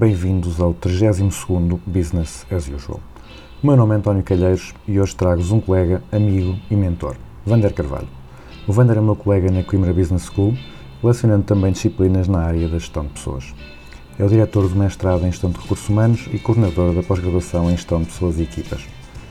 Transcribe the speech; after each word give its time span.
Bem-vindos 0.00 0.62
ao 0.62 0.72
32º 0.72 1.78
Business 1.84 2.46
as 2.50 2.66
Usual. 2.68 2.98
O 3.62 3.66
meu 3.66 3.76
nome 3.76 3.92
é 3.94 3.98
António 3.98 4.22
Calheiros 4.22 4.72
e 4.88 4.98
hoje 4.98 5.14
trago-vos 5.14 5.52
um 5.52 5.60
colega, 5.60 6.02
amigo 6.10 6.58
e 6.70 6.74
mentor, 6.74 7.16
Vander 7.44 7.70
Carvalho. 7.74 8.08
O 8.66 8.72
Vander 8.72 8.96
é 8.96 9.00
meu 9.02 9.14
colega 9.14 9.50
na 9.50 9.62
Coimbra 9.62 9.92
Business 9.92 10.24
School, 10.24 10.54
relacionando 11.02 11.44
também 11.44 11.70
disciplinas 11.70 12.28
na 12.28 12.38
área 12.38 12.66
da 12.66 12.78
gestão 12.78 13.02
de 13.02 13.10
pessoas. 13.10 13.54
É 14.18 14.24
o 14.24 14.28
diretor 14.30 14.66
do 14.66 14.74
mestrado 14.74 15.20
em 15.26 15.32
Gestão 15.32 15.50
de 15.50 15.60
Recursos 15.60 15.86
Humanos 15.90 16.26
e 16.32 16.38
coordenador 16.38 16.94
da 16.94 17.02
pós-graduação 17.02 17.70
em 17.70 17.76
Gestão 17.76 18.00
de 18.00 18.06
Pessoas 18.06 18.38
e 18.38 18.44
Equipas. 18.44 18.88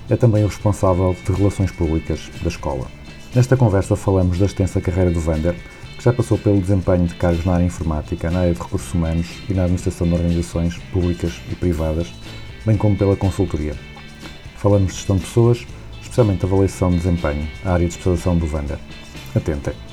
É 0.07 0.15
também 0.15 0.43
o 0.43 0.47
responsável 0.47 1.15
de 1.25 1.31
Relações 1.31 1.71
Públicas 1.71 2.29
da 2.43 2.47
escola. 2.47 2.85
Nesta 3.33 3.57
conversa 3.57 3.95
falamos 3.95 4.37
da 4.37 4.45
extensa 4.45 4.79
carreira 4.79 5.09
do 5.09 5.19
Vander, 5.19 5.55
que 5.99 6.05
já 6.05 6.13
passou 6.13 6.37
pelo 6.37 6.61
desempenho 6.61 7.05
de 7.05 7.13
cargos 7.15 7.43
na 7.43 7.55
área 7.55 7.65
informática, 7.65 8.31
na 8.31 8.39
área 8.39 8.53
de 8.53 8.59
recursos 8.59 8.93
humanos 8.93 9.27
e 9.49 9.53
na 9.53 9.63
administração 9.63 10.07
de 10.07 10.13
organizações 10.13 10.77
públicas 10.93 11.41
e 11.51 11.55
privadas, 11.55 12.07
bem 12.65 12.77
como 12.77 12.95
pela 12.95 13.17
consultoria. 13.17 13.75
Falamos 14.55 14.87
de 14.87 14.93
gestão 14.93 15.17
de 15.17 15.23
pessoas, 15.23 15.67
especialmente 16.01 16.45
avaliação 16.45 16.89
de 16.89 16.97
desempenho, 16.97 17.45
a 17.65 17.73
área 17.73 17.85
de 17.85 17.91
especialização 17.91 18.37
do 18.37 18.47
Vander. 18.47 18.79
Atentem! 19.35 19.88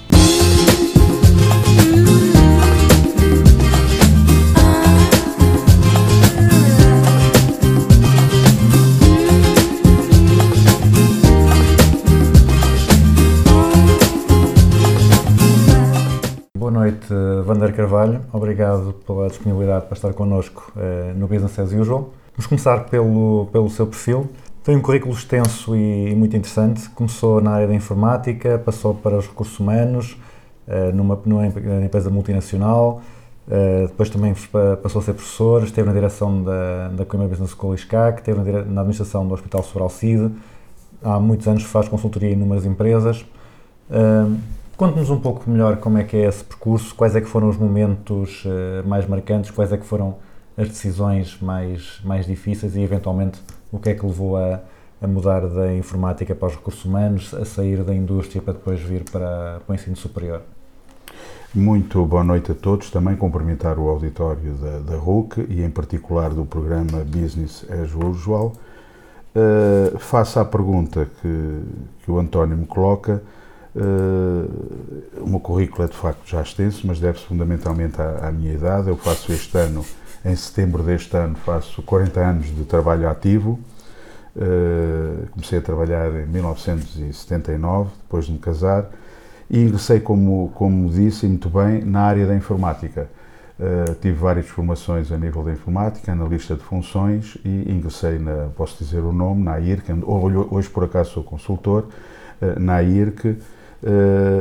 Noite, 16.86 17.06
Vander 17.44 17.74
Carvalho. 17.74 18.20
Obrigado 18.32 18.94
pela 19.04 19.28
disponibilidade 19.28 19.86
para 19.86 19.94
estar 19.96 20.12
connosco 20.14 20.72
eh, 20.76 21.12
no 21.16 21.26
Business 21.26 21.58
as 21.58 21.72
Usual. 21.72 22.10
Vamos 22.36 22.46
começar 22.46 22.84
pelo, 22.84 23.48
pelo 23.50 23.68
seu 23.68 23.86
perfil. 23.86 24.28
Tem 24.62 24.76
um 24.76 24.80
currículo 24.80 25.12
extenso 25.12 25.74
e, 25.74 26.14
muito 26.14 26.36
interessante. 26.36 26.88
Começou 26.90 27.40
na 27.40 27.52
área 27.52 27.66
da 27.66 27.74
informática, 27.74 28.58
passou 28.58 28.94
para 28.94 29.16
os 29.16 29.26
recursos 29.26 29.58
humanos, 29.58 30.16
eh, 30.68 30.92
numa, 30.92 31.20
numa 31.24 31.46
empresa 31.46 32.08
multinacional, 32.08 33.02
eh, 33.50 33.86
depois 33.88 34.08
também 34.08 34.34
passou 34.80 35.00
a 35.00 35.04
ser 35.04 35.14
professor, 35.14 35.64
esteve 35.64 35.88
na 35.88 35.94
direção 35.94 36.42
da, 36.42 36.88
da 36.88 37.04
Coimbra 37.04 37.28
Business 37.28 37.50
School 37.50 37.74
ISCAC, 37.74 38.20
esteve 38.20 38.38
na, 38.38 38.64
na 38.64 38.80
administração 38.82 39.26
do 39.26 39.34
Hospital 39.34 39.64
Sobral 39.64 39.90
CID, 39.90 40.30
há 41.02 41.18
muitos 41.18 41.48
anos 41.48 41.64
faz 41.64 41.88
consultoria 41.88 42.30
em 42.30 42.34
inúmeras 42.34 42.64
empresas. 42.64 43.24
Ahm, 43.90 44.36
Conte-nos 44.76 45.08
um 45.08 45.18
pouco 45.18 45.48
melhor 45.48 45.78
como 45.78 45.96
é 45.96 46.04
que 46.04 46.18
é 46.18 46.28
esse 46.28 46.44
percurso, 46.44 46.94
quais 46.94 47.16
é 47.16 47.20
que 47.22 47.26
foram 47.26 47.48
os 47.48 47.56
momentos 47.56 48.44
eh, 48.44 48.82
mais 48.86 49.08
marcantes, 49.08 49.50
quais 49.50 49.72
é 49.72 49.78
que 49.78 49.86
foram 49.86 50.16
as 50.54 50.68
decisões 50.68 51.38
mais, 51.40 51.98
mais 52.04 52.26
difíceis 52.26 52.76
e, 52.76 52.82
eventualmente, 52.82 53.40
o 53.72 53.78
que 53.78 53.88
é 53.88 53.94
que 53.94 54.04
levou 54.04 54.36
a, 54.36 54.60
a 55.00 55.06
mudar 55.06 55.46
da 55.48 55.74
informática 55.74 56.34
para 56.34 56.48
os 56.48 56.54
recursos 56.56 56.84
humanos, 56.84 57.32
a 57.32 57.46
sair 57.46 57.82
da 57.82 57.94
indústria 57.94 58.42
para 58.42 58.52
depois 58.52 58.78
vir 58.80 59.02
para, 59.10 59.60
para 59.66 59.72
o 59.72 59.74
ensino 59.74 59.96
superior. 59.96 60.42
Muito 61.54 62.04
boa 62.04 62.22
noite 62.22 62.52
a 62.52 62.54
todos. 62.54 62.90
Também 62.90 63.16
cumprimentar 63.16 63.78
o 63.78 63.88
auditório 63.88 64.52
da, 64.54 64.78
da 64.80 64.96
RUC 64.98 65.46
e, 65.48 65.62
em 65.62 65.70
particular, 65.70 66.34
do 66.34 66.44
programa 66.44 67.02
Business 67.02 67.64
as 67.70 67.94
Usual. 67.94 68.52
Uh, 69.34 70.38
a 70.38 70.44
pergunta 70.44 71.08
que, 71.22 71.62
que 72.04 72.10
o 72.10 72.18
António 72.18 72.58
me 72.58 72.66
coloca. 72.66 73.22
Uh, 73.76 75.20
o 75.20 75.28
meu 75.28 75.38
currículo 75.38 75.84
é 75.84 75.86
de 75.86 75.96
facto 75.96 76.26
já 76.26 76.40
extenso, 76.40 76.86
mas 76.86 76.98
deve-se 76.98 77.26
fundamentalmente 77.26 78.00
à, 78.00 78.28
à 78.28 78.32
minha 78.32 78.54
idade. 78.54 78.88
Eu 78.88 78.96
faço 78.96 79.30
este 79.32 79.56
ano, 79.58 79.84
em 80.24 80.34
setembro 80.34 80.82
deste 80.82 81.14
ano, 81.14 81.36
faço 81.44 81.82
40 81.82 82.20
anos 82.20 82.46
de 82.46 82.64
trabalho 82.64 83.06
ativo. 83.06 83.60
Uh, 84.34 85.26
comecei 85.30 85.58
a 85.58 85.62
trabalhar 85.62 86.10
em 86.14 86.26
1979, 86.26 87.90
depois 88.02 88.24
de 88.24 88.32
me 88.32 88.38
casar, 88.38 88.86
e 89.50 89.62
ingressei, 89.62 90.00
como, 90.00 90.50
como 90.54 90.88
disse 90.88 91.26
muito 91.26 91.50
bem, 91.50 91.84
na 91.84 92.00
área 92.00 92.26
da 92.26 92.34
informática. 92.34 93.08
Uh, 93.60 93.94
tive 94.00 94.16
várias 94.16 94.46
formações 94.46 95.12
a 95.12 95.18
nível 95.18 95.42
da 95.42 95.52
informática, 95.52 96.12
analista 96.12 96.54
de 96.54 96.62
funções, 96.62 97.36
e 97.44 97.70
ingressei, 97.70 98.18
na, 98.18 98.48
posso 98.56 98.82
dizer 98.82 99.00
o 99.00 99.12
nome, 99.12 99.42
na 99.42 99.60
IRC, 99.60 99.92
hoje, 100.02 100.36
hoje 100.50 100.68
por 100.70 100.84
acaso 100.84 101.10
sou 101.10 101.22
consultor, 101.22 101.88
na 102.58 102.82
IRC, 102.82 103.38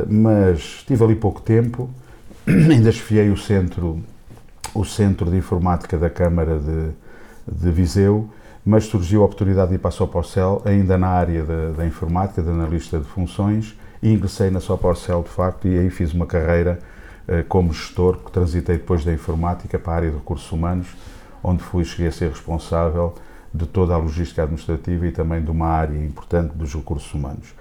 mas 0.08 0.84
tive 0.86 1.04
ali 1.04 1.14
pouco 1.14 1.40
tempo, 1.40 1.90
ainda 2.46 2.90
esfiei 2.90 3.30
o 3.30 3.36
centro, 3.36 4.00
o 4.74 4.84
centro 4.84 5.30
de 5.30 5.36
informática 5.36 5.98
da 5.98 6.08
Câmara 6.08 6.58
de, 6.58 6.90
de 7.46 7.70
Viseu, 7.70 8.28
mas 8.64 8.84
surgiu 8.84 9.22
a 9.22 9.26
oportunidade 9.26 9.68
de 9.68 9.74
ir 9.76 9.78
para 9.78 9.90
a 9.90 9.92
Soporcel, 9.92 10.60
ainda 10.64 10.98
na 10.98 11.08
área 11.08 11.44
da, 11.44 11.70
da 11.70 11.86
informática, 11.86 12.42
de 12.42 12.48
analista 12.48 12.98
de 12.98 13.04
funções, 13.04 13.76
e 14.02 14.12
ingressei 14.12 14.50
na 14.50 14.60
Soporcel 14.60 15.22
de 15.22 15.28
facto, 15.28 15.68
e 15.68 15.78
aí 15.78 15.88
fiz 15.88 16.12
uma 16.12 16.26
carreira 16.26 16.80
eh, 17.28 17.44
como 17.48 17.72
gestor, 17.72 18.18
que 18.18 18.30
transitei 18.30 18.76
depois 18.76 19.04
da 19.04 19.12
informática 19.12 19.78
para 19.78 19.92
a 19.92 19.96
área 19.96 20.10
de 20.10 20.16
recursos 20.16 20.50
humanos, 20.50 20.88
onde 21.42 21.62
fui, 21.62 21.84
cheguei 21.84 22.08
a 22.08 22.12
ser 22.12 22.28
responsável 22.28 23.14
de 23.54 23.66
toda 23.66 23.94
a 23.94 23.96
logística 23.96 24.42
administrativa 24.42 25.06
e 25.06 25.12
também 25.12 25.42
de 25.42 25.50
uma 25.50 25.68
área 25.68 25.96
importante 25.96 26.54
dos 26.54 26.74
recursos 26.74 27.12
humanos. 27.14 27.54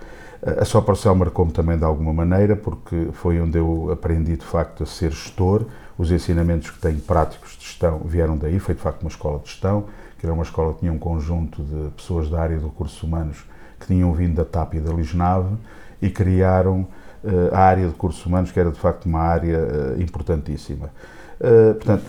A 0.46 0.64
Soporcel 0.64 1.16
marcou-me 1.16 1.52
também 1.52 1.76
de 1.76 1.84
alguma 1.84 2.14
maneira, 2.14 2.56
porque 2.56 3.08
foi 3.14 3.42
onde 3.42 3.58
eu 3.58 3.90
aprendi 3.92 4.38
de 4.38 4.46
facto 4.46 4.84
a 4.84 4.86
ser 4.86 5.12
gestor, 5.12 5.66
os 5.98 6.12
ensinamentos 6.12 6.70
que 6.70 6.78
tenho 6.78 7.00
práticos 7.00 7.58
de 7.58 7.66
gestão 7.66 8.02
vieram 8.06 8.38
daí, 8.38 8.60
foi 8.60 8.76
de 8.76 8.82
facto 8.82 9.02
uma 9.02 9.10
escola 9.10 9.40
de 9.40 9.50
gestão, 9.50 9.86
que 10.20 10.26
era 10.26 10.34
uma 10.34 10.44
escola 10.44 10.74
que 10.74 10.82
tinha 10.82 10.94
um 10.94 11.00
conjunto 11.00 11.64
de 11.64 11.90
pessoas 11.92 12.30
da 12.30 12.40
área 12.40 12.60
de 12.60 12.64
recursos 12.64 13.02
humanos 13.02 13.44
que 13.80 13.88
tinham 13.88 14.14
vindo 14.14 14.36
da 14.36 14.46
TAP 14.46 14.76
e 14.76 14.80
da 14.80 14.94
Lisnave 14.94 15.56
e 16.00 16.12
criaram 16.12 16.86
eh, 17.24 17.50
a 17.52 17.62
área 17.62 17.86
de 17.86 17.92
recursos 17.92 18.24
humanos, 18.24 18.52
que 18.52 18.60
era 18.60 18.70
de 18.70 18.80
facto 18.80 19.06
uma 19.06 19.22
área 19.22 19.58
eh, 19.58 19.96
importantíssima. 20.02 20.92
Eh, 21.40 21.74
portanto, 21.74 22.04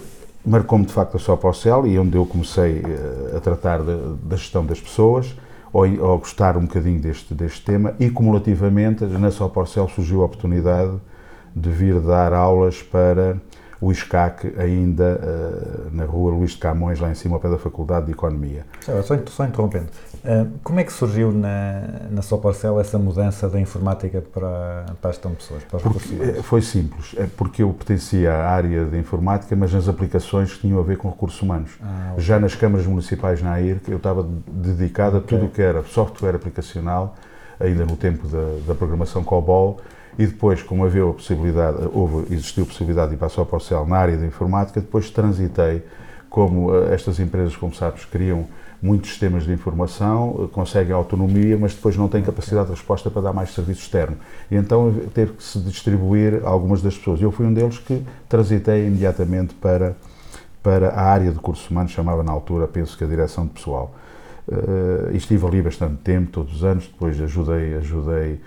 marcou-me 0.44 0.84
de 0.84 0.92
facto 0.92 1.16
a 1.16 1.20
Soporcel 1.20 1.86
e 1.86 1.98
onde 1.98 2.16
eu 2.16 2.26
comecei 2.26 2.82
a 3.34 3.40
tratar 3.40 3.80
da 3.82 4.36
gestão 4.36 4.64
das 4.64 4.78
pessoas, 4.78 5.34
ou, 5.72 5.84
ou 5.84 6.18
gostar 6.18 6.56
um 6.56 6.62
bocadinho 6.62 7.00
deste, 7.00 7.34
deste 7.34 7.62
tema, 7.64 7.94
e 7.98 8.10
cumulativamente 8.10 9.04
na 9.04 9.30
Soporcel 9.30 9.88
surgiu 9.88 10.22
a 10.22 10.26
oportunidade 10.26 10.98
de 11.54 11.70
vir 11.70 12.00
dar 12.00 12.32
aulas 12.32 12.82
para 12.82 13.40
o 13.80 13.92
ISCAC, 13.92 14.54
ainda 14.58 15.20
eh, 15.22 15.88
na 15.92 16.04
rua 16.04 16.32
Luís 16.32 16.52
de 16.52 16.58
Camões, 16.58 16.98
lá 16.98 17.10
em 17.10 17.14
cima, 17.14 17.36
ao 17.36 17.40
pé 17.40 17.50
da 17.50 17.58
Faculdade 17.58 18.06
de 18.06 18.12
Economia. 18.12 18.64
Só, 18.80 19.16
só, 19.26 19.44
interrompendo, 19.44 19.88
Ah, 20.24 20.46
como 20.64 20.80
é 20.80 20.84
que 20.84 20.92
surgiu 20.92 21.30
na, 21.30 21.82
na 22.10 22.22
Soporcel 22.22 22.80
essa 22.80 22.98
mudança 22.98 23.48
da 23.48 23.60
informática 23.60 24.22
para, 24.32 24.86
para 25.00 25.10
a 25.10 25.12
gestão 25.12 25.30
de 25.32 25.36
pessoas, 25.36 25.62
Porque, 25.64 26.14
eh, 26.20 26.42
foi 26.42 26.62
simples, 26.62 27.14
é 27.18 27.26
porque 27.36 27.62
eu 27.62 27.72
pertencia 27.72 28.32
à 28.32 28.48
área 28.50 28.84
de 28.86 28.98
informática, 28.98 29.54
mas 29.54 29.72
nas 29.72 29.88
aplicações 29.88 30.54
que 30.54 30.60
tinham 30.60 30.78
a 30.78 30.82
ver 30.82 30.96
com 30.96 31.10
recursos 31.10 31.40
humanos. 31.42 31.72
Ah. 31.82 32.14
Já 32.16 32.40
nas 32.40 32.54
câmaras 32.54 32.86
municipais 32.86 33.42
na 33.42 33.52
AIRC, 33.52 33.90
eu 33.90 33.98
estava 33.98 34.26
dedicado 34.46 35.18
a 35.18 35.20
tudo 35.20 35.46
o 35.46 35.48
que 35.48 35.60
era 35.60 35.82
software 35.84 36.34
aplicacional, 36.34 37.14
ainda 37.60 37.84
no 37.84 37.96
tempo 37.96 38.26
da, 38.26 38.58
da 38.66 38.74
programação 38.74 39.22
COBOL, 39.22 39.80
e 40.18 40.26
depois, 40.26 40.62
como 40.62 40.84
havia 40.84 41.04
a 41.04 41.12
possibilidade, 41.12 41.88
houve, 41.92 42.32
existiu 42.32 42.64
a 42.64 42.66
possibilidade 42.66 43.10
de 43.10 43.14
ir 43.16 43.18
para 43.18 43.26
a 43.26 43.30
Soporcel 43.30 43.86
na 43.86 43.98
área 43.98 44.16
da 44.16 44.26
informática, 44.26 44.80
depois 44.80 45.10
transitei, 45.10 45.82
como 46.30 46.74
eh, 46.74 46.94
estas 46.94 47.20
empresas, 47.20 47.54
como 47.54 47.74
sabes, 47.74 48.04
criam 48.06 48.46
muitos 48.80 49.10
sistemas 49.10 49.44
de 49.44 49.52
informação, 49.52 50.44
eh, 50.44 50.48
conseguem 50.52 50.94
autonomia, 50.94 51.58
mas 51.58 51.74
depois 51.74 51.96
não 51.98 52.08
têm 52.08 52.22
capacidade 52.22 52.66
de 52.66 52.72
resposta 52.72 53.10
para 53.10 53.22
dar 53.22 53.32
mais 53.34 53.52
serviço 53.52 53.82
externo. 53.82 54.16
E 54.50 54.56
então 54.56 54.94
teve 55.12 55.32
que 55.32 55.42
se 55.42 55.58
distribuir 55.60 56.40
algumas 56.44 56.80
das 56.80 56.96
pessoas. 56.96 57.20
Eu 57.20 57.30
fui 57.30 57.44
um 57.44 57.52
deles 57.52 57.78
que 57.78 58.02
transitei 58.26 58.86
imediatamente 58.86 59.54
para, 59.54 59.94
para 60.62 60.90
a 60.90 61.02
área 61.02 61.30
de 61.30 61.36
recursos 61.36 61.68
humanos, 61.70 61.92
chamava 61.92 62.22
na 62.22 62.32
altura, 62.32 62.66
penso 62.66 62.96
que 62.96 63.04
a 63.04 63.06
direção 63.06 63.44
de 63.44 63.52
pessoal. 63.52 63.94
Uh, 64.48 65.16
estive 65.16 65.44
ali 65.44 65.60
bastante 65.60 65.96
tempo, 66.04 66.30
todos 66.30 66.54
os 66.54 66.64
anos, 66.64 66.86
depois 66.86 67.20
ajudei, 67.20 67.74
ajudei 67.78 68.40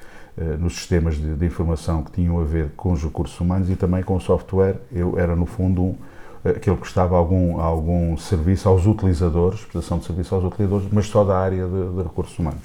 nos 0.60 0.76
sistemas 0.76 1.16
de, 1.16 1.36
de 1.36 1.46
informação 1.46 2.04
que 2.04 2.12
tinham 2.12 2.40
a 2.40 2.44
ver 2.44 2.72
com 2.78 2.92
os 2.94 3.04
recursos 3.04 3.40
humanos 3.40 3.70
e 3.70 3.76
também 3.76 4.04
com 4.04 4.16
o 4.16 4.22
software. 4.22 4.78
Eu 4.92 5.20
era, 5.20 5.36
no 5.36 5.46
fundo, 5.46 5.82
um, 5.82 5.96
aquele 6.44 6.76
que 6.76 6.82
prestava 6.82 7.18
algum, 7.18 7.60
algum 7.60 8.16
serviço 8.18 8.70
aos 8.70 8.86
utilizadores, 8.86 9.62
prestação 9.62 10.00
de 10.00 10.06
serviço 10.06 10.34
aos 10.36 10.44
utilizadores, 10.44 10.88
mas 10.92 11.08
só 11.08 11.24
da 11.24 11.38
área 11.38 11.66
de, 11.66 11.96
de 11.96 12.04
recursos 12.04 12.38
humanos. 12.40 12.64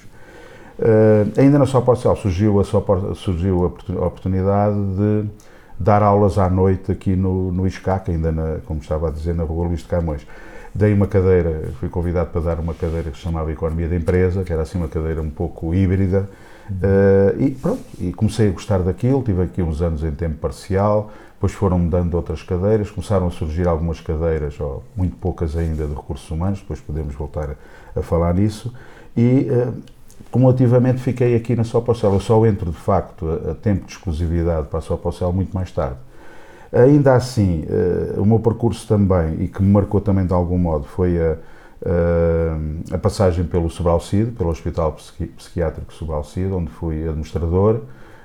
Uh, 0.79 1.41
ainda 1.41 1.59
na 1.59 1.67
Sopor 1.67 1.97
Cell 1.97 2.17
surgiu 2.17 2.59
a, 2.59 2.65
Sopor, 2.65 3.15
surgiu 3.15 3.65
a 3.65 4.07
oportunidade 4.07 4.77
de 4.97 5.29
dar 5.79 6.03
aulas 6.03 6.39
à 6.39 6.49
noite 6.49 6.91
aqui 6.91 7.15
no, 7.15 7.53
no 7.53 7.67
ISCAC, 7.67 8.11
ainda 8.11 8.33
na, 8.33 8.59
como 8.67 8.81
estava 8.81 9.09
a 9.09 9.11
dizer, 9.11 9.35
na 9.35 9.45
Rua 9.45 9.69
Luís 9.69 9.81
de 9.81 9.87
Camões. 9.87 10.27
Dei 10.75 10.93
uma 10.93 11.07
cadeira, 11.07 11.71
fui 11.79 11.89
convidado 11.89 12.31
para 12.31 12.41
dar 12.41 12.59
uma 12.59 12.75
cadeira 12.75 13.11
que 13.11 13.17
se 13.17 13.23
chamava 13.23 13.53
Economia 13.53 13.89
da 13.89 13.95
Empresa, 13.95 14.43
que 14.43 14.53
era 14.53 14.63
assim 14.63 14.77
uma 14.77 14.89
cadeira 14.89 15.23
um 15.23 15.31
pouco 15.31 15.73
híbrida, 15.73 16.29
uh, 16.71 17.41
e 17.41 17.51
pronto, 17.51 17.83
e 18.01 18.13
comecei 18.13 18.49
a 18.49 18.53
gostar 18.53 18.79
daquilo, 18.79 19.23
tive 19.23 19.43
aqui 19.43 19.63
uns 19.63 19.83
anos 19.83 20.03
em 20.03 20.11
tempo 20.11 20.37
parcial, 20.37 21.11
depois 21.35 21.53
foram-me 21.53 21.89
dando 21.89 22.15
outras 22.15 22.43
cadeiras, 22.43 22.91
começaram 22.91 23.27
a 23.27 23.31
surgir 23.31 23.69
algumas 23.69 24.01
cadeiras, 24.01 24.59
ou 24.59 24.83
muito 24.97 25.17
poucas 25.17 25.57
ainda, 25.57 25.87
de 25.87 25.95
recursos 25.95 26.31
humanos, 26.31 26.61
depois 26.61 26.81
podemos 26.81 27.15
voltar 27.15 27.51
a, 27.51 28.01
a 28.01 28.03
falar 28.03 28.35
nisso, 28.35 28.73
e 29.17 29.49
uh, 29.51 29.75
cumulativamente 30.31 31.01
fiquei 31.01 31.37
aqui 31.37 31.55
na 31.55 31.65
Sopocel. 31.65 32.13
Eu 32.13 32.21
só 32.21 32.45
entro, 32.47 32.71
de 32.71 32.77
facto, 32.77 33.27
a, 33.29 33.51
a 33.53 33.55
tempo 33.55 33.87
de 33.87 33.93
exclusividade 33.93 34.69
para 34.69 34.79
a 34.79 34.83
Sopocel 34.83 35.33
muito 35.33 35.53
mais 35.55 35.71
tarde. 35.71 35.97
Ainda 36.73 37.15
assim, 37.15 37.65
uh, 37.69 38.21
o 38.21 38.27
meu 38.27 38.41
percurso 38.41 38.89
também, 38.89 39.43
e 39.43 39.49
que 39.49 39.63
me 39.63 39.71
marcou 39.71 40.01
também 40.01 40.27
de 40.27 40.33
algum 40.33 40.59
modo, 40.59 40.85
foi 40.85 41.21
a, 41.21 41.37
a 42.93 42.99
passagem 42.99 43.45
pelo 43.45 43.69
Sobral 43.69 44.01
Cid, 44.01 44.33
pelo 44.33 44.51
Hospital 44.51 44.93
Psiqui 44.93 45.27
Psiquiátrico 45.27 45.93
Sobral 45.93 46.25
Cid, 46.25 46.53
onde 46.53 46.71
fui 46.71 47.07
administrador, 47.07 47.83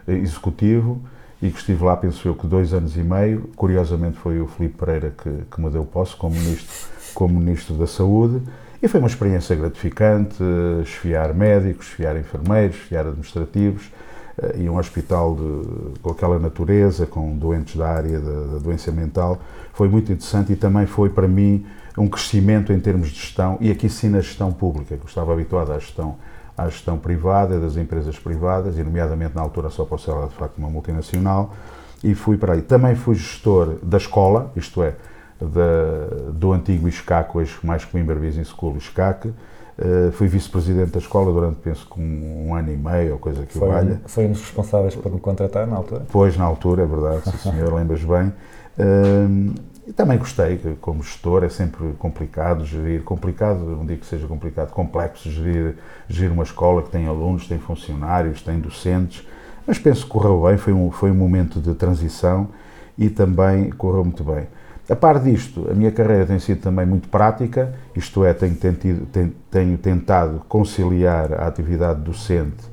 uh, 0.08 0.12
executivo, 0.12 1.02
e 1.42 1.50
que 1.50 1.58
estive 1.58 1.84
lá, 1.84 1.96
penso 1.96 2.28
eu, 2.28 2.36
que 2.36 2.48
dois 2.48 2.74
anos 2.74 2.96
e 2.96 3.02
meio. 3.02 3.50
Curiosamente 3.56 4.18
foi 4.18 4.40
o 4.42 4.48
Filipe 4.48 4.78
Pereira 4.78 5.14
que, 5.18 5.30
que 5.50 5.62
me 5.62 5.70
deu 5.70 5.86
posse 5.86 6.16
como 6.16 6.36
ministro, 6.36 6.90
como 7.14 7.40
ministro 7.40 7.76
da 7.76 7.88
Saúde. 7.88 8.42
E 8.82 8.88
foi 8.88 9.00
uma 9.00 9.08
experiência 9.08 9.56
gratificante, 9.56 10.42
esfiar 10.84 11.34
médicos, 11.34 11.88
esfiar 11.88 12.18
enfermeiros, 12.18 12.78
esfiar 12.78 13.08
administrativos, 13.08 13.90
e 14.56 14.70
um 14.70 14.78
hospital 14.78 15.36
de, 15.36 16.00
com 16.02 16.12
aquela 16.12 16.40
natureza, 16.40 17.06
com 17.06 17.38
doentes 17.38 17.76
da 17.76 17.90
área 17.90 18.20
da, 18.20 18.54
da, 18.54 18.58
doença 18.60 18.92
mental, 18.92 19.40
foi 19.74 19.90
muito 19.90 20.12
interessante 20.12 20.54
e 20.54 20.56
também 20.56 20.86
foi 20.86 21.10
para 21.10 21.28
mim 21.28 21.66
um 21.98 22.08
crescimento 22.08 22.72
em 22.72 22.80
termos 22.80 23.10
de 23.10 23.16
gestão, 23.16 23.58
e 23.60 23.72
aqui 23.72 23.90
sim 23.90 24.10
na 24.10 24.22
gestão 24.22 24.52
pública, 24.52 24.96
que 24.96 25.04
eu 25.04 25.08
estava 25.08 25.34
habituado 25.34 25.72
à 25.72 25.80
gestão, 25.80 26.16
à 26.58 26.68
gestão 26.68 26.98
privada, 26.98 27.60
das 27.60 27.78
empresas 27.78 28.18
privadas, 28.18 28.78
e 28.78 28.84
nomeadamente 28.84 29.36
na 29.36 29.42
altura 29.42 29.70
só 29.70 29.86
por 29.86 30.00
ser 30.00 30.14
de 30.28 30.36
facto 30.36 30.58
uma 30.58 30.70
multinacional, 30.70 31.54
e 32.04 32.14
fui 32.16 32.38
para 32.38 32.54
aí. 32.54 32.62
Também 32.62 32.96
fui 32.96 33.16
gestor 33.16 33.78
da 33.84 33.98
escola, 33.98 34.52
isto 34.56 34.82
é, 34.84 34.96
da, 35.40 36.32
do 36.32 36.54
antigo 36.54 36.88
ISCAC, 36.88 37.38
hoje 37.38 37.58
mais 37.64 37.86
Coimbra 37.86 38.16
Business 38.16 38.50
School 38.50 38.78
ISCAC, 38.78 39.34
Uh, 39.80 40.12
fui 40.12 40.28
vice-presidente 40.28 40.92
da 40.92 41.00
escola 41.00 41.32
durante, 41.32 41.56
penso 41.62 41.88
que 41.90 42.02
um, 42.02 42.50
um, 42.50 42.54
ano 42.54 42.70
e 42.70 42.76
meio, 42.76 43.14
ou 43.14 43.18
coisa 43.18 43.46
que 43.46 43.58
foi, 43.58 43.70
valha. 43.70 44.02
Foi 44.08 44.26
um 44.26 44.34
dos 44.34 44.42
responsáveis 44.42 44.94
por 44.94 45.10
me 45.10 45.22
contratar 45.22 45.66
na 45.66 45.78
altura? 45.78 46.06
Pois, 46.12 46.36
na 46.36 46.44
altura, 46.44 46.84
é 46.84 46.86
verdade, 46.86 47.22
sim 47.32 47.38
senhor, 47.38 47.72
lembras 47.74 48.04
bem. 48.04 48.34
Uh, 48.78 49.54
e 49.90 49.92
também 49.92 50.20
gostei, 50.20 50.62
como 50.80 51.02
gestor, 51.02 51.44
é 51.44 51.50
sempre 51.50 51.94
complicado 51.98 52.64
gerir, 52.64 53.02
complicado, 53.02 53.60
não 53.62 53.84
digo 53.84 54.02
que 54.02 54.06
seja 54.06 54.28
complicado, 54.28 54.70
complexo 54.70 55.32
gerir, 55.32 55.78
gerir 56.08 56.32
uma 56.32 56.44
escola 56.44 56.84
que 56.84 56.92
tem 56.92 57.08
alunos, 57.08 57.48
tem 57.48 57.58
funcionários, 57.58 58.44
tem 58.44 58.60
docentes, 58.60 59.28
mas 59.66 59.80
penso 59.80 60.06
que 60.06 60.12
correu 60.12 60.44
bem, 60.44 60.58
foi 60.58 60.74
um, 60.74 60.92
foi 60.92 61.10
um 61.10 61.16
momento 61.16 61.60
de 61.60 61.74
transição 61.74 62.50
e 63.00 63.10
também 63.10 63.72
correu 63.72 64.04
muito 64.04 64.24
bem. 64.24 64.48
A 64.88 64.96
par 64.96 65.20
disto, 65.20 65.68
a 65.72 65.74
minha 65.74 65.92
carreira 65.92 66.28
tem 66.28 66.38
sido 66.38 66.62
também 66.62 66.86
muito 66.86 67.10
prática, 67.10 67.74
isto 67.96 68.24
é, 68.24 68.32
tenho, 68.32 68.56
tentido, 68.56 69.08
tenho 69.50 69.78
tentado 69.80 70.44
conciliar 70.48 71.34
a 71.34 71.48
atividade 71.48 72.02
docente 72.02 72.70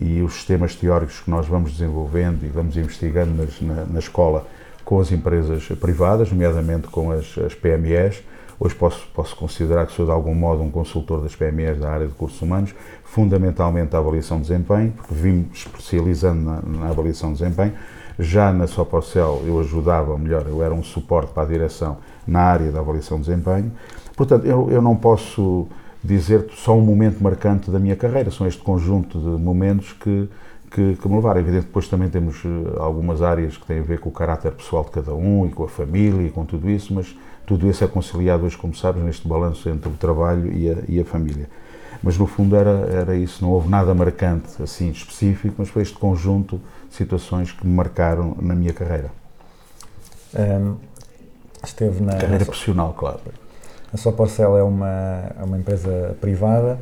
e 0.00 0.20
os 0.20 0.34
sistemas 0.34 0.74
teóricos 0.74 1.20
que 1.20 1.30
nós 1.30 1.46
vamos 1.46 1.72
desenvolvendo 1.72 2.44
e 2.44 2.48
vamos 2.48 2.76
investigando 2.76 3.34
nas, 3.34 3.60
na, 3.60 3.84
na, 3.84 3.98
escola 4.00 4.46
com 4.86 5.00
as 5.00 5.10
empresas 5.10 5.66
privadas, 5.80 6.30
nomeadamente 6.30 6.86
com 6.86 7.10
as, 7.10 7.36
as 7.38 7.54
PMEs. 7.54 8.22
Hoje 8.58 8.74
posso, 8.76 9.06
posso 9.12 9.34
considerar 9.34 9.84
que 9.84 9.92
sou 9.92 10.06
de 10.06 10.12
algum 10.12 10.34
modo 10.34 10.62
um 10.62 10.70
consultor 10.70 11.20
das 11.20 11.34
PMEs 11.34 11.80
da 11.80 11.90
área 11.90 12.06
de 12.06 12.12
recursos 12.12 12.40
humanos, 12.40 12.72
fundamentalmente 13.04 13.96
a 13.96 13.98
avaliação 13.98 14.38
de 14.40 14.46
desempenho, 14.46 14.92
porque 14.92 15.12
vim 15.12 15.48
especializando 15.52 16.40
na, 16.40 16.62
na 16.62 16.88
avaliação 16.88 17.32
de 17.32 17.40
desempenho, 17.40 17.72
já 18.16 18.52
na 18.52 18.68
Soporcel 18.68 19.42
eu 19.44 19.58
ajudava, 19.58 20.12
ou 20.12 20.18
melhor, 20.18 20.46
eu 20.46 20.62
era 20.62 20.72
um 20.72 20.84
suporte 20.84 21.32
para 21.32 21.42
a 21.42 21.46
direção 21.46 21.98
na 22.24 22.40
área 22.40 22.70
da 22.70 22.78
avaliação 22.78 23.18
de 23.18 23.26
desempenho. 23.26 23.72
Portanto, 24.16 24.46
eu, 24.46 24.70
eu 24.70 24.80
não 24.80 24.94
posso 24.94 25.66
dizer 26.02 26.46
só 26.54 26.76
um 26.76 26.80
momento 26.80 27.20
marcante 27.20 27.72
da 27.72 27.80
minha 27.80 27.96
carreira, 27.96 28.30
são 28.30 28.46
este 28.46 28.62
conjunto 28.62 29.18
de 29.18 29.42
momentos 29.42 29.92
que, 29.92 30.28
que, 30.76 30.96
que 30.96 31.08
me 31.08 31.16
levaram. 31.16 31.40
Evidente, 31.40 31.64
depois 31.64 31.88
também 31.88 32.10
temos 32.10 32.44
eh, 32.44 32.78
algumas 32.78 33.22
áreas 33.22 33.56
que 33.56 33.64
têm 33.64 33.78
a 33.78 33.82
ver 33.82 33.98
com 33.98 34.10
o 34.10 34.12
caráter 34.12 34.52
pessoal 34.52 34.84
de 34.84 34.90
cada 34.90 35.14
um 35.14 35.46
e 35.46 35.48
com 35.48 35.64
a 35.64 35.68
família 35.68 36.26
e 36.26 36.30
com 36.30 36.44
tudo 36.44 36.68
isso, 36.68 36.92
mas 36.92 37.16
tudo 37.46 37.66
isso 37.66 37.82
é 37.82 37.86
conciliado 37.86 38.44
hoje, 38.44 38.58
como 38.58 38.74
sabes, 38.74 39.02
neste 39.02 39.26
balanço 39.26 39.70
entre 39.70 39.88
o 39.88 39.92
trabalho 39.92 40.52
e 40.52 40.70
a, 40.70 40.76
e 40.86 41.00
a 41.00 41.04
família. 41.04 41.48
Mas 42.02 42.18
no 42.18 42.26
fundo 42.26 42.54
era, 42.54 42.86
era 42.92 43.16
isso, 43.16 43.42
não 43.42 43.50
houve 43.52 43.70
nada 43.70 43.94
marcante 43.94 44.62
assim 44.62 44.90
específico, 44.90 45.54
mas 45.56 45.70
foi 45.70 45.80
este 45.80 45.96
conjunto 45.96 46.60
situações 46.90 47.52
que 47.52 47.66
me 47.66 47.74
marcaram 47.74 48.36
na 48.38 48.54
minha 48.54 48.74
carreira. 48.74 49.10
Um, 50.38 50.76
esteve 51.64 52.02
na. 52.02 52.16
Carreira 52.16 52.44
profissional, 52.44 52.92
claro. 52.92 53.20
A 53.92 53.96
sua 53.96 54.12
parcela 54.12 54.58
é 54.58 54.62
uma, 54.62 55.32
é 55.40 55.42
uma 55.42 55.56
empresa 55.56 56.14
privada, 56.20 56.78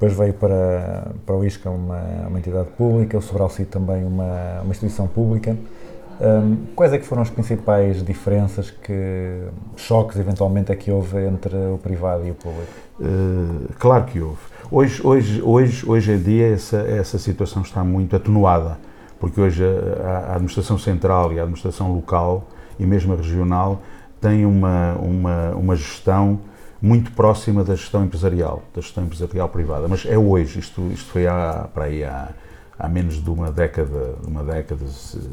depois 0.00 0.14
veio 0.14 0.32
para, 0.32 1.08
para 1.26 1.36
o 1.36 1.44
ISCA 1.44 1.68
uma, 1.68 2.00
uma 2.26 2.38
entidade 2.38 2.70
pública, 2.70 3.18
o 3.18 3.20
Sobralci 3.20 3.66
também 3.66 4.02
uma, 4.02 4.62
uma 4.62 4.70
instituição 4.70 5.06
pública. 5.06 5.54
Um, 6.18 6.56
quais 6.74 6.90
é 6.94 6.98
que 6.98 7.04
foram 7.04 7.20
as 7.20 7.28
principais 7.28 8.02
diferenças, 8.02 8.70
que 8.70 9.42
choques 9.76 10.18
eventualmente 10.18 10.72
é 10.72 10.76
que 10.76 10.90
houve 10.90 11.18
entre 11.26 11.54
o 11.54 11.76
privado 11.76 12.26
e 12.26 12.30
o 12.30 12.34
público? 12.34 12.72
Uh, 12.98 13.68
claro 13.78 14.04
que 14.04 14.20
houve. 14.20 14.40
Hoje, 14.70 15.06
hoje, 15.06 15.42
hoje, 15.42 15.84
hoje 15.86 16.12
em 16.12 16.18
dia 16.18 16.54
essa, 16.54 16.78
essa 16.78 17.18
situação 17.18 17.60
está 17.60 17.84
muito 17.84 18.16
atenuada 18.16 18.78
porque 19.20 19.38
hoje 19.38 19.62
a, 20.02 20.30
a 20.30 20.32
administração 20.32 20.78
central 20.78 21.30
e 21.30 21.38
a 21.38 21.42
administração 21.42 21.92
local 21.92 22.48
e 22.78 22.86
mesmo 22.86 23.12
a 23.12 23.16
regional 23.16 23.82
têm 24.18 24.46
uma, 24.46 24.94
uma, 24.94 25.50
uma 25.50 25.76
gestão 25.76 26.40
muito 26.80 27.12
próxima 27.12 27.62
da 27.62 27.74
gestão 27.74 28.04
empresarial, 28.04 28.62
da 28.74 28.80
gestão 28.80 29.04
empresarial 29.04 29.48
privada. 29.48 29.86
Mas 29.86 30.06
é 30.06 30.16
hoje, 30.16 30.58
isto, 30.58 30.80
isto 30.92 31.10
foi 31.10 31.26
há, 31.26 31.68
para 31.72 31.84
aí 31.84 32.02
há, 32.02 32.30
há 32.78 32.88
menos 32.88 33.22
de 33.22 33.28
uma 33.30 33.50
década, 33.50 34.14
uma 34.26 34.42
década, 34.42 34.84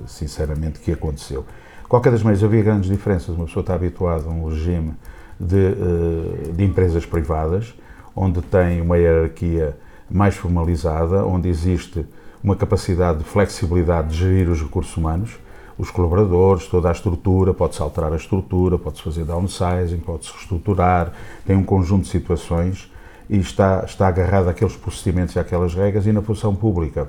sinceramente, 0.07 0.79
que 0.79 0.91
aconteceu. 0.91 1.45
Qualquer 1.87 2.11
das 2.11 2.21
maneiras, 2.21 2.43
havia 2.43 2.61
grandes 2.61 2.89
diferenças. 2.89 3.29
Uma 3.29 3.45
pessoa 3.45 3.61
está 3.61 3.73
habituada 3.73 4.25
a 4.25 4.29
um 4.29 4.49
regime 4.49 4.93
de, 5.39 5.67
eh, 5.67 6.51
de 6.53 6.63
empresas 6.65 7.05
privadas, 7.05 7.73
onde 8.13 8.41
tem 8.41 8.81
uma 8.81 8.97
hierarquia 8.97 9.77
mais 10.09 10.35
formalizada, 10.35 11.25
onde 11.25 11.47
existe 11.47 12.05
uma 12.43 12.55
capacidade 12.55 13.19
de 13.19 13.23
flexibilidade 13.23 14.09
de 14.09 14.17
gerir 14.17 14.49
os 14.49 14.61
recursos 14.61 14.95
humanos, 14.97 15.37
os 15.77 15.91
colaboradores, 15.91 16.67
toda 16.67 16.89
a 16.89 16.91
estrutura, 16.91 17.53
pode-se 17.53 17.81
alterar 17.81 18.11
a 18.11 18.15
estrutura, 18.15 18.77
pode-se 18.77 19.03
fazer 19.03 19.25
downsizing, 19.25 19.99
pode-se 19.99 20.31
reestruturar, 20.31 21.13
tem 21.45 21.55
um 21.55 21.63
conjunto 21.63 22.03
de 22.03 22.09
situações 22.09 22.91
e 23.29 23.37
está, 23.37 23.83
está 23.85 24.07
agarrado 24.07 24.49
àqueles 24.49 24.75
procedimentos 24.75 25.35
e 25.35 25.39
àquelas 25.39 25.75
regras 25.75 26.07
e 26.07 26.11
na 26.11 26.21
função 26.21 26.55
pública. 26.55 27.07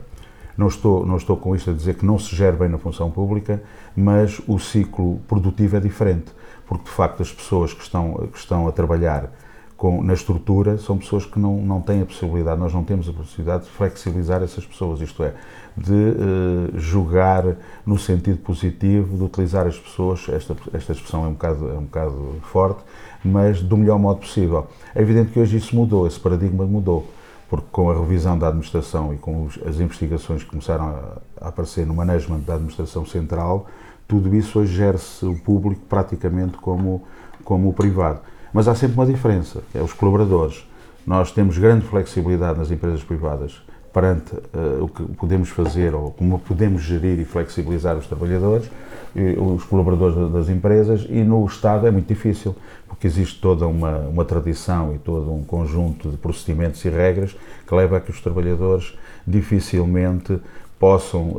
Não 0.56 0.66
estou, 0.66 1.06
não 1.06 1.16
estou 1.16 1.36
com 1.36 1.54
isto 1.54 1.70
a 1.70 1.72
dizer 1.72 1.94
que 1.94 2.04
não 2.04 2.18
se 2.18 2.34
gere 2.34 2.56
bem 2.56 2.68
na 2.68 2.78
função 2.78 3.10
pública, 3.10 3.62
mas 3.96 4.40
o 4.46 4.58
ciclo 4.58 5.20
produtivo 5.28 5.76
é 5.76 5.80
diferente, 5.80 6.26
porque 6.66 6.84
de 6.84 6.90
facto 6.90 7.22
as 7.22 7.32
pessoas 7.32 7.72
que 7.72 7.82
estão, 7.82 8.28
que 8.32 8.38
estão 8.38 8.66
a 8.66 8.72
trabalhar 8.72 9.30
com, 9.78 10.02
na 10.02 10.12
estrutura 10.12 10.76
são 10.76 10.98
pessoas 10.98 11.24
que 11.24 11.38
não, 11.38 11.56
não 11.58 11.80
têm 11.80 12.02
a 12.02 12.04
possibilidade, 12.04 12.60
nós 12.60 12.74
não 12.74 12.82
temos 12.82 13.08
a 13.08 13.12
possibilidade 13.12 13.64
de 13.64 13.70
flexibilizar 13.70 14.42
essas 14.42 14.66
pessoas, 14.66 15.00
isto 15.00 15.22
é, 15.22 15.32
de 15.76 15.92
uh, 15.92 16.78
jogar 16.78 17.44
no 17.86 17.96
sentido 17.96 18.38
positivo, 18.38 19.16
de 19.16 19.22
utilizar 19.22 19.68
as 19.68 19.78
pessoas, 19.78 20.28
esta, 20.30 20.56
esta 20.74 20.92
expressão 20.92 21.24
é 21.24 21.28
um, 21.28 21.32
bocado, 21.32 21.70
é 21.70 21.78
um 21.78 21.84
bocado 21.84 22.34
forte, 22.42 22.80
mas 23.24 23.62
do 23.62 23.76
melhor 23.76 24.00
modo 24.00 24.18
possível. 24.18 24.66
É 24.92 25.00
evidente 25.00 25.30
que 25.30 25.38
hoje 25.38 25.56
isso 25.56 25.76
mudou, 25.76 26.08
esse 26.08 26.18
paradigma 26.18 26.66
mudou, 26.66 27.06
porque 27.48 27.66
com 27.70 27.88
a 27.88 27.94
revisão 27.94 28.36
da 28.36 28.48
administração 28.48 29.14
e 29.14 29.16
com 29.16 29.44
os, 29.44 29.60
as 29.64 29.78
investigações 29.78 30.42
que 30.42 30.50
começaram 30.50 30.86
a, 30.88 31.18
a 31.40 31.48
aparecer 31.50 31.86
no 31.86 31.94
management 31.94 32.40
da 32.40 32.54
administração 32.54 33.06
central, 33.06 33.68
tudo 34.08 34.34
isso 34.34 34.58
hoje 34.58 34.74
gera-se 34.74 35.24
o 35.24 35.38
público 35.38 35.82
praticamente 35.88 36.56
como, 36.56 37.04
como 37.44 37.68
o 37.68 37.72
privado. 37.72 38.20
Mas 38.52 38.66
há 38.68 38.74
sempre 38.74 38.96
uma 38.96 39.06
diferença, 39.06 39.62
é 39.74 39.82
os 39.82 39.92
colaboradores. 39.92 40.66
Nós 41.06 41.30
temos 41.32 41.56
grande 41.58 41.84
flexibilidade 41.86 42.58
nas 42.58 42.70
empresas 42.70 43.02
privadas, 43.02 43.62
perante 43.92 44.34
eh, 44.34 44.78
o 44.82 44.88
que 44.88 45.02
podemos 45.14 45.48
fazer 45.48 45.94
ou 45.94 46.10
como 46.10 46.38
podemos 46.38 46.82
gerir 46.82 47.18
e 47.18 47.24
flexibilizar 47.24 47.96
os 47.96 48.06
trabalhadores, 48.06 48.70
e 49.16 49.38
os 49.38 49.64
colaboradores 49.64 50.14
da- 50.14 50.28
das 50.38 50.48
empresas 50.50 51.06
e 51.08 51.24
no 51.24 51.44
Estado 51.46 51.86
é 51.86 51.90
muito 51.90 52.06
difícil, 52.06 52.54
porque 52.86 53.06
existe 53.06 53.40
toda 53.40 53.66
uma, 53.66 53.96
uma 54.00 54.24
tradição 54.24 54.94
e 54.94 54.98
todo 54.98 55.32
um 55.32 55.42
conjunto 55.42 56.10
de 56.10 56.16
procedimentos 56.18 56.84
e 56.84 56.90
regras 56.90 57.34
que 57.66 57.74
leva 57.74 57.96
a 57.96 58.00
que 58.00 58.10
os 58.10 58.20
trabalhadores 58.20 58.96
dificilmente 59.26 60.38
possam 60.78 61.36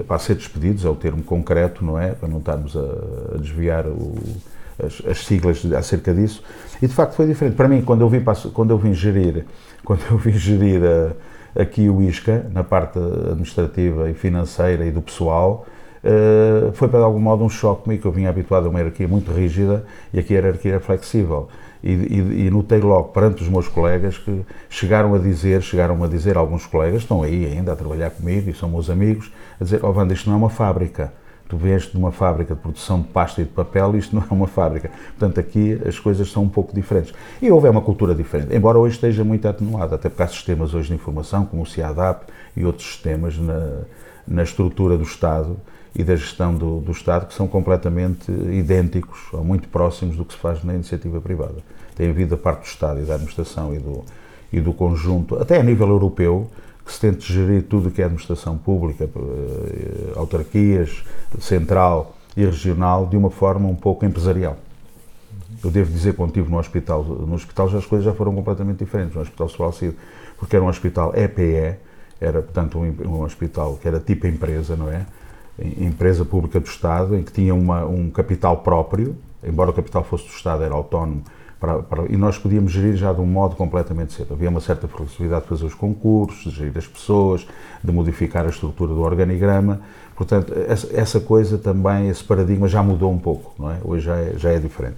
eh, 0.00 0.04
pá, 0.04 0.18
ser 0.18 0.36
despedidos, 0.36 0.84
é 0.84 0.88
o 0.88 0.94
termo 0.94 1.22
concreto, 1.22 1.84
não 1.84 1.98
é? 1.98 2.12
Para 2.12 2.28
não 2.28 2.38
estarmos 2.38 2.76
a, 2.76 3.34
a 3.34 3.38
desviar 3.38 3.86
o- 3.86 4.14
as, 4.84 5.02
as 5.08 5.24
siglas 5.24 5.64
acerca 5.72 6.12
disso. 6.12 6.42
E 6.80 6.86
de 6.86 6.94
facto 6.94 7.14
foi 7.14 7.26
diferente. 7.26 7.54
Para 7.56 7.68
mim, 7.68 7.82
quando 7.82 8.00
eu 8.02 8.08
vim, 8.08 8.22
quando 8.52 8.70
eu 8.70 8.78
vim 8.78 8.92
gerir, 8.94 9.44
quando 9.84 10.00
eu 10.10 10.16
vim 10.18 10.32
gerir 10.32 10.80
a- 10.84 11.62
aqui 11.62 11.88
o 11.88 12.00
ISCA, 12.02 12.46
na 12.50 12.64
parte 12.64 12.98
administrativa 12.98 14.10
e 14.10 14.14
financeira 14.14 14.84
e 14.86 14.90
do 14.90 15.02
pessoal, 15.02 15.66
eh, 16.02 16.70
foi 16.72 16.88
para 16.88 17.00
de 17.00 17.04
algum 17.04 17.20
modo 17.20 17.44
um 17.44 17.48
choque 17.48 17.84
comigo, 17.84 18.08
eu 18.08 18.12
vinha 18.12 18.28
habituado 18.30 18.66
a 18.66 18.68
uma 18.70 18.78
hierarquia 18.78 19.06
muito 19.06 19.30
rígida 19.32 19.84
e 20.12 20.18
aqui 20.18 20.32
a 20.34 20.38
hierarquia 20.38 20.74
é 20.76 20.80
flexível. 20.80 21.48
E, 21.84 21.90
e, 21.92 22.46
e 22.46 22.50
notei 22.50 22.78
logo 22.80 23.08
perante 23.08 23.42
os 23.42 23.48
meus 23.48 23.66
colegas 23.68 24.16
que 24.16 24.42
chegaram 24.70 25.14
a 25.14 25.18
dizer, 25.18 25.60
chegaram 25.62 26.02
a 26.02 26.06
dizer 26.06 26.36
alguns 26.36 26.64
colegas, 26.64 27.02
estão 27.02 27.22
aí 27.22 27.44
ainda 27.46 27.72
a 27.72 27.76
trabalhar 27.76 28.10
comigo 28.10 28.48
e 28.48 28.54
são 28.54 28.68
meus 28.68 28.88
amigos, 28.88 29.32
a 29.60 29.64
dizer, 29.64 29.84
oh 29.84 29.90
Wanda, 29.90 30.14
isto 30.14 30.28
não 30.28 30.36
é 30.36 30.38
uma 30.38 30.50
fábrica. 30.50 31.12
Tu 31.52 31.56
vieste 31.58 31.92
de 31.92 31.98
uma 31.98 32.10
fábrica 32.10 32.54
de 32.54 32.62
produção 32.62 33.02
de 33.02 33.08
pasta 33.08 33.42
e 33.42 33.44
de 33.44 33.50
papel 33.50 33.94
isto 33.94 34.16
não 34.16 34.22
é 34.22 34.32
uma 34.32 34.46
fábrica. 34.46 34.90
Portanto, 35.18 35.38
aqui 35.38 35.78
as 35.86 35.98
coisas 35.98 36.32
são 36.32 36.44
um 36.44 36.48
pouco 36.48 36.74
diferentes. 36.74 37.12
E 37.42 37.50
houve 37.50 37.68
uma 37.68 37.82
cultura 37.82 38.14
diferente, 38.14 38.56
embora 38.56 38.78
hoje 38.78 38.94
esteja 38.94 39.22
muito 39.22 39.46
atenuada, 39.46 39.96
até 39.96 40.08
porque 40.08 40.22
há 40.22 40.28
sistemas 40.28 40.72
hoje 40.72 40.88
de 40.88 40.94
informação, 40.94 41.44
como 41.44 41.60
o 41.60 41.66
CIADAP 41.66 42.24
e 42.56 42.64
outros 42.64 42.86
sistemas 42.88 43.36
na, 43.36 43.82
na 44.26 44.42
estrutura 44.42 44.96
do 44.96 45.04
Estado 45.04 45.54
e 45.94 46.02
da 46.02 46.16
gestão 46.16 46.54
do, 46.54 46.80
do 46.80 46.90
Estado 46.90 47.26
que 47.26 47.34
são 47.34 47.46
completamente 47.46 48.32
idênticos 48.32 49.20
ou 49.30 49.44
muito 49.44 49.68
próximos 49.68 50.16
do 50.16 50.24
que 50.24 50.32
se 50.32 50.38
faz 50.38 50.64
na 50.64 50.72
iniciativa 50.72 51.20
privada. 51.20 51.56
Tem 51.94 52.08
havido 52.08 52.30
da 52.30 52.42
parte 52.42 52.60
do 52.60 52.66
Estado 52.66 52.98
e 52.98 53.04
da 53.04 53.12
administração 53.12 53.74
e 53.74 53.78
do, 53.78 54.02
e 54.50 54.58
do 54.58 54.72
conjunto, 54.72 55.38
até 55.38 55.60
a 55.60 55.62
nível 55.62 55.88
europeu, 55.88 56.50
que 56.92 56.94
se 56.94 57.00
tente 57.00 57.32
gerir 57.32 57.62
tudo 57.62 57.88
o 57.88 57.90
que 57.90 58.02
é 58.02 58.04
administração 58.04 58.56
pública, 58.58 59.04
eh, 59.08 60.12
autarquias, 60.14 61.02
central 61.40 62.14
e 62.36 62.44
regional, 62.44 63.06
de 63.06 63.16
uma 63.16 63.30
forma 63.30 63.66
um 63.68 63.74
pouco 63.74 64.04
empresarial. 64.04 64.56
Eu 65.64 65.70
devo 65.70 65.90
dizer, 65.90 66.14
quando 66.14 66.30
estive 66.30 66.50
no 66.50 66.58
hospital, 66.58 67.02
no 67.04 67.34
hospital 67.34 67.68
já 67.68 67.78
as 67.78 67.86
coisas 67.86 68.04
já 68.04 68.12
foram 68.12 68.34
completamente 68.34 68.78
diferentes, 68.78 69.14
no 69.14 69.22
Hospital 69.22 69.48
Soalcido, 69.48 69.94
porque 70.38 70.56
era 70.56 70.64
um 70.64 70.68
hospital 70.68 71.12
EPE, 71.16 71.76
era, 72.20 72.42
portanto, 72.42 72.78
um, 72.78 72.94
um 73.08 73.22
hospital 73.22 73.78
que 73.80 73.86
era 73.88 73.98
tipo 74.00 74.26
empresa, 74.26 74.76
não 74.76 74.90
é? 74.90 75.06
Em- 75.58 75.86
Empresa 75.86 76.24
pública 76.24 76.58
do 76.60 76.66
Estado, 76.66 77.16
em 77.16 77.22
que 77.22 77.32
tinha 77.32 77.54
uma, 77.54 77.84
um 77.84 78.10
capital 78.10 78.58
próprio, 78.58 79.16
embora 79.42 79.70
o 79.70 79.72
capital 79.72 80.02
fosse 80.04 80.24
do 80.24 80.30
Estado, 80.32 80.62
era 80.64 80.74
autónomo, 80.74 81.22
para- 81.62 81.78
para- 81.78 82.06
e 82.12 82.16
nós 82.16 82.36
podíamos 82.36 82.72
gerir 82.72 82.96
já 82.96 83.12
de 83.12 83.20
um 83.20 83.26
modo 83.26 83.54
completamente 83.54 84.12
certo. 84.12 84.32
Havia 84.34 84.48
uma 84.50 84.60
certa 84.60 84.88
flexibilidade 84.88 85.42
de 85.44 85.48
fazer 85.48 85.64
os 85.64 85.74
concursos, 85.74 86.52
de 86.52 86.58
gerir 86.58 86.76
as 86.76 86.88
pessoas, 86.88 87.46
de 87.82 87.92
modificar 87.92 88.44
a 88.44 88.48
estrutura 88.48 88.92
do 88.92 89.00
organigrama. 89.00 89.80
Portanto, 90.16 90.52
essa, 90.68 90.88
essa 90.92 91.20
coisa 91.20 91.56
também, 91.56 92.08
esse 92.08 92.24
paradigma 92.24 92.66
já 92.66 92.82
mudou 92.82 93.12
um 93.12 93.18
pouco, 93.18 93.54
não 93.56 93.70
é? 93.70 93.76
Hoje 93.84 94.04
já 94.06 94.16
é, 94.16 94.32
já 94.36 94.50
é 94.50 94.58
diferente. 94.58 94.96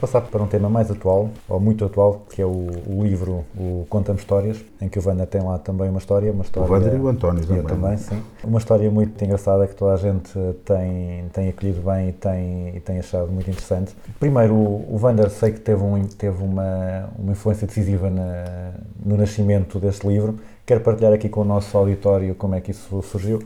Vamos 0.00 0.12
passar 0.12 0.20
para 0.30 0.40
um 0.40 0.46
tema 0.46 0.68
mais 0.70 0.88
atual, 0.92 1.28
ou 1.48 1.58
muito 1.58 1.84
atual, 1.84 2.24
que 2.30 2.40
é 2.40 2.46
o, 2.46 2.68
o 2.86 3.02
livro 3.02 3.44
O 3.56 3.84
Conta-me 3.90 4.16
Histórias, 4.16 4.64
em 4.80 4.88
que 4.88 4.96
o 4.96 5.02
Wanda 5.04 5.26
tem 5.26 5.42
lá 5.42 5.58
também 5.58 5.90
uma 5.90 5.98
história. 5.98 6.30
Uma 6.30 6.44
história 6.44 6.70
Wander 6.70 6.94
e 6.94 7.00
o 7.00 7.08
António 7.08 7.44
também. 7.44 7.64
também, 7.64 7.96
sim. 7.96 8.22
Uma 8.44 8.58
história 8.60 8.88
muito 8.92 9.24
engraçada 9.24 9.66
que 9.66 9.74
toda 9.74 9.94
a 9.94 9.96
gente 9.96 10.30
tem, 10.64 11.24
tem 11.32 11.48
acolhido 11.48 11.80
bem 11.80 12.10
e 12.10 12.12
tem, 12.12 12.76
e 12.76 12.80
tem 12.80 13.00
achado 13.00 13.26
muito 13.32 13.50
interessante. 13.50 13.92
Primeiro, 14.20 14.54
o, 14.54 14.94
o 14.94 15.00
Wander 15.02 15.28
sei 15.30 15.50
que 15.50 15.58
teve, 15.60 15.82
um, 15.82 16.04
teve 16.04 16.44
uma, 16.44 17.08
uma 17.18 17.32
influência 17.32 17.66
decisiva 17.66 18.08
na- 18.08 18.70
no 19.04 19.16
nascimento 19.16 19.80
deste 19.80 20.06
livro. 20.06 20.38
Quero 20.64 20.80
partilhar 20.80 21.12
aqui 21.12 21.28
com 21.28 21.40
o 21.40 21.44
nosso 21.44 21.76
auditório 21.76 22.36
como 22.36 22.54
é 22.54 22.60
que 22.60 22.70
isso 22.70 23.02
surgiu. 23.02 23.40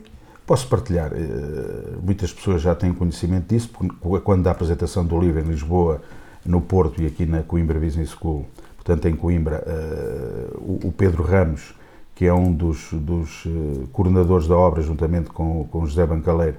Posso 0.47 0.69
partilhar, 0.69 1.13
eh, 1.15 1.97
muitas 2.03 2.31
pessoas 2.33 2.61
já 2.61 2.75
têm 2.75 2.93
conhecimento 2.93 3.47
disso, 3.49 3.71
porque 3.73 3.95
quando 4.23 4.43
da 4.43 4.51
apresentação 4.51 5.03
do 5.07 5.19
livro 5.19 5.41
em 5.41 5.45
Lisboa, 5.45 6.03
no 6.45 6.61
Porto 6.61 7.01
e 7.03 7.07
aqui 7.07 7.27
na 7.27 7.43
Coimbra 7.43 7.79
Business 7.79 8.11
School, 8.11 8.47
portanto 8.77 9.07
em 9.07 9.15
Coimbra, 9.15 9.63
eh, 9.67 10.57
o 10.57 10.89
o 10.89 10.93
Pedro 10.93 11.23
Ramos, 11.23 11.75
que 12.15 12.27
é 12.27 12.35
um 12.35 12.53
dos, 12.53 12.93
dos 12.93 13.45
eh, 13.47 13.87
coordenadores 13.93 14.47
da 14.47 14.57
obra, 14.57 14.83
juntamente 14.83 15.31
com, 15.31 15.67
com 15.71 15.87
José 15.87 16.05
Bancaleiro, 16.07 16.57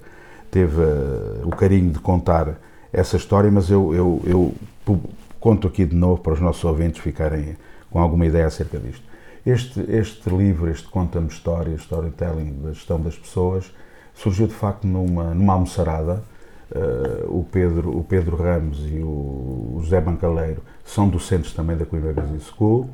teve 0.49 0.81
eh, 0.81 1.41
o 1.43 1.49
carinho 1.49 1.91
de 1.91 1.99
contar 1.99 2.59
essa 2.91 3.17
história, 3.17 3.51
mas 3.51 3.69
eu, 3.69 3.93
eu, 3.93 4.21
eu 4.25 4.53
conto 5.39 5.67
aqui 5.67 5.85
de 5.85 5.95
novo 5.95 6.21
para 6.21 6.33
os 6.33 6.39
nossos 6.39 6.63
ouvintes 6.63 7.01
ficarem 7.01 7.57
com 7.89 7.99
alguma 7.99 8.25
ideia 8.25 8.47
acerca 8.47 8.77
disto. 8.77 9.03
Este, 9.45 9.81
este 9.89 10.29
livro, 10.29 10.69
este 10.69 10.87
Conta-me 10.87 11.27
Histórias, 11.27 11.81
Storytelling 11.81 12.61
da 12.63 12.71
Gestão 12.71 12.99
das 12.99 13.17
Pessoas, 13.17 13.71
surgiu 14.13 14.47
de 14.47 14.53
facto 14.53 14.87
numa, 14.87 15.33
numa 15.33 15.53
almoçarada. 15.53 16.23
Eh, 16.75 17.25
o, 17.27 17.45
Pedro, 17.51 17.95
o 17.95 18.03
Pedro 18.03 18.35
Ramos 18.35 18.79
e 18.91 18.99
o 18.99 19.77
José 19.83 20.01
Bancaleiro 20.01 20.61
são 20.83 21.07
docentes 21.07 21.53
também 21.53 21.77
da 21.77 21.85
Coimbra 21.85 22.13
Business 22.13 22.47
School, 22.47 22.89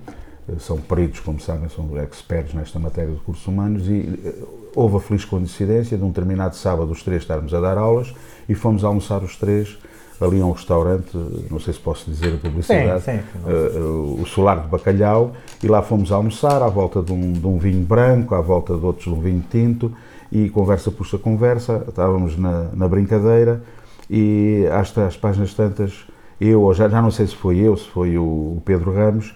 eh, 0.50 0.56
são 0.60 0.78
peritos, 0.78 1.22
como 1.22 1.40
sabem, 1.40 1.70
são 1.70 1.98
experts 1.98 2.54
nesta 2.54 2.78
matéria 2.78 3.12
de 3.12 3.18
recursos 3.18 3.48
humanos 3.48 3.88
e 3.88 4.20
eh, 4.26 4.34
houve 4.76 4.98
a 4.98 5.00
feliz 5.00 5.24
coincidência 5.24 5.98
de 5.98 6.04
um 6.04 6.10
determinado 6.10 6.58
sábado 6.58 6.92
os 6.92 7.02
três 7.04 7.22
estarmos 7.22 7.54
a 7.54 7.62
dar 7.62 7.78
aulas 7.78 8.14
e 8.50 8.54
fomos 8.54 8.84
almoçar 8.84 9.24
os 9.24 9.38
três 9.38 9.78
ali 10.20 10.42
a 10.42 10.46
um 10.46 10.52
restaurante, 10.52 11.18
não 11.50 11.62
sei 11.62 11.74
se 11.74 11.80
posso 11.80 12.12
dizer 12.12 12.34
a 12.34 12.38
publicidade, 12.38 13.02
Sim, 13.06 13.20
sim. 13.20 13.40
eh, 13.48 13.80
o 13.80 14.26
Solar 14.26 14.62
de 14.64 14.68
Bacalhau, 14.68 15.32
e 15.64 15.68
lá 15.70 15.82
fomos 15.82 16.12
almoçar 16.12 16.62
à 16.62 16.68
volta 16.68 17.02
de 17.02 17.14
um, 17.14 17.32
de 17.32 17.48
um 17.48 17.58
vinho 17.58 17.86
branco, 17.86 18.36
à 18.36 18.42
volta 18.42 18.76
de 18.76 18.86
outros 18.86 19.06
de 19.06 19.14
um 19.18 19.22
vinho 19.22 19.46
tinto, 19.50 19.90
e 20.32 20.50
conversa 20.50 20.92
puxa 20.92 21.18
conversa, 21.18 21.86
estávamos 21.88 22.38
na, 22.38 22.70
na 22.74 22.88
brincadeira, 22.88 23.64
e 24.10 24.66
às, 24.72 24.96
às 24.98 25.18
páginas 25.18 25.54
tantas, 25.54 26.06
eu, 26.40 26.62
ou 26.62 26.74
já, 26.74 26.88
já 26.88 27.02
não 27.02 27.12
sei 27.12 27.28
se 27.28 27.36
foi 27.36 27.58
eu, 27.58 27.76
se 27.76 27.88
foi 27.88 28.18
o, 28.18 28.24
o 28.24 28.62
Pedro 28.66 28.94
Ramos, 28.94 29.34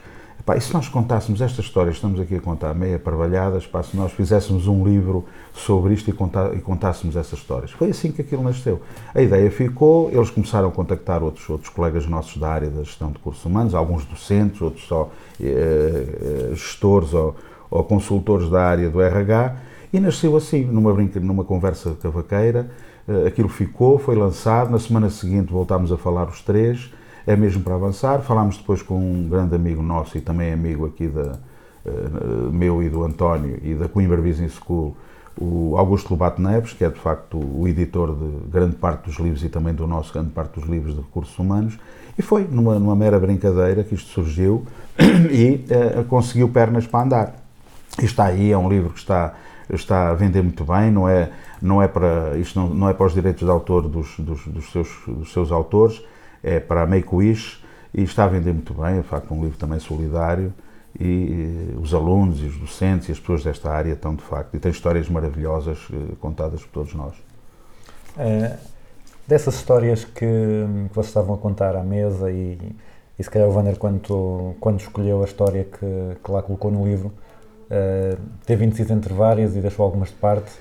e 0.58 0.60
se 0.60 0.74
nós 0.74 0.90
contássemos 0.90 1.40
esta 1.40 1.62
história, 1.62 1.90
estamos 1.90 2.20
aqui 2.20 2.36
a 2.36 2.42
contar 2.42 2.74
meia 2.74 3.00
parvalhadas, 3.00 3.64
se 3.64 3.96
nós 3.96 4.12
fizéssemos 4.12 4.68
um 4.68 4.84
livro 4.84 5.24
sobre 5.54 5.94
isto 5.94 6.10
e, 6.10 6.14
contar, 6.14 6.54
e 6.54 6.60
contássemos 6.60 7.16
essas 7.16 7.40
histórias. 7.40 7.72
Foi 7.72 7.92
assim 7.92 8.12
que 8.12 8.22
aquilo 8.22 8.44
nasceu. 8.44 8.82
A 9.16 9.22
ideia 9.22 9.50
ficou, 9.50 10.12
eles 10.12 10.30
começaram 10.30 10.68
a 10.68 10.72
contactar 10.72 11.24
outros, 11.24 11.50
outros 11.50 11.70
colegas 11.70 12.06
nossos 12.08 12.36
da 12.36 12.50
área 12.50 12.70
da 12.70 12.84
gestão 12.84 13.08
de 13.08 13.14
recursos 13.14 13.44
humanos, 13.46 13.74
alguns 13.74 14.04
docentes, 14.04 14.62
outros 14.62 14.86
só 14.86 15.10
eh, 15.42 15.46
eh, 15.48 16.50
gestores 16.52 17.14
ou, 17.14 17.38
ou 17.72 17.82
consultores 17.86 18.50
da 18.50 18.64
área 18.66 18.90
do 18.90 19.02
RH, 19.02 19.56
e 19.94 20.00
nasceu 20.00 20.36
assim, 20.36 20.66
numa, 20.66 20.92
brinca, 20.92 21.20
numa 21.20 21.44
conversa 21.44 21.96
cavaqueira, 22.02 22.68
eh, 23.08 23.28
aquilo 23.28 23.48
ficou, 23.48 24.00
foi 24.00 24.16
lançado, 24.16 24.72
na 24.72 24.80
semana 24.80 25.10
seguinte 25.12 25.54
voltámos 25.54 25.92
a 25.92 25.98
falar 25.98 26.28
os 26.28 26.42
três, 26.42 26.92
é 27.28 27.36
mesmo 27.36 27.64
para 27.64 27.76
avançar. 27.76 28.22
Falámos 28.22 28.58
depois 28.58 28.82
com 28.82 28.96
um 28.96 29.30
grande 29.30 29.56
amigo 29.56 29.84
nosso 29.84 30.18
e 30.18 30.22
também 30.22 30.52
amigo 30.52 30.86
aqui 30.88 31.08
da, 31.08 31.38
eh, 31.86 31.92
meu 32.52 32.82
e 32.82 32.90
do 32.90 33.04
António 33.04 33.60
e 33.62 33.76
da 33.76 33.88
Coimbra 33.88 34.22
Business 34.22 34.54
School, 34.54 34.98
o 35.40 35.76
Augusto 35.78 36.12
Lobato 36.12 36.42
Neves, 36.42 36.74
que 36.74 36.84
é 36.84 36.90
de 36.90 37.00
facto 37.00 37.38
o 37.38 37.68
editor 37.68 38.16
de 38.16 38.50
grande 38.52 38.76
parte 38.76 39.06
dos 39.06 39.20
livros 39.20 39.44
e 39.44 39.50
também 39.50 39.74
do 39.74 39.86
nosso 39.86 40.14
grande 40.14 40.32
parte 40.32 40.60
dos 40.60 40.70
livros 40.70 40.96
de 40.96 41.02
recursos 41.02 41.38
humanos. 41.38 41.78
E 42.18 42.22
foi 42.22 42.48
numa, 42.50 42.80
numa 42.80 42.96
mera 42.96 43.20
brincadeira 43.20 43.84
que 43.84 43.96
isto 43.96 44.10
surgiu 44.10 44.66
e 45.32 45.66
eh, 45.70 46.04
conseguiu 46.08 46.50
pernas 46.50 46.88
para 46.88 47.04
andar. 47.04 47.36
E 48.02 48.06
está 48.06 48.26
aí, 48.26 48.52
é 48.52 48.58
um 48.58 48.70
livro 48.70 48.90
que 48.92 49.00
está, 49.00 49.34
está 49.70 50.10
a 50.10 50.14
vender 50.14 50.42
muito 50.42 50.64
bem, 50.66 50.92
não 50.92 51.08
é, 51.08 51.30
não 51.62 51.82
é 51.82 51.88
para, 51.88 52.38
isto 52.38 52.60
não, 52.60 52.70
não 52.70 52.90
é 52.90 52.94
para 52.94 53.06
os 53.06 53.14
direitos 53.14 53.44
de 53.44 53.50
autor 53.50 53.88
dos, 53.88 54.18
dos, 54.20 54.46
dos 54.46 54.72
seus, 54.72 54.90
dos 55.08 55.32
seus 55.32 55.52
autores, 55.52 56.04
é 56.44 56.60
para 56.60 56.84
a 56.84 56.86
Make-Wish 56.86 57.64
e 57.94 58.04
está 58.04 58.26
a 58.26 58.28
vender 58.28 58.54
muito 58.54 58.74
bem, 58.74 59.02
de 59.02 59.08
facto 59.08 59.34
um 59.34 59.42
livro 59.42 59.58
também 59.58 59.80
solidário 59.80 60.54
e, 61.00 61.06
e 61.06 61.78
os 61.82 61.94
alunos 61.94 62.42
e 62.42 62.46
os 62.46 62.58
docentes 62.58 63.10
e 63.10 63.12
as 63.12 63.20
pessoas 63.20 63.44
desta 63.44 63.72
área 63.72 63.94
estão 63.94 64.16
de 64.16 64.24
facto, 64.24 64.56
e 64.56 64.60
tem 64.60 64.72
histórias 64.72 65.10
maravilhosas 65.10 65.80
eh, 65.92 66.16
contadas 66.20 66.62
por 66.62 66.70
todos 66.70 66.94
nós. 66.94 67.14
Eh, 68.18 68.56
dessas 69.28 69.56
histórias 69.56 70.04
que, 70.04 70.20
que 70.20 70.94
vocês 70.94 71.08
estavam 71.08 71.36
a 71.36 71.38
contar 71.38 71.76
à 71.76 71.84
mesa 71.84 72.32
e, 72.32 72.58
e 73.18 73.24
se 73.24 73.30
calhar 73.30 73.48
o 73.48 73.54
Wander 73.54 73.78
quando, 73.78 74.56
quando 74.60 74.80
escolheu 74.80 75.22
a 75.22 75.26
história 75.26 75.64
que, 75.64 76.18
que 76.24 76.32
lá 76.32 76.42
colocou 76.42 76.72
no 76.72 76.86
livro, 76.86 77.12
Uh, 77.70 78.18
teve 78.46 78.66
indeciso 78.66 78.94
entre 78.94 79.14
várias 79.14 79.56
e 79.56 79.60
deixou 79.60 79.86
algumas 79.86 80.10
de 80.10 80.16
parte. 80.16 80.52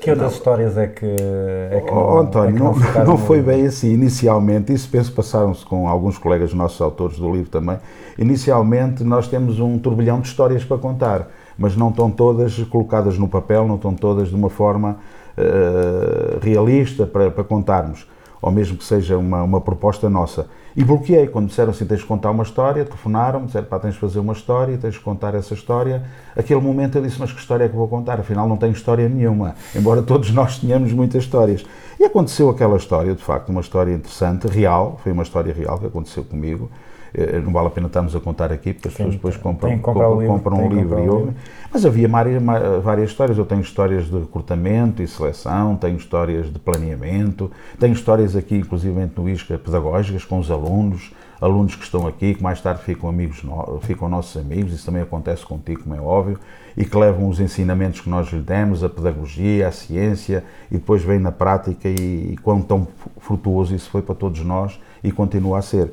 Que 0.00 0.10
outras 0.10 0.32
histórias 0.32 0.76
é 0.76 0.88
que, 0.88 1.06
é 1.06 1.82
que 1.84 1.92
Oh, 1.92 1.94
não, 1.94 2.18
António, 2.18 2.50
é 2.50 2.52
que 2.52 2.98
não, 2.98 3.04
não 3.04 3.12
no 3.14 3.18
foi 3.18 3.40
bem 3.40 3.66
assim. 3.66 3.92
Inicialmente, 3.92 4.72
isso 4.72 4.88
penso 4.88 5.12
passaram-se 5.12 5.64
com 5.64 5.86
alguns 5.86 6.18
colegas 6.18 6.52
nossos 6.52 6.80
autores 6.80 7.18
do 7.18 7.30
livro 7.30 7.50
também. 7.50 7.78
Inicialmente, 8.18 9.04
nós 9.04 9.28
temos 9.28 9.60
um 9.60 9.78
turbilhão 9.78 10.20
de 10.20 10.28
histórias 10.28 10.64
para 10.64 10.78
contar, 10.78 11.28
mas 11.56 11.76
não 11.76 11.90
estão 11.90 12.10
todas 12.10 12.58
colocadas 12.64 13.18
no 13.18 13.28
papel, 13.28 13.68
não 13.68 13.76
estão 13.76 13.94
todas 13.94 14.28
de 14.28 14.34
uma 14.34 14.50
forma 14.50 14.98
eh, 15.40 16.38
realista 16.42 17.06
para, 17.06 17.30
para 17.30 17.44
contarmos, 17.44 18.08
ou 18.42 18.50
mesmo 18.50 18.76
que 18.76 18.84
seja 18.84 19.16
uma, 19.16 19.44
uma 19.44 19.60
proposta 19.60 20.10
nossa. 20.10 20.46
E 20.78 20.84
bloqueei, 20.84 21.26
quando 21.26 21.48
disseram 21.48 21.72
assim, 21.72 21.84
tens 21.84 21.98
de 21.98 22.06
contar 22.06 22.30
uma 22.30 22.44
história, 22.44 22.84
telefonaram-me, 22.84 23.46
disseram, 23.46 23.66
pá, 23.66 23.80
tens 23.80 23.94
de 23.94 23.98
fazer 23.98 24.20
uma 24.20 24.32
história, 24.32 24.78
tens 24.78 24.94
de 24.94 25.00
contar 25.00 25.34
essa 25.34 25.52
história. 25.52 26.04
Aquele 26.36 26.60
momento 26.60 26.96
eu 26.96 27.02
disse, 27.02 27.18
mas 27.18 27.32
que 27.32 27.40
história 27.40 27.64
é 27.64 27.68
que 27.68 27.74
vou 27.74 27.88
contar? 27.88 28.20
Afinal 28.20 28.48
não 28.48 28.56
tenho 28.56 28.70
história 28.70 29.08
nenhuma, 29.08 29.56
embora 29.74 30.02
todos 30.02 30.30
nós 30.30 30.60
tenhamos 30.60 30.92
muitas 30.92 31.24
histórias. 31.24 31.66
E 31.98 32.04
aconteceu 32.04 32.48
aquela 32.48 32.76
história, 32.76 33.12
de 33.12 33.24
facto, 33.24 33.48
uma 33.48 33.60
história 33.60 33.92
interessante, 33.92 34.46
real, 34.46 35.00
foi 35.02 35.10
uma 35.10 35.24
história 35.24 35.52
real 35.52 35.80
que 35.80 35.86
aconteceu 35.86 36.22
comigo. 36.22 36.70
Eh, 37.14 37.40
Não 37.40 37.52
vale 37.52 37.68
a 37.68 37.70
pena 37.70 37.86
estarmos 37.86 38.14
a 38.14 38.20
contar 38.20 38.52
aqui, 38.52 38.72
porque 38.72 38.88
as 38.88 38.94
Sim, 38.94 38.98
pessoas 38.98 39.14
depois 39.16 39.36
compram, 39.36 39.78
compram, 39.78 40.20
livro, 40.20 40.34
compram 40.34 40.66
um 40.66 40.68
livro 40.68 40.98
e 41.00 41.08
ouvem. 41.08 41.34
Mas 41.72 41.84
havia 41.84 42.08
várias, 42.08 42.42
várias 42.82 43.10
histórias. 43.10 43.38
Eu 43.38 43.44
tenho 43.44 43.60
histórias 43.60 44.06
de 44.06 44.18
recrutamento 44.18 45.02
e 45.02 45.08
seleção, 45.08 45.76
tenho 45.76 45.96
histórias 45.96 46.52
de 46.52 46.58
planeamento, 46.58 47.50
tenho 47.78 47.92
histórias 47.92 48.36
aqui, 48.36 48.56
inclusive 48.56 49.10
no 49.16 49.28
ISCA, 49.28 49.58
pedagógicas 49.58 50.24
com 50.24 50.38
os 50.38 50.50
alunos, 50.50 51.12
alunos 51.40 51.74
que 51.76 51.84
estão 51.84 52.06
aqui, 52.06 52.34
que 52.34 52.42
mais 52.42 52.60
tarde 52.60 52.82
ficam, 52.82 53.08
amigos, 53.08 53.42
no- 53.44 53.78
ficam 53.82 54.08
nossos 54.08 54.36
amigos, 54.40 54.72
isso 54.72 54.84
também 54.86 55.02
acontece 55.02 55.44
contigo, 55.46 55.82
como 55.84 55.94
é 55.94 56.00
óbvio, 56.00 56.38
e 56.76 56.84
que 56.84 56.96
levam 56.96 57.28
os 57.28 57.38
ensinamentos 57.40 58.00
que 58.00 58.10
nós 58.10 58.28
lhe 58.32 58.40
demos, 58.40 58.82
a 58.82 58.88
pedagogia, 58.88 59.68
a 59.68 59.72
ciência, 59.72 60.42
e 60.70 60.74
depois 60.74 61.02
vem 61.02 61.18
na 61.18 61.30
prática 61.32 61.88
e, 61.88 62.32
e 62.32 62.36
quão 62.42 62.60
tão 62.60 62.88
frutuoso 63.18 63.74
isso 63.74 63.88
foi 63.90 64.02
para 64.02 64.14
todos 64.14 64.44
nós 64.44 64.80
e 65.02 65.12
continua 65.12 65.58
a 65.58 65.62
ser. 65.62 65.92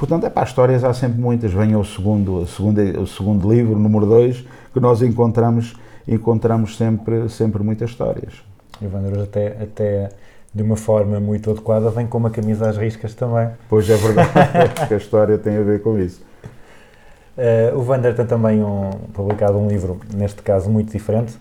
Portanto, 0.00 0.24
é 0.24 0.30
para 0.30 0.44
as 0.44 0.48
histórias 0.48 0.82
há 0.82 0.94
sempre 0.94 1.20
muitas. 1.20 1.52
Venha 1.52 1.78
o 1.78 1.84
segundo, 1.84 2.36
o 2.36 2.46
segundo, 2.46 3.02
o 3.02 3.06
segundo 3.06 3.52
livro, 3.52 3.78
número 3.78 4.06
2, 4.06 4.46
que 4.72 4.80
nós 4.80 5.02
encontramos, 5.02 5.76
encontramos 6.08 6.78
sempre, 6.78 7.28
sempre 7.28 7.62
muitas 7.62 7.90
histórias. 7.90 8.32
E 8.80 8.86
o 8.86 8.90
Wander 8.90 9.12
hoje 9.12 9.24
até, 9.24 9.46
até 9.62 10.08
de 10.54 10.62
uma 10.62 10.74
forma 10.74 11.20
muito 11.20 11.50
adequada 11.50 11.90
vem 11.90 12.06
com 12.06 12.16
uma 12.16 12.30
camisa 12.30 12.70
às 12.70 12.78
riscas 12.78 13.12
também. 13.12 13.50
Pois 13.68 13.90
é 13.90 13.96
verdade, 13.98 14.30
que 14.88 14.94
a 14.94 14.96
história 14.96 15.36
tem 15.36 15.58
a 15.58 15.62
ver 15.62 15.82
com 15.82 15.98
isso. 15.98 16.22
Eh, 17.36 17.70
o 17.74 17.82
Wander 17.82 18.16
tem 18.16 18.24
também 18.24 18.64
um, 18.64 18.88
publicado 19.12 19.58
um 19.58 19.68
livro, 19.68 20.00
neste 20.14 20.40
caso 20.40 20.70
muito 20.70 20.90
diferente, 20.90 21.36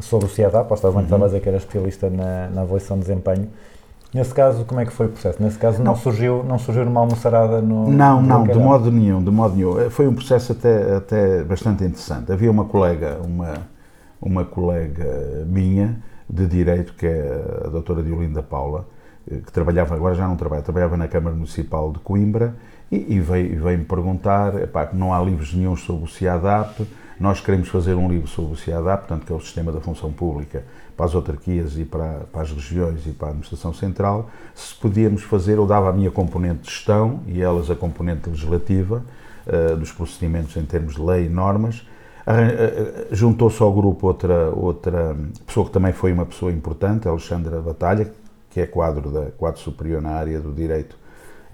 sobre 0.00 0.26
o 0.26 0.28
CIADAP. 0.28 0.68
Lá 0.68 0.74
está, 0.74 0.88
o 0.88 0.90
Wander 0.90 1.04
estava 1.04 1.24
a 1.26 1.28
dizer 1.28 1.40
que 1.40 1.48
era 1.48 1.58
especialista 1.58 2.10
na, 2.10 2.48
na 2.48 2.62
avaliação 2.62 2.96
de 2.98 3.04
desempenho. 3.04 3.48
Nesse 4.14 4.34
caso, 4.34 4.64
como 4.66 4.78
é 4.80 4.84
que 4.84 4.92
foi 4.92 5.06
o 5.06 5.08
processo? 5.08 5.42
Nesse 5.42 5.56
caso, 5.58 5.78
não, 5.82 5.92
Não. 5.92 5.96
surgiu, 5.98 6.44
não 6.44 6.58
surgiu 6.58 6.84
numa 6.84 7.00
almoçarada 7.00 7.62
no. 7.62 7.90
Não, 7.90 8.20
no 8.20 8.28
não, 8.28 8.44
de 8.44 8.58
modo 8.58 8.90
nenhum, 8.92 9.22
de 9.24 9.30
modo 9.30 9.54
nenhum. 9.56 9.80
Eh, 9.80 9.88
Foi 9.88 10.06
um 10.06 10.14
processo 10.14 10.52
até, 10.52 10.96
até 10.96 11.42
bastante 11.44 11.82
interessante. 11.84 12.30
Havia 12.30 12.50
uma 12.50 12.66
colega, 12.66 13.18
uma, 13.24 13.54
uma 14.20 14.44
colega 14.44 15.44
minha 15.46 15.96
de 16.28 16.46
Direito, 16.46 16.92
que 16.94 17.06
é 17.06 17.62
a 17.64 17.68
doutora 17.68 18.02
Diolinda 18.02 18.42
Paula, 18.42 18.86
eh, 19.30 19.36
que 19.36 19.50
trabalhava, 19.50 19.94
agora 19.94 20.14
já 20.14 20.28
não 20.28 20.36
trabalha, 20.36 20.60
trabalhava 20.62 20.94
na 20.96 21.08
Câmara 21.08 21.34
Municipal 21.34 21.90
de 21.90 21.98
Coimbra, 22.00 22.54
e, 22.90 23.14
e 23.14 23.18
veio- 23.20 23.52
e 23.52 23.56
veio-me 23.56 23.84
perguntar, 23.86 24.54
epá, 24.62 24.90
não 24.92 25.14
há 25.14 25.22
livros 25.22 25.54
nenhum 25.54 25.74
sobre 25.74 26.04
o 26.04 26.08
CIADAP, 26.08 26.86
nós 27.18 27.40
queremos 27.40 27.68
fazer 27.68 27.94
um 27.94 28.08
livro 28.08 28.26
sobre 28.28 28.52
o 28.52 28.56
CIADAP, 28.56 29.06
portanto, 29.06 29.24
que 29.26 29.32
é 29.32 29.36
o 29.36 29.40
Sistema 29.40 29.72
da 29.72 29.80
Função 29.80 30.12
Pública, 30.12 30.64
para 31.02 31.06
as 31.06 31.14
autarquias 31.16 31.76
e 31.76 31.84
para, 31.84 32.20
para 32.32 32.42
as 32.42 32.52
regiões 32.52 33.04
e 33.06 33.10
para 33.10 33.28
a 33.28 33.30
Administração 33.30 33.74
Central, 33.74 34.30
se 34.54 34.72
podíamos 34.76 35.22
fazer, 35.22 35.54
eu 35.54 35.66
dava 35.66 35.90
a 35.90 35.92
minha 35.92 36.12
componente 36.12 36.62
de 36.62 36.70
gestão 36.70 37.20
e 37.26 37.42
elas 37.42 37.68
a 37.70 37.74
componente 37.74 38.30
legislativa, 38.30 39.02
eh, 39.44 39.74
dos 39.74 39.90
procedimentos 39.90 40.56
em 40.56 40.64
termos 40.64 40.94
de 40.94 41.02
lei 41.02 41.26
e 41.26 41.28
normas. 41.28 41.84
Eh, 42.24 42.32
eh, 42.32 43.06
Juntou-se 43.10 43.60
ao 43.60 43.72
grupo 43.72 44.06
outra, 44.06 44.50
outra 44.50 45.16
pessoa 45.44 45.66
que 45.66 45.72
também 45.72 45.92
foi 45.92 46.12
uma 46.12 46.24
pessoa 46.24 46.52
importante, 46.52 47.08
Alexandra 47.08 47.60
Batalha, 47.60 48.08
que 48.48 48.60
é 48.60 48.66
quadro, 48.66 49.10
da, 49.10 49.32
quadro 49.32 49.60
superior 49.60 50.00
na 50.00 50.10
área 50.10 50.38
do 50.38 50.52
direito 50.52 50.96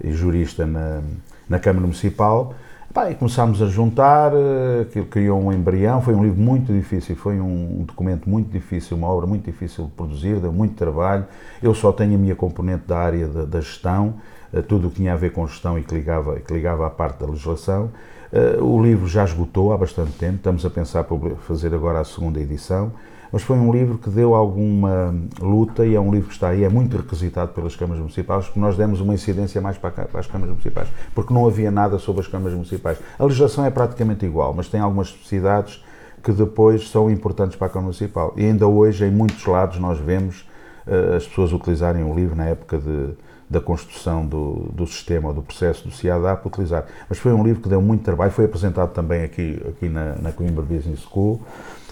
e 0.03 0.11
jurista 0.11 0.67
na, 0.67 1.01
na 1.49 1.57
Câmara 1.57 1.87
Municipal. 1.87 2.53
Pá, 2.91 3.11
e 3.11 3.15
começámos 3.15 3.61
a 3.61 3.67
juntar, 3.67 4.31
eh, 4.33 4.81
aquilo 4.81 5.05
criou 5.05 5.39
um 5.39 5.53
embrião, 5.53 6.01
foi 6.01 6.15
um 6.15 6.23
livro 6.23 6.39
muito 6.41 6.73
difícil, 6.73 7.15
foi 7.15 7.39
um, 7.39 7.81
um 7.81 7.83
documento 7.83 8.27
muito 8.27 8.49
difícil, 8.51 8.97
uma 8.97 9.07
obra 9.07 9.27
muito 9.27 9.45
difícil 9.45 9.85
de 9.85 9.91
produzir, 9.91 10.39
deu 10.39 10.51
muito 10.51 10.73
trabalho. 10.73 11.25
Eu 11.61 11.75
só 11.75 11.91
tenho 11.91 12.15
a 12.15 12.17
minha 12.17 12.35
componente 12.35 12.87
da 12.87 12.97
área 12.97 13.27
da, 13.27 13.45
da 13.45 13.61
gestão, 13.61 14.15
eh, 14.51 14.61
tudo 14.63 14.87
o 14.87 14.89
que 14.89 14.97
tinha 14.97 15.13
a 15.13 15.15
ver 15.15 15.31
com 15.31 15.45
gestão 15.45 15.77
e 15.77 15.83
que 15.83 15.93
ligava, 15.93 16.39
que 16.39 16.51
ligava 16.51 16.87
à 16.87 16.89
parte 16.89 17.19
da 17.19 17.27
legislação. 17.27 17.91
Eh, 18.33 18.57
O 18.59 18.81
livro 18.81 19.07
já 19.07 19.23
esgotou 19.23 19.71
há 19.71 19.77
bastante 19.77 20.13
tempo, 20.13 20.37
estamos 20.37 20.65
a 20.65 20.69
pensar 20.71 21.05
fazer 21.41 21.73
agora 21.75 21.99
a 21.99 22.03
segunda 22.03 22.39
edição, 22.39 22.91
mas 23.31 23.41
foi 23.41 23.57
um 23.57 23.71
livro 23.71 23.97
que 23.97 24.09
deu 24.09 24.33
alguma 24.33 25.15
luta 25.39 25.85
e 25.85 25.95
é 25.95 25.99
um 25.99 26.11
livro 26.11 26.27
que 26.27 26.33
está 26.33 26.49
aí, 26.49 26.63
é 26.63 26.69
muito 26.69 26.97
requisitado 26.97 27.53
pelas 27.53 27.75
câmaras 27.75 27.99
municipais, 27.99 28.45
porque 28.45 28.59
nós 28.59 28.75
demos 28.75 29.01
uma 29.01 29.13
incidência 29.13 29.61
mais 29.61 29.77
para, 29.77 29.91
para 29.91 30.19
as 30.19 30.27
câmaras 30.27 30.49
municipais, 30.49 30.87
porque 31.13 31.33
não 31.33 31.45
havia 31.45 31.69
nada 31.69 31.99
sobre 31.99 32.21
as 32.21 32.27
câmaras 32.27 32.53
municipais. 32.53 32.97
A 33.17 33.23
legislação 33.23 33.65
é 33.65 33.69
praticamente 33.69 34.25
igual, 34.25 34.53
mas 34.53 34.67
tem 34.67 34.79
algumas 34.79 35.07
especificidades 35.07 35.83
que 36.23 36.31
depois 36.31 36.89
são 36.89 37.09
importantes 37.09 37.55
para 37.55 37.67
a 37.67 37.69
Câmara 37.69 37.85
Municipal. 37.85 38.33
E 38.35 38.43
ainda 38.43 38.67
hoje, 38.67 39.05
em 39.05 39.11
muitos 39.11 39.45
lados, 39.45 39.79
nós 39.79 39.97
vemos 39.99 40.47
eh, 40.85 41.15
as 41.15 41.27
pessoas 41.27 41.53
utilizarem 41.53 42.03
o 42.03 42.13
livro 42.13 42.35
na 42.35 42.45
época 42.45 42.77
de, 42.77 43.13
da 43.49 43.59
construção 43.59 44.25
do, 44.25 44.69
do 44.71 44.85
sistema 44.85 45.33
do 45.33 45.41
processo 45.41 45.87
do 45.87 45.93
CIADAP, 45.93 46.45
utilizar. 46.45 46.85
Mas 47.09 47.17
foi 47.17 47.33
um 47.33 47.43
livro 47.43 47.61
que 47.61 47.69
deu 47.69 47.81
muito 47.81 48.03
trabalho, 48.03 48.31
foi 48.31 48.45
apresentado 48.45 48.93
também 48.93 49.23
aqui, 49.23 49.59
aqui 49.67 49.89
na, 49.89 50.15
na 50.15 50.31
Coimbra 50.31 50.63
Business 50.63 50.99
School 51.01 51.41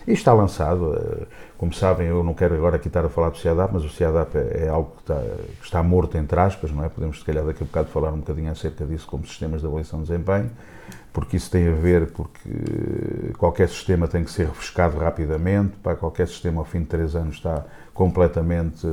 e 0.08 0.14
está 0.14 0.34
lançado. 0.34 0.94
eh, 0.96 1.26
Como 1.58 1.74
sabem, 1.74 2.08
eu 2.08 2.24
não 2.24 2.36
quero 2.36 2.54
agora 2.54 2.76
aqui 2.76 2.88
estar 2.88 3.04
a 3.04 3.10
falar 3.10 3.30
do 3.30 3.38
CIADAP, 3.38 3.74
mas 3.74 3.84
o 3.84 3.90
CIADAP 3.90 4.36
é, 4.36 4.66
é 4.66 4.70
algo 4.70 4.92
que 4.96 5.02
está, 5.02 5.20
que 5.60 5.66
está 5.66 5.82
morto, 5.84 6.16
entre 6.16 6.40
aspas, 6.40 6.72
não 6.72 6.84
é? 6.86 6.90
Podemos, 6.90 7.20
se 7.20 7.26
calhar, 7.26 7.44
daqui 7.44 7.64
a 7.64 7.66
bocado 7.66 7.90
falar 7.90 8.12
um 8.12 8.20
bocadinho 8.20 8.52
acerca 8.52 8.86
disso 8.86 9.08
como 9.08 9.26
sistemas 9.26 9.62
de 9.62 9.68
avaliação 9.68 10.04
de 10.04 10.08
desempenho, 10.08 10.52
porque 11.12 11.36
isso 11.38 11.50
tem 11.50 11.68
a 11.68 11.72
ver, 11.72 12.12
porque 12.12 13.34
qualquer 13.40 13.68
sistema 13.68 14.08
tem 14.08 14.24
que 14.24 14.30
ser 14.30 14.46
refrescado 14.46 15.00
rapidamente, 15.00 15.76
para 15.82 15.96
qualquer 15.96 16.28
sistema 16.28 16.62
ao 16.62 16.66
fim 16.66 16.82
de 16.82 16.86
três 16.86 17.16
anos 17.16 17.36
está 17.38 17.66
completamente 17.94 18.88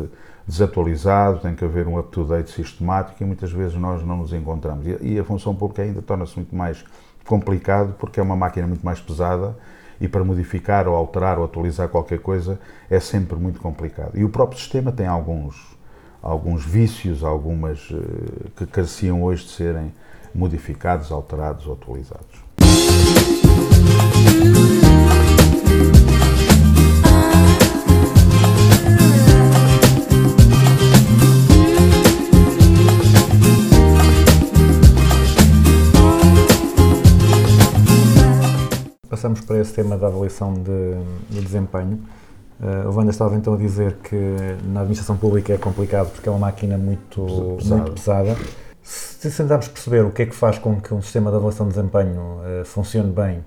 desatualizado, 0.47 1.41
tem 1.41 1.55
que 1.55 1.65
haver 1.65 1.87
um 1.87 1.99
up-to-date 1.99 2.51
sistemático 2.51 3.23
e 3.23 3.27
muitas 3.27 3.51
vezes 3.51 3.75
nós 3.77 4.05
não 4.05 4.19
nos 4.19 4.33
encontramos. 4.33 4.85
E, 5.01 5.19
a 5.19 5.25
função 5.25 5.55
pública 5.55 5.83
ainda 5.83 6.03
torna-se 6.03 6.37
muito 6.37 6.55
mais 6.55 6.85
complicado 7.27 7.95
porque 7.99 8.21
é 8.21 8.23
uma 8.23 8.37
máquina 8.37 8.67
muito 8.67 8.85
mais 8.85 9.01
pesada 9.01 9.57
e 10.01 10.09
para 10.09 10.23
modificar 10.23 10.87
ou 10.87 10.95
alterar 10.95 11.39
ou 11.39 11.45
atualizar 11.45 11.89
qualquer 11.89 12.19
coisa 12.19 12.59
é 12.91 13.01
sempre 13.01 13.37
muito 13.37 13.61
complicado. 13.61 14.13
E 14.15 14.25
o 14.25 14.29
próprio 14.29 14.59
sistema 14.59 14.93
tem 14.93 15.07
alguns, 15.07 15.77
alguns 16.23 16.65
vícios, 16.65 17.25
algumas 17.25 17.89
eh, 17.91 18.51
que 18.57 18.67
careciam 18.67 19.23
hoje 19.23 19.45
de 19.45 19.51
serem 19.53 19.93
modificados, 20.35 21.11
alterados 21.11 21.67
ou 21.67 21.75
atualizados. 21.75 22.45
Passamos 39.15 39.43
para 39.43 39.61
esse 39.61 39.73
tema 39.73 39.97
da 39.97 40.09
avaliação 40.09 40.55
de, 40.55 40.95
de 41.31 41.41
desempenho. 41.41 42.01
Uh, 42.61 42.89
o 42.89 42.97
Wanda 42.97 43.13
estava 43.13 43.37
então 43.37 43.55
a 43.55 43.57
dizer 43.57 43.95
que 44.03 44.17
na 44.65 44.81
administração 44.81 45.17
pública 45.17 45.53
é 45.53 45.57
complicado 45.57 46.11
porque 46.11 46.29
é 46.29 46.33
uma 46.33 46.41
máquina 46.41 46.77
muito 46.77 47.57
Pesada. 47.59 47.77
muito 47.77 47.93
pesada. 47.93 48.37
Se 48.83 49.31
tentarmos 49.31 49.69
perceber 49.69 50.05
o 50.05 50.11
que 50.11 50.23
é 50.23 50.27
que 50.27 50.35
faz 50.35 50.59
com 50.59 50.81
que 50.81 50.93
um 50.93 51.01
sistema 51.01 51.31
de 51.31 51.37
avaliação 51.37 51.69
de 51.69 51.77
desempenho 51.77 52.21
uh, 52.21 52.65
funcione 52.65 53.13
bem 53.13 53.45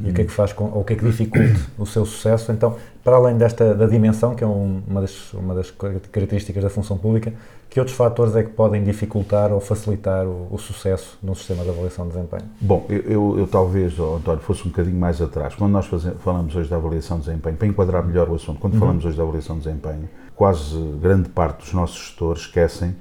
e 0.00 0.10
o 0.10 0.14
que 0.14 0.22
é 0.22 0.24
que 0.24 0.30
faz 0.32 0.52
com, 0.52 0.64
ou 0.64 0.80
o 0.80 0.84
que 0.84 0.94
é 0.94 0.96
que 0.96 1.04
dificulte 1.04 1.60
o 1.78 1.86
seu 1.86 2.04
sucesso, 2.04 2.50
então, 2.50 2.76
para 3.04 3.16
além 3.16 3.36
desta 3.36 3.74
da 3.74 3.86
dimensão, 3.86 4.34
que 4.34 4.42
é 4.42 4.46
um- 4.46 4.82
uma, 4.88 5.00
das, 5.00 5.32
uma 5.34 5.54
das 5.54 5.70
características 5.70 6.62
da 6.62 6.70
função 6.70 6.96
pública, 6.98 7.32
que 7.70 7.78
outros 7.80 7.96
fatores 7.96 8.36
é 8.36 8.42
que 8.42 8.50
podem 8.50 8.82
dificultar 8.84 9.50
ou 9.52 9.58
facilitar 9.60 10.26
o, 10.26 10.48
o 10.50 10.58
sucesso 10.58 11.18
de 11.22 11.30
um 11.30 11.34
sistema 11.34 11.62
de 11.64 11.70
avaliação 11.70 12.06
de 12.06 12.12
desempenho? 12.14 12.42
Bom, 12.60 12.84
eu, 12.88 12.98
eu, 13.00 13.38
eu 13.38 13.46
talvez, 13.46 13.98
oh, 13.98 14.16
António, 14.16 14.40
fosse 14.42 14.62
um 14.66 14.70
bocadinho 14.70 14.98
mais 14.98 15.22
atrás. 15.22 15.54
Quando 15.54 15.72
nós 15.72 15.88
falamos 16.20 16.54
hoje 16.54 16.68
da 16.68 16.76
avaliação 16.76 17.18
de 17.18 17.26
desempenho, 17.26 17.56
para 17.56 17.66
enquadrar 17.68 18.04
melhor 18.04 18.28
o 18.28 18.34
assunto, 18.34 18.58
quando 18.60 18.78
falamos 18.78 19.04
hoje 19.04 19.16
da 19.16 19.22
avaliação 19.22 19.56
de 19.58 19.64
desempenho, 19.64 20.08
quase 20.36 20.76
grande 21.00 21.28
parte 21.30 21.60
dos 21.64 21.72
nossos 21.72 21.96
gestores 21.98 22.42
esquecem, 22.42 22.94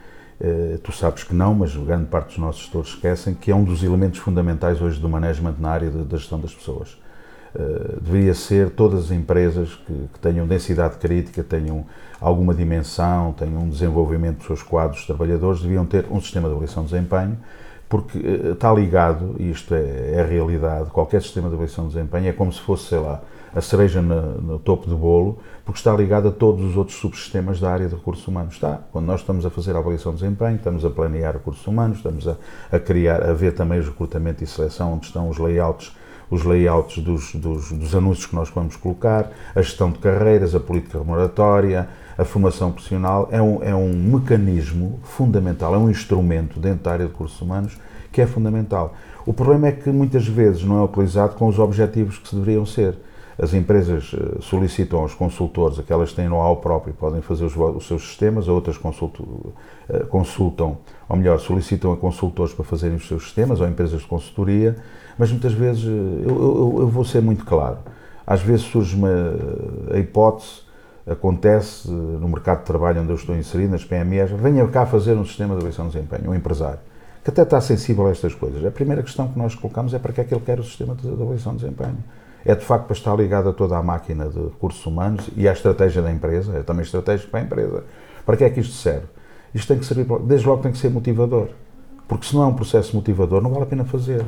tu 0.84 0.92
sabes 0.92 1.24
que 1.24 1.36
não, 1.36 1.54
mas 1.54 1.76
grande 1.76 2.06
parte 2.06 2.30
dos 2.30 2.38
nossos 2.40 2.62
gestores 2.64 2.90
esquecem, 2.90 3.34
que 3.36 3.52
é 3.52 3.56
um 3.56 3.64
dos 3.64 3.84
elementos 3.84 4.20
fundamentais 4.20 4.82
hoje 4.82 5.00
do 5.00 5.08
management 5.08 5.56
na 5.60 5.70
área 5.70 5.90
da 5.90 6.18
gestão 6.18 6.40
das 6.40 6.54
pessoas. 6.54 6.98
eh, 7.56 7.96
deveria 8.02 8.34
ser 8.34 8.70
todas 8.72 9.06
as 9.06 9.12
empresas 9.12 9.76
que, 9.86 9.94
que 10.14 10.20
tenham 10.20 10.48
densidade 10.48 10.98
crítica, 10.98 11.44
tenham 11.44 11.86
alguma 12.20 12.54
dimensão, 12.54 13.34
tenham 13.34 13.64
um 13.64 13.70
desenvolvimento 13.70 14.38
dos 14.38 14.48
seus 14.48 14.64
quadros 14.64 15.02
de 15.02 15.08
trabalhadores, 15.08 15.62
deviam 15.62 15.86
ter 15.86 16.06
um 16.10 16.22
sistema 16.22 16.48
de 16.48 16.54
avaliação 16.54 16.84
de 16.84 16.92
desempenho, 16.92 17.38
porque 17.90 18.18
eh, 18.20 18.52
está 18.54 18.74
ligado, 18.74 19.36
e 19.40 19.52
isto 19.52 19.74
é, 19.76 20.14
é 20.16 20.22
a 20.22 20.26
realidade, 20.26 20.90
qualquer 20.92 21.22
sistema 21.22 21.50
de 21.50 21.56
avaliação 21.56 21.88
de 21.88 21.94
desempenho 21.96 22.28
é 22.30 22.34
como 22.34 22.52
se 22.52 22.62
fosse, 22.62 22.86
sei 22.90 23.00
lá, 23.00 23.22
a 23.54 23.62
cereja 23.62 24.02
no, 24.02 24.42
no 24.42 24.60
topo 24.60 24.88
do 24.88 24.96
bolo, 24.96 25.40
porque 25.66 25.80
está 25.80 25.94
ligado 25.94 26.30
a 26.30 26.32
todos 26.32 26.64
os 26.64 26.78
outros 26.78 26.98
subsistemas 26.98 27.60
da 27.60 27.72
área 27.72 27.88
de 27.88 27.96
recursos 27.96 28.28
humanos. 28.28 28.54
Está. 28.54 28.80
Quando 28.92 29.06
nós 29.06 29.22
estamos 29.22 29.46
a 29.46 29.50
fazer 29.50 29.76
a 29.76 29.80
avaliação 29.80 30.14
de 30.14 30.22
desempenho, 30.22 30.56
estamos 30.56 30.86
a 30.86 30.90
planear 30.90 31.34
recursos 31.34 31.66
humanos, 31.68 31.98
estamos 31.98 32.28
a, 32.28 32.36
a 32.72 32.80
criar, 32.80 33.24
a 33.24 33.34
ver 33.34 33.54
também 33.54 33.80
o 33.80 33.84
recrutamento 33.84 34.44
e 34.44 34.48
seleção, 34.48 34.94
onde 34.94 35.08
estão 35.08 35.30
os 35.30 35.38
layouts 35.38 35.92
os 36.32 36.46
layouts 36.46 37.04
dos, 37.04 37.36
dos, 37.36 37.74
dos, 37.74 37.94
anúncios 37.94 38.26
que 38.26 38.34
nós 38.34 38.50
vamos 38.50 38.78
colocar, 38.78 39.30
a 39.54 39.62
gestão 39.62 39.92
de 39.92 40.00
carreiras, 40.00 40.56
a 40.56 40.62
política 40.62 40.98
remuneratória, 40.98 41.90
a 42.18 42.24
formação 42.24 42.72
profissional, 42.72 43.28
é 43.32 43.42
um, 43.42 43.62
é 43.62 43.76
um 43.76 43.94
mecanismo 43.94 44.98
fundamental, 45.04 45.76
é 45.76 45.78
um 45.78 45.90
instrumento 45.90 46.58
dentro 46.58 46.86
da 46.86 46.94
área 46.94 47.06
de 47.06 47.12
recursos 47.12 47.40
humanos 47.42 47.78
que 48.14 48.22
é 48.22 48.26
fundamental. 48.26 48.96
O 49.26 49.34
problema 49.34 49.68
é 49.68 49.72
que 49.74 49.90
muitas 49.90 50.26
vezes 50.26 50.64
não 50.64 50.80
é 50.80 50.84
utilizado 50.84 51.36
com 51.36 51.48
os 51.48 51.60
objetivos 51.60 52.18
que 52.18 52.30
se 52.30 52.36
deveriam 52.36 52.66
ser. 52.66 52.96
As 53.40 53.54
empresas 53.54 54.14
eh, 54.14 54.42
solicitam 54.42 55.00
aos 55.00 55.14
consultores, 55.14 55.80
aquelas 55.80 56.10
que 56.10 56.18
têm 56.18 56.28
know-how 56.28 56.58
próprio, 56.58 56.94
podem 56.94 57.22
fazer 57.22 57.46
os, 57.46 57.56
os 57.56 57.88
seus 57.88 58.04
sistemas, 58.04 58.48
outras 58.48 58.78
consultam, 58.78 59.26
eh, 59.90 60.00
consultam, 60.10 60.78
ou 61.08 61.16
melhor, 61.16 61.40
solicitam 61.40 61.94
a 61.94 61.98
consultores 61.98 62.54
para 62.54 62.66
fazerem 62.66 62.98
os 62.98 63.08
seus 63.08 63.24
sistemas, 63.24 63.62
ou 63.62 63.68
empresas 63.68 64.02
de 64.02 64.08
consultoria, 64.08 64.76
mas 65.18 65.32
muitas 65.32 65.54
vezes, 65.54 65.86
eh, 65.86 66.30
eu, 66.30 66.30
eu, 66.30 66.76
eu 66.82 66.88
vou 66.88 67.06
ser 67.06 67.22
muito 67.22 67.46
claro, 67.46 67.78
às 68.28 68.42
vezes 68.42 68.66
surge 68.66 68.96
uma, 68.96 69.10
a 69.94 69.98
hipótese, 69.98 70.62
acontece 71.08 71.90
no 71.90 72.28
mercado 72.30 72.60
de 72.60 72.66
trabalho 72.66 73.02
onde 73.02 73.10
eu 73.10 73.16
estou 73.16 73.36
inserido, 73.36 73.72
nas 73.72 73.84
PMEs, 73.84 74.30
venha 74.32 74.68
cá 74.68 74.86
fazer 74.86 75.14
um 75.14 75.26
sistema 75.26 75.56
de 75.56 75.56
avaliação 75.56 75.88
de 75.88 75.94
desempenho, 75.94 76.30
um 76.30 76.36
empresário, 76.36 76.80
que 77.24 77.30
até 77.30 77.42
está 77.42 77.60
sensível 77.60 78.06
a 78.08 78.12
estas 78.12 78.36
coisas. 78.36 78.64
A 78.64 78.72
primeira 78.72 79.02
questão 79.02 79.28
que 79.28 79.38
nós 79.38 79.56
colocamos 79.56 79.94
é 79.94 80.00
para 80.00 80.14
que 80.14 80.22
é 80.22 80.24
que 80.24 80.34
ele 80.34 80.44
quer 80.46 80.60
o 80.60 80.64
sistema 80.64 80.94
de 80.94 81.10
avaliação 81.10 81.56
de 81.56 81.64
desempenho 81.64 81.98
é 82.46 82.56
de 82.56 82.66
facto 82.66 82.86
para 82.86 82.96
estar 82.96 83.16
ligado 83.16 83.50
a 83.50 83.54
toda 83.54 83.78
a 83.78 83.84
máquina 83.84 84.28
de 84.30 84.40
recursos 84.40 84.86
humanos 84.86 85.30
e 85.36 85.48
à 85.48 85.54
estratégia 85.54 86.02
da 86.02 86.12
empresa, 86.12 86.58
é 86.58 86.64
também 86.64 86.84
estratégico 86.84 87.32
para 87.32 87.40
a 87.40 87.44
empresa. 87.44 87.84
Para 88.26 88.38
que 88.38 88.44
é 88.44 88.50
que 88.50 88.60
isto 88.60 88.74
serve? 88.74 89.06
Isto 89.54 89.68
tem 89.68 89.80
que 89.80 89.86
servir, 89.86 90.06
desde 90.22 90.48
logo 90.48 90.62
tem 90.62 90.72
que 90.72 90.78
ser 90.78 90.90
motivador, 90.90 91.50
porque 92.08 92.26
se 92.26 92.36
não 92.36 92.44
é 92.44 92.48
um 92.48 92.54
processo 92.54 92.96
motivador, 92.96 93.42
não 93.42 93.52
vale 93.52 93.64
a 93.64 93.68
pena 93.68 93.86
fazer. 93.86 94.26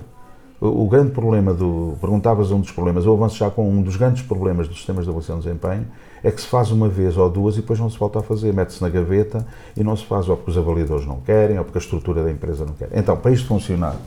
O, 0.60 0.86
o 0.86 0.88
grande 0.88 1.12
problema 1.12 1.54
do. 1.54 1.95
Perguntavas 1.99 2.52
um 2.52 2.60
dos 2.60 2.71
problemas, 2.71 3.06
eu 3.06 3.13
avanço 3.13 3.38
já 3.38 3.49
com 3.49 3.69
um 3.69 3.82
dos 3.82 3.95
grandes 3.95 4.21
problemas 4.21 4.67
dos 4.67 4.78
sistemas 4.78 5.06
de 5.06 5.10
avaliação 5.10 5.39
de 5.39 5.45
desempenho, 5.45 5.88
é 6.23 6.32
que 6.32 6.39
se 6.39 6.47
faz 6.47 6.71
uma 6.71 6.88
vez 6.88 7.17
ou 7.17 7.30
duas 7.30 7.56
e 7.56 7.62
depois 7.62 7.80
não 7.80 7.89
se 7.89 7.97
volta 7.97 8.19
a 8.19 8.23
fazer, 8.23 8.54
mete-se 8.54 8.82
na 8.82 8.89
gaveta 8.89 9.45
e 9.76 9.84
não 9.84 9.95
se 9.95 10.06
faz 10.06 10.30
ou 10.30 10.38
porque 10.38 10.52
os 10.52 10.58
avaliadores 10.58 11.06
não 11.06 11.19
querem 11.19 11.58
ou 11.58 11.65
porque 11.65 11.78
a 11.78 11.82
estrutura 11.82 12.23
da 12.23 12.32
empresa 12.32 12.65
não 12.65 12.73
quer. 12.73 12.89
Então, 12.93 13.17
para 13.17 13.32
isto 13.32 13.47
funcionar, 13.47 13.97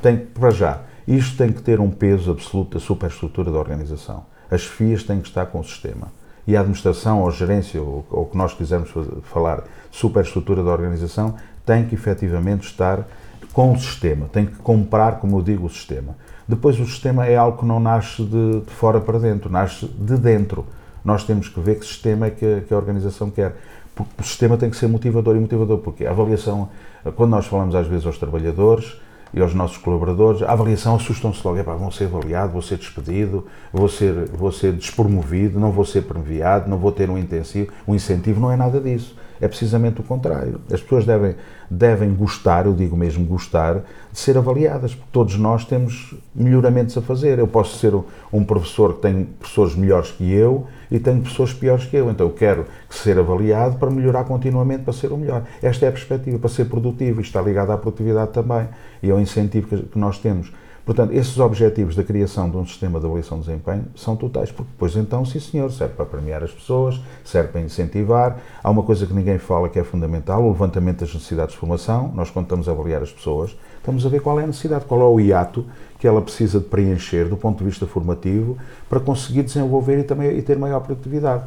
tem 0.00 0.18
que, 0.18 0.26
para 0.26 0.50
já, 0.50 0.82
isto 1.06 1.36
tem 1.36 1.52
que 1.52 1.62
ter 1.62 1.80
um 1.80 1.90
peso 1.90 2.30
absoluto 2.30 2.78
da 2.78 2.84
superestrutura 2.84 3.50
da 3.50 3.58
organização. 3.58 4.24
As 4.50 4.64
FIAs 4.64 5.04
têm 5.04 5.20
que 5.20 5.28
estar 5.28 5.46
com 5.46 5.60
o 5.60 5.64
sistema. 5.64 6.08
E 6.46 6.56
a 6.56 6.60
administração, 6.60 7.22
ou 7.22 7.30
gerência, 7.30 7.80
ou 7.82 8.06
o 8.10 8.24
que 8.26 8.36
nós 8.36 8.54
quisermos 8.54 8.90
falar, 9.24 9.64
superestrutura 9.90 10.62
da 10.62 10.70
organização, 10.70 11.34
tem 11.64 11.84
que 11.84 11.94
efetivamente 11.94 12.66
estar 12.66 13.06
com 13.52 13.72
o 13.72 13.78
sistema, 13.78 14.28
tem 14.32 14.46
que 14.46 14.56
comprar, 14.56 15.18
como 15.18 15.38
eu 15.38 15.42
digo, 15.42 15.66
o 15.66 15.70
sistema. 15.70 16.14
Depois, 16.46 16.78
o 16.78 16.86
sistema 16.86 17.26
é 17.26 17.36
algo 17.36 17.58
que 17.58 17.64
não 17.64 17.80
nasce 17.80 18.22
de, 18.22 18.60
de 18.60 18.70
fora 18.70 19.00
para 19.00 19.18
dentro, 19.18 19.50
nasce 19.50 19.86
de 19.86 20.16
dentro. 20.16 20.64
Nós 21.04 21.24
temos 21.24 21.48
que 21.48 21.58
ver 21.58 21.80
que 21.80 21.86
sistema 21.86 22.26
é 22.26 22.30
que 22.30 22.44
a, 22.44 22.60
que 22.60 22.72
a 22.72 22.76
organização 22.76 23.30
quer. 23.30 23.56
Porque 23.94 24.12
o 24.20 24.22
sistema 24.22 24.56
tem 24.56 24.70
que 24.70 24.76
ser 24.76 24.86
motivador 24.86 25.34
e 25.36 25.40
motivador, 25.40 25.78
porque 25.78 26.06
a 26.06 26.10
avaliação, 26.10 26.68
quando 27.16 27.30
nós 27.30 27.46
falamos 27.46 27.74
às 27.74 27.86
vezes 27.86 28.06
aos 28.06 28.18
trabalhadores, 28.18 29.00
e 29.34 29.40
aos 29.40 29.54
nossos 29.54 29.76
colaboradores, 29.76 30.42
a 30.42 30.52
avaliação 30.52 30.96
assustam-se 30.96 31.40
logo, 31.44 31.58
Epá, 31.58 31.74
vou 31.74 31.90
ser 31.90 32.04
avaliado, 32.04 32.52
vou 32.52 32.62
ser 32.62 32.78
despedido, 32.78 33.46
vou 33.72 33.88
ser, 33.88 34.28
vou 34.30 34.52
ser 34.52 34.72
despromovido, 34.72 35.58
não 35.58 35.70
vou 35.70 35.84
ser 35.84 36.02
premiado, 36.02 36.68
não 36.68 36.78
vou 36.78 36.92
ter 36.92 37.10
um, 37.10 37.18
intensivo, 37.18 37.72
um 37.86 37.94
incentivo, 37.94 38.40
não 38.40 38.50
é 38.50 38.56
nada 38.56 38.80
disso. 38.80 39.16
É 39.40 39.48
precisamente 39.48 40.00
o 40.00 40.04
contrário. 40.04 40.60
As 40.72 40.80
pessoas 40.80 41.04
devem, 41.04 41.34
devem 41.70 42.14
gostar, 42.14 42.66
eu 42.66 42.72
digo 42.72 42.96
mesmo 42.96 43.24
gostar, 43.24 43.82
de 44.12 44.18
ser 44.18 44.36
avaliadas, 44.38 44.94
porque 44.94 45.10
todos 45.12 45.36
nós 45.36 45.64
temos 45.64 46.14
melhoramentos 46.34 46.96
a 46.96 47.02
fazer. 47.02 47.38
Eu 47.38 47.46
posso 47.46 47.78
ser 47.78 47.94
um 48.32 48.44
professor 48.44 48.94
que 48.94 49.02
tem 49.02 49.24
professores 49.24 49.74
melhores 49.74 50.10
que 50.10 50.32
eu 50.32 50.66
e 50.90 50.98
tenho 50.98 51.20
pessoas 51.20 51.52
piores 51.52 51.84
que 51.84 51.96
eu, 51.96 52.10
então 52.10 52.26
eu 52.26 52.32
quero 52.32 52.66
ser 52.88 53.18
avaliado 53.18 53.76
para 53.76 53.90
melhorar 53.90 54.24
continuamente, 54.24 54.84
para 54.84 54.92
ser 54.92 55.12
o 55.12 55.16
melhor. 55.16 55.44
Esta 55.62 55.86
é 55.86 55.88
a 55.88 55.92
perspectiva, 55.92 56.38
para 56.38 56.48
ser 56.48 56.66
produtivo, 56.66 57.20
e 57.20 57.22
está 57.22 57.42
ligado 57.42 57.72
à 57.72 57.78
produtividade 57.78 58.30
também, 58.32 58.68
e 59.02 59.10
ao 59.10 59.20
incentivo 59.20 59.66
que 59.66 59.98
nós 59.98 60.18
temos. 60.18 60.52
Portanto, 60.86 61.12
esses 61.12 61.36
objetivos 61.40 61.96
da 61.96 62.04
criação 62.04 62.48
de 62.48 62.56
um 62.56 62.64
sistema 62.64 63.00
de 63.00 63.06
avaliação 63.06 63.40
de 63.40 63.46
desempenho 63.46 63.86
são 63.96 64.14
totais, 64.14 64.52
porque 64.52 64.70
depois 64.70 64.94
então, 64.94 65.24
sim 65.24 65.40
senhor, 65.40 65.68
serve 65.72 65.94
para 65.94 66.06
premiar 66.06 66.44
as 66.44 66.52
pessoas, 66.52 67.00
serve 67.24 67.48
para 67.48 67.60
incentivar. 67.60 68.38
Há 68.62 68.70
uma 68.70 68.84
coisa 68.84 69.04
que 69.04 69.12
ninguém 69.12 69.36
fala 69.36 69.68
que 69.68 69.80
é 69.80 69.82
fundamental, 69.82 70.44
o 70.44 70.52
levantamento 70.52 71.00
das 71.00 71.12
necessidades 71.12 71.54
de 71.54 71.58
formação. 71.58 72.12
Nós, 72.14 72.30
quando 72.30 72.44
estamos 72.44 72.68
a 72.68 72.70
avaliar 72.70 73.02
as 73.02 73.10
pessoas, 73.10 73.56
estamos 73.78 74.06
a 74.06 74.08
ver 74.08 74.20
qual 74.20 74.38
é 74.38 74.44
a 74.44 74.46
necessidade, 74.46 74.84
qual 74.84 75.00
é 75.00 75.04
o 75.04 75.18
hiato 75.18 75.66
que 75.98 76.06
ela 76.06 76.22
precisa 76.22 76.60
de 76.60 76.66
preencher 76.66 77.28
do 77.28 77.36
ponto 77.36 77.58
de 77.58 77.64
vista 77.64 77.84
formativo 77.84 78.56
para 78.88 79.00
conseguir 79.00 79.42
desenvolver 79.42 79.98
e, 79.98 80.04
também, 80.04 80.38
e 80.38 80.40
ter 80.40 80.56
maior 80.56 80.78
produtividade. 80.78 81.42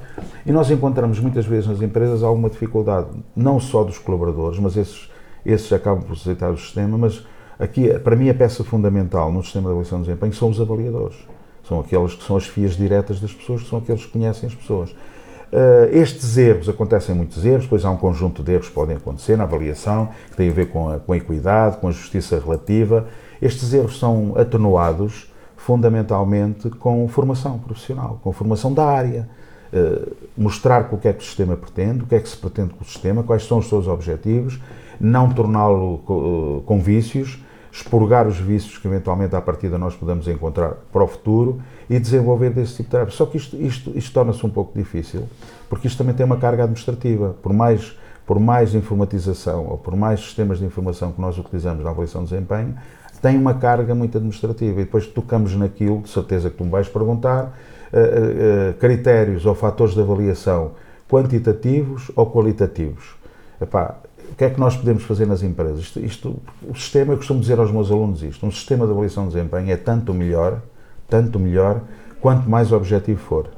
E 0.45 0.51
nós 0.51 0.69
encontramos 0.69 1.17
muitas 1.17 1.45
vezes 1.45 1.69
nas 1.69 1.81
empresas 1.81 2.23
alguma 2.23 2.49
dificuldade, 2.49 3.07
não 3.33 3.57
só 3.57 3.85
dos 3.85 3.99
colaboradores, 3.99 4.59
mas 4.59 4.75
esses, 4.75 5.09
esses 5.45 5.71
acabam 5.71 6.03
por 6.03 6.11
aceitar 6.11 6.51
o 6.51 6.57
sistema, 6.57 6.97
mas 6.97 7.25
Aqui, 7.59 7.89
para 7.99 8.15
mim, 8.15 8.29
a 8.29 8.33
peça 8.33 8.63
fundamental 8.63 9.31
no 9.33 9.43
sistema 9.43 9.65
de 9.65 9.71
avaliação 9.71 9.99
de 9.99 10.05
desempenho 10.05 10.33
são 10.33 10.49
os 10.49 10.61
avaliadores. 10.61 11.17
São 11.67 11.81
aqueles 11.81 12.15
que 12.15 12.23
são 12.23 12.37
as 12.37 12.47
fias 12.47 12.77
diretas 12.77 13.19
das 13.19 13.33
pessoas, 13.33 13.63
que 13.63 13.69
são 13.69 13.79
aqueles 13.79 14.05
que 14.05 14.11
conhecem 14.11 14.47
as 14.47 14.55
pessoas. 14.55 14.91
Uh, 15.51 15.89
estes 15.91 16.37
erros, 16.37 16.69
acontecem 16.69 17.13
muitos 17.13 17.43
erros, 17.43 17.67
pois 17.67 17.83
há 17.83 17.89
um 17.89 17.97
conjunto 17.97 18.41
de 18.41 18.53
erros 18.53 18.69
que 18.69 18.73
podem 18.73 18.95
acontecer 18.95 19.35
na 19.35 19.43
avaliação, 19.43 20.09
que 20.29 20.37
tem 20.37 20.49
a 20.49 20.53
ver 20.53 20.69
com 20.69 20.89
a, 20.89 20.99
com 20.99 21.11
a 21.11 21.17
equidade, 21.17 21.77
com 21.77 21.87
a 21.87 21.91
justiça 21.91 22.39
relativa. 22.39 23.07
Estes 23.41 23.73
erros 23.73 23.99
são 23.99 24.33
atenuados 24.37 25.29
fundamentalmente 25.57 26.69
com 26.69 27.05
formação 27.09 27.59
profissional, 27.59 28.19
com 28.23 28.31
formação 28.31 28.73
da 28.73 28.85
área. 28.85 29.27
Uh, 29.73 30.15
mostrar 30.37 30.87
o 30.93 30.97
que 30.97 31.07
é 31.07 31.13
que 31.13 31.21
o 31.21 31.25
sistema 31.25 31.57
pretende, 31.57 32.03
o 32.03 32.07
que 32.07 32.15
é 32.15 32.19
que 32.19 32.29
se 32.29 32.37
pretende 32.37 32.69
com 32.73 32.83
o 32.83 32.87
sistema, 32.87 33.21
quais 33.21 33.45
são 33.45 33.57
os 33.57 33.67
seus 33.67 33.85
objetivos, 33.85 34.59
não 34.99 35.29
torná-lo 35.29 35.95
uh, 36.07 36.63
com 36.65 36.79
vícios, 36.79 37.39
expurgar 37.71 38.27
os 38.27 38.37
vícios 38.37 38.77
que 38.77 38.87
eventualmente 38.87 39.35
à 39.35 39.41
partida 39.41 39.77
nós 39.77 39.95
podemos 39.95 40.27
encontrar 40.27 40.75
para 40.91 41.03
o 41.03 41.07
futuro 41.07 41.61
e 41.89 41.99
desenvolver 41.99 42.49
desse 42.49 42.77
tipo 42.77 42.83
de 42.83 42.91
tarefa. 42.91 43.11
Só 43.11 43.25
que 43.25 43.37
isto, 43.37 43.55
isto, 43.55 43.91
isto 43.97 44.13
torna-se 44.13 44.45
um 44.45 44.49
pouco 44.49 44.77
difícil, 44.77 45.23
porque 45.69 45.87
isto 45.87 45.97
também 45.97 46.15
tem 46.15 46.25
uma 46.25 46.37
carga 46.37 46.63
administrativa. 46.63 47.35
Por 47.41 47.53
mais, 47.53 47.97
por 48.25 48.39
mais 48.39 48.73
informatização 48.73 49.67
ou 49.67 49.77
por 49.77 49.95
mais 49.95 50.19
sistemas 50.19 50.59
de 50.59 50.65
informação 50.65 51.11
que 51.11 51.21
nós 51.21 51.37
utilizamos 51.37 51.83
na 51.83 51.91
avaliação 51.91 52.23
de 52.23 52.31
desempenho, 52.31 52.75
tem 53.21 53.37
uma 53.37 53.53
carga 53.53 53.93
muito 53.93 54.17
administrativa. 54.17 54.81
E 54.81 54.83
depois 54.83 55.05
tocamos 55.05 55.55
naquilo, 55.55 56.01
de 56.01 56.09
certeza 56.09 56.49
que 56.49 56.57
tu 56.57 56.63
me 56.63 56.71
vais 56.71 56.87
perguntar, 56.87 57.45
uh, 57.93 58.71
uh, 58.71 58.73
critérios 58.79 59.45
ou 59.45 59.53
fatores 59.53 59.93
de 59.93 60.01
avaliação 60.01 60.71
quantitativos 61.09 62.11
ou 62.15 62.31
qualitativos. 62.31 63.15
Epá, 63.59 63.97
que 64.39 64.45
é 64.45 64.49
que 64.49 64.57
nós 64.57 64.77
podemos 64.77 65.03
fazer 65.03 65.27
nas 65.27 65.43
empresas? 65.43 65.79
Isto, 65.79 65.99
isto, 65.99 66.41
o 66.65 66.73
sistema, 66.73 67.11
eu 67.11 67.17
costumo 67.17 67.41
dizer 67.41 67.59
aos 67.59 67.73
meus 67.73 67.91
alunos 67.91 68.23
isto, 68.23 68.45
um 68.45 68.51
sistema 68.51 68.85
de 68.85 68.93
avaliação 68.93 69.27
de 69.27 69.33
desempenho 69.33 69.69
é 69.69 69.75
tanto 69.75 70.13
melhor, 70.13 70.61
tanto 71.09 71.37
melhor, 71.37 71.81
quanto 72.21 72.49
mais 72.49 72.71
objetivo 72.71 73.19
for. 73.19 73.49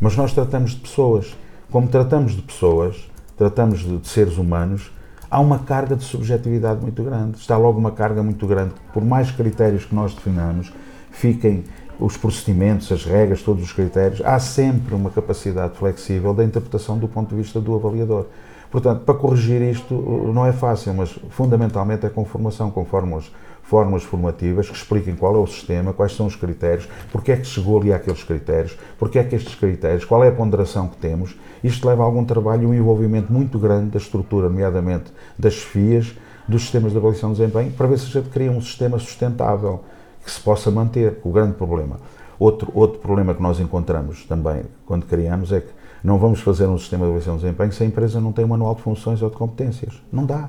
Mas 0.00 0.16
nós 0.16 0.32
tratamos 0.32 0.72
de 0.72 0.78
pessoas. 0.78 1.36
Como 1.70 1.86
tratamos 1.86 2.32
de 2.32 2.42
pessoas, 2.42 3.08
tratamos 3.36 3.78
de, 3.78 3.96
de 3.96 4.08
seres 4.08 4.38
humanos, 4.38 4.90
há 5.30 5.38
uma 5.38 5.60
carga 5.60 5.94
de 5.94 6.02
subjetividade 6.02 6.80
muito 6.80 7.00
grande. 7.04 7.38
Está 7.38 7.56
logo 7.56 7.78
uma 7.78 7.92
carga 7.92 8.20
muito 8.20 8.44
grande. 8.44 8.74
Por 8.92 9.04
mais 9.04 9.30
critérios 9.30 9.84
que 9.84 9.94
nós 9.94 10.12
definamos, 10.14 10.72
fiquem 11.12 11.62
os 12.00 12.16
procedimentos, 12.16 12.90
as 12.90 13.04
regras, 13.04 13.40
todos 13.42 13.62
os 13.62 13.72
critérios, 13.72 14.20
há 14.24 14.40
sempre 14.40 14.96
uma 14.96 15.10
capacidade 15.10 15.76
flexível 15.78 16.34
da 16.34 16.42
interpretação 16.42 16.98
do 16.98 17.06
ponto 17.06 17.28
de 17.28 17.40
vista 17.40 17.60
do 17.60 17.72
avaliador. 17.76 18.26
Portanto, 18.70 19.00
para 19.04 19.14
corrigir 19.14 19.62
isto 19.62 19.94
não 20.34 20.44
é 20.44 20.52
fácil, 20.52 20.94
mas 20.94 21.18
fundamentalmente 21.30 22.04
é 22.04 22.08
com 22.10 22.24
formação, 22.24 22.70
com 22.70 22.84
fórmulas, 22.84 23.30
fórmulas 23.62 24.02
formativas 24.02 24.68
que 24.68 24.76
expliquem 24.76 25.14
qual 25.14 25.34
é 25.36 25.38
o 25.38 25.46
sistema, 25.46 25.92
quais 25.92 26.14
são 26.14 26.26
os 26.26 26.36
critérios, 26.36 26.88
porque 27.10 27.32
é 27.32 27.36
que 27.36 27.46
chegou 27.46 27.80
ali 27.80 27.92
àqueles 27.92 28.22
critérios, 28.22 28.78
porque 28.98 29.18
é 29.18 29.24
que 29.24 29.36
estes 29.36 29.54
critérios, 29.54 30.04
qual 30.04 30.22
é 30.22 30.28
a 30.28 30.32
ponderação 30.32 30.88
que 30.88 30.96
temos. 30.96 31.36
Isto 31.62 31.88
leva 31.88 32.02
a 32.02 32.06
algum 32.06 32.24
trabalho 32.24 32.62
e 32.62 32.66
um 32.66 32.74
envolvimento 32.74 33.32
muito 33.32 33.58
grande 33.58 33.90
da 33.90 33.98
estrutura, 33.98 34.48
nomeadamente 34.48 35.12
das 35.38 35.56
FIAs, 35.56 36.14
dos 36.46 36.62
sistemas 36.62 36.92
de 36.92 36.98
avaliação 36.98 37.32
de 37.32 37.38
desempenho, 37.38 37.70
para 37.72 37.86
ver 37.86 37.98
se 37.98 38.06
a 38.06 38.20
gente 38.20 38.30
cria 38.30 38.50
um 38.50 38.60
sistema 38.60 38.98
sustentável, 38.98 39.84
que 40.24 40.30
se 40.30 40.40
possa 40.40 40.70
manter, 40.70 41.18
o 41.22 41.30
grande 41.30 41.54
problema. 41.54 42.00
Outro, 42.38 42.70
outro 42.74 43.00
problema 43.00 43.34
que 43.34 43.42
nós 43.42 43.58
encontramos 43.58 44.24
também 44.24 44.62
quando 44.86 45.04
criamos 45.06 45.52
é 45.52 45.60
que 45.60 45.77
não 46.02 46.18
vamos 46.18 46.40
fazer 46.40 46.66
um 46.66 46.78
sistema 46.78 47.04
de 47.04 47.10
avaliação 47.10 47.36
de 47.36 47.42
desempenho 47.42 47.72
se 47.72 47.82
a 47.82 47.86
empresa 47.86 48.20
não 48.20 48.32
tem 48.32 48.44
um 48.44 48.48
manual 48.48 48.74
de 48.74 48.82
funções 48.82 49.22
ou 49.22 49.30
de 49.30 49.36
competências. 49.36 50.02
Não 50.12 50.24
dá. 50.24 50.48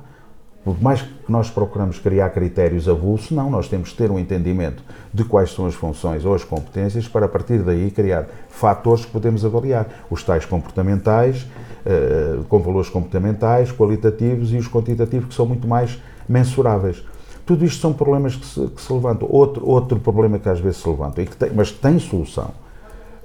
Por 0.63 0.79
mais 0.81 1.01
que 1.01 1.09
nós 1.29 1.49
procuramos 1.49 1.99
criar 1.99 2.29
critérios 2.31 2.89
avulsos, 2.89 3.31
não, 3.31 3.49
nós 3.49 3.69
temos 3.69 3.91
que 3.91 3.97
ter 3.97 4.12
um 4.12 4.19
entendimento 4.19 4.83
de 5.13 5.23
quais 5.23 5.51
são 5.51 5.65
as 5.65 5.73
funções 5.73 6.25
ou 6.25 6.35
as 6.35 6.43
competências 6.43 7.07
para 7.07 7.25
a 7.25 7.29
partir 7.29 7.59
daí 7.59 7.89
criar 7.89 8.27
fatores 8.49 9.05
que 9.05 9.12
podemos 9.12 9.45
avaliar. 9.45 9.88
Os 10.09 10.21
tais 10.21 10.45
comportamentais, 10.45 11.47
eh, 11.85 12.39
com 12.49 12.59
valores 12.59 12.89
comportamentais, 12.89 13.71
qualitativos 13.71 14.51
e 14.51 14.57
os 14.57 14.67
quantitativos 14.67 15.29
que 15.29 15.33
são 15.33 15.45
muito 15.45 15.67
mais 15.67 15.97
mensuráveis. 16.27 17.03
Tudo 17.45 17.65
isto 17.65 17.81
são 17.81 17.93
problemas 17.93 18.35
que 18.35 18.45
se, 18.45 18.67
que 18.67 18.81
se 18.81 18.93
levantam. 18.93 19.27
Outro, 19.31 19.65
outro 19.65 19.99
problema 19.99 20.38
que 20.38 20.49
às 20.49 20.59
vezes 20.59 20.81
se 20.81 20.89
levanta, 20.89 21.21
e 21.21 21.25
que 21.25 21.35
tem, 21.35 21.51
mas 21.51 21.71
que 21.71 21.79
tem 21.79 21.97
solução. 21.97 22.51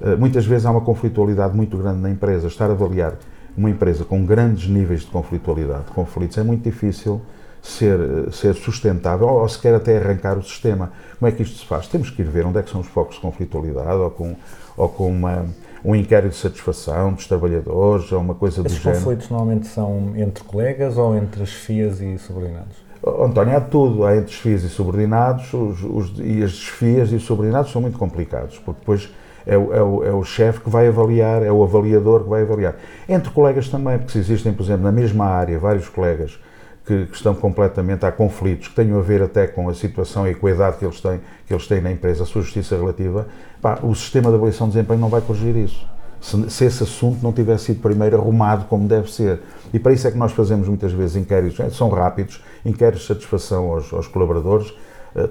Eh, 0.02 0.16
Muitas 0.16 0.44
vezes 0.46 0.66
há 0.66 0.70
uma 0.70 0.80
conflitualidade 0.80 1.57
muito 1.57 1.76
grande 1.76 2.00
na 2.00 2.11
empresa. 2.11 2.46
Estar 2.48 2.66
a 2.70 2.72
avaliar 2.72 3.14
uma 3.57 3.70
empresa 3.70 4.04
com 4.04 4.24
grandes 4.24 4.68
níveis 4.68 5.00
de 5.02 5.07
conflitualidade, 5.07 5.85
de 5.85 5.92
conflitos, 5.92 6.37
é 6.38 6.42
muito 6.42 6.62
difícil 6.64 7.20
ser, 7.62 7.98
eh, 7.98 8.30
ser 8.33 8.54
sustentável 8.54 9.28
ou 9.28 9.48
sequer 9.48 9.74
até 9.74 9.96
arrancar 9.96 10.37
o 10.37 10.42
sistema. 10.42 10.92
Como 11.18 11.28
é 11.28 11.33
que 11.33 11.42
isto 11.42 11.59
se 11.59 11.66
faz? 11.66 11.87
Temos 11.87 12.11
que 12.11 12.22
ir 12.22 12.28
ver 12.28 12.44
onde 12.46 12.59
é 12.59 12.62
que 12.62 12.70
são 12.70 12.80
os 12.80 12.87
focos 12.88 13.16
de 13.16 13.22
conflitualidade 13.22 13.94
ou 14.00 14.11
com, 14.11 14.35
ou 14.76 14.88
com 14.88 15.09
uma, 15.09 15.46
um 15.85 15.94
inquérito 15.94 16.30
de 16.33 16.37
satisfação 16.40 17.12
dos 17.12 17.26
trabalhadores 17.26 18.11
ou 18.11 18.20
uma 18.20 18.35
coisa 18.35 18.62
do 18.62 18.66
Esses 18.66 18.78
género. 18.83 19.00
conflitos 19.02 19.30
normalmente 19.30 19.66
são 19.68 20.12
entre 20.16 20.42
colegas 20.44 20.98
ou 20.98 21.16
entre 21.16 21.46
chefias 21.46 22.00
e 22.00 22.18
subordinados? 22.18 22.85
António, 23.20 23.57
há 23.57 23.61
tudo. 23.61 24.04
Há 24.04 24.14
entre 24.16 24.26
desfias 24.30 24.62
e 24.64 24.68
subordinados, 24.68 25.52
os, 25.54 25.83
os- 25.85 26.18
e 26.18 26.42
as 26.42 26.50
desfias 26.52 27.12
e 27.12 27.16
os 27.16 27.22
subordinados 27.22 27.70
são 27.70 27.80
muito 27.83 27.98
complicados, 27.98 28.59
porque 28.59 28.80
depois 28.80 29.11
é 29.46 29.57
o, 29.57 29.74
é 29.74 29.83
o, 29.83 30.04
é 30.04 30.12
o 30.12 30.24
chefe 30.24 30.61
que 30.61 30.70
vai 30.70 30.88
avaliar, 30.88 31.42
é 31.42 31.50
o 31.50 31.62
avaliador 31.62 32.24
que 32.24 32.30
vai 32.30 32.42
avaliar. 32.42 32.76
Entre 33.09 33.30
colegas 33.30 33.68
também, 33.68 33.98
porque 33.98 34.12
se 34.12 34.18
existem, 34.18 34.52
por 34.52 34.62
exemplo, 34.62 34.83
na 34.83 34.92
mesma 34.92 35.26
área, 35.26 35.59
vários 35.59 35.88
colegas 35.88 36.38
que, 36.87 37.07
que 37.07 37.16
estão 37.16 37.35
completamente, 37.35 38.04
há 38.04 38.12
conflitos 38.12 38.68
que 38.68 38.74
tenham 38.74 38.98
a 38.98 39.02
ver 39.02 39.22
até 39.22 39.46
com 39.46 39.68
a 39.68 39.74
situação 39.74 40.28
e 40.28 40.35
com 40.35 40.46
a 40.46 40.50
idade 40.50 40.76
que 40.78 40.85
eles 40.85 41.00
têm, 41.00 41.20
que 41.46 41.52
eles 41.52 41.66
têm 41.66 41.80
na 41.80 41.90
empresa, 41.90 42.22
a 42.22 42.26
sua 42.26 42.42
justiça 42.42 42.76
relativa, 42.76 43.26
pá, 43.61 43.78
o 43.83 43.94
sistema 43.94 44.30
de 44.30 44.37
avaliação 44.37 44.68
de 44.68 44.74
desempenho 44.74 45.00
não 45.00 45.09
vai 45.09 45.20
corrigir 45.20 45.57
isso 45.57 45.94
se, 46.24 46.50
se 46.50 46.64
esse 46.64 46.83
assunto 46.83 47.22
não 47.22 47.33
tivesse 47.33 47.66
sido 47.66 47.83
primeiro 47.83 48.16
arrumado 48.16 48.64
como 48.64 48.88
deve 48.88 49.12
ser. 49.12 49.40
E 49.72 49.78
para 49.78 49.92
isso 49.92 50.09
é 50.09 50.11
que 50.11 50.16
nós 50.16 50.33
fazemos 50.33 50.66
muitas 50.66 50.90
vezes 50.90 51.16
inquéritos, 51.16 51.76
são 51.76 51.90
rápidos, 51.90 52.42
inquéritos 52.64 53.02
de 53.02 53.09
satisfação 53.09 53.70
aos, 53.70 53.92
aos 53.92 54.09
colaboradores, 54.09 54.72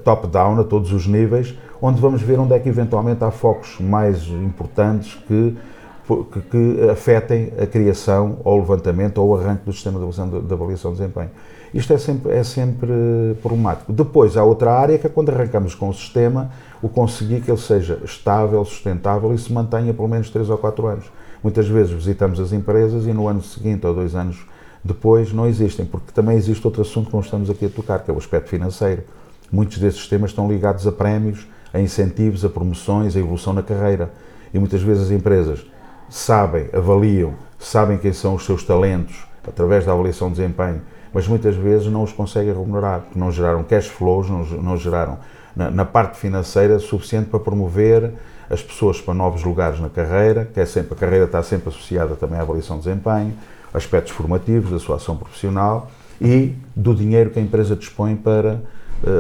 top-down, 0.04 0.60
a 0.60 0.64
todos 0.64 0.92
os 0.94 1.08
níveis, 1.08 1.54
onde 1.82 2.00
vamos 2.00 2.22
ver 2.22 2.40
onde 2.40 2.54
é 2.54 2.60
que 2.60 2.70
eventualmente 2.70 3.24
há 3.24 3.32
focos 3.32 3.80
mais 3.80 4.28
importantes 4.28 5.16
que, 5.28 5.58
que, 6.32 6.42
que 6.42 6.90
afetem 6.90 7.52
a 7.60 7.66
criação 7.66 8.38
ou 8.44 8.58
o 8.58 8.60
levantamento 8.60 9.18
ou 9.18 9.30
o 9.30 9.36
arranque 9.36 9.66
do 9.66 9.74
sistema 9.74 10.00
de 10.00 10.06
avaliação 10.06 10.30
de, 10.30 10.42
de 10.48 10.54
avaliação 10.54 10.92
de 10.92 10.98
desempenho. 10.98 11.32
Isto 11.74 11.92
é 11.94 11.98
sempre, 11.98 12.32
é 12.32 12.44
sempre 12.44 12.92
problemático. 13.42 13.92
Depois 13.92 14.38
há 14.38 14.44
outra 14.44 14.72
área 14.72 14.98
que 14.98 15.08
é 15.08 15.10
quando 15.10 15.30
arrancamos 15.30 15.74
com 15.74 15.90
o 15.90 15.94
sistema, 15.94 16.52
o 16.82 16.88
conseguir 16.88 17.42
que 17.42 17.50
ele 17.50 17.60
seja 17.60 18.00
estável, 18.06 18.64
sustentável 18.64 19.34
e 19.34 19.38
se 19.40 19.52
mantenha 19.52 19.94
pelo 19.94 20.08
menos 20.08 20.30
3 20.30 20.50
ou 20.52 20.58
4 20.58 20.86
anos. 20.86 21.12
Muitas 21.42 21.68
vezes 21.68 21.92
visitamos 21.92 22.40
as 22.40 22.54
empresas 22.54 23.06
e 23.06 23.12
no 23.12 23.28
ano 23.28 23.42
seguinte 23.42 23.86
ou 23.86 23.94
dois 23.94 24.16
anos 24.16 24.46
depois 24.84 25.32
não 25.34 25.48
existem, 25.48 25.86
porque 25.86 26.12
também 26.12 26.38
existe 26.38 26.66
outro 26.66 26.82
assunto 26.82 27.08
que 27.08 27.14
não 27.14 27.22
estamos 27.22 27.50
aqui 27.50 27.66
a 27.66 27.70
tocar, 27.70 28.00
que 28.00 28.12
é 28.12 28.14
o 28.14 28.18
aspecto 28.18 28.50
financeiro. 28.50 29.04
Muitos 29.54 29.78
desses 29.78 30.00
sistemas 30.00 30.32
estão 30.32 30.48
ligados 30.48 30.88
a 30.88 30.92
prémios, 30.92 31.48
a 31.72 31.80
incentivos, 31.80 32.44
a 32.44 32.50
promoções, 32.50 33.16
a 33.16 33.20
evolução 33.20 33.54
na 33.54 33.62
carreira. 33.62 34.12
E 34.52 34.58
muitas 34.58 34.82
vezes 34.82 35.04
as 35.04 35.12
empresas 35.12 35.64
sabem, 36.10 36.70
avaliam, 36.74 37.36
sabem 37.60 38.00
quem 38.00 38.12
são 38.12 38.34
os 38.34 38.48
seus 38.48 38.64
talentos 38.64 39.28
através 39.48 39.86
da 39.86 39.92
avaliação 39.92 40.30
de 40.30 40.38
desempenho, 40.38 40.82
mas 41.14 41.28
muitas 41.28 41.56
vezes 41.56 41.86
não 41.86 42.02
os 42.02 42.12
conseguem 42.12 42.52
remunerar, 42.52 43.02
porque 43.02 43.20
não 43.20 43.32
geraram 43.32 43.62
cash 43.62 43.90
flows, 43.90 44.28
não, 44.28 44.44
não 44.44 44.76
geraram 44.76 45.20
na, 45.56 45.70
na 45.70 45.86
parte 45.86 46.18
financeira 46.18 46.80
suficiente 46.80 47.30
para 47.30 47.40
promover 47.40 48.12
as 48.50 48.64
pessoas 48.64 49.00
para 49.00 49.14
novos 49.14 49.44
lugares 49.44 49.80
na 49.80 49.90
carreira, 49.90 50.50
que 50.52 50.60
é 50.60 50.66
sempre, 50.66 50.96
a 50.96 50.98
carreira 50.98 51.26
está 51.26 51.44
sempre 51.44 51.70
associada 51.70 52.16
também 52.16 52.40
à 52.40 52.42
avaliação 52.42 52.80
de 52.80 52.86
desempenho, 52.86 53.36
aspectos 53.72 54.14
formativos 54.14 54.72
da 54.72 54.80
sua 54.80 54.96
ação 54.96 55.16
profissional 55.16 55.92
e 56.20 56.56
do 56.76 56.96
dinheiro 56.96 57.30
que 57.30 57.38
a 57.38 57.42
empresa 57.42 57.76
dispõe 57.76 58.16
para, 58.16 58.60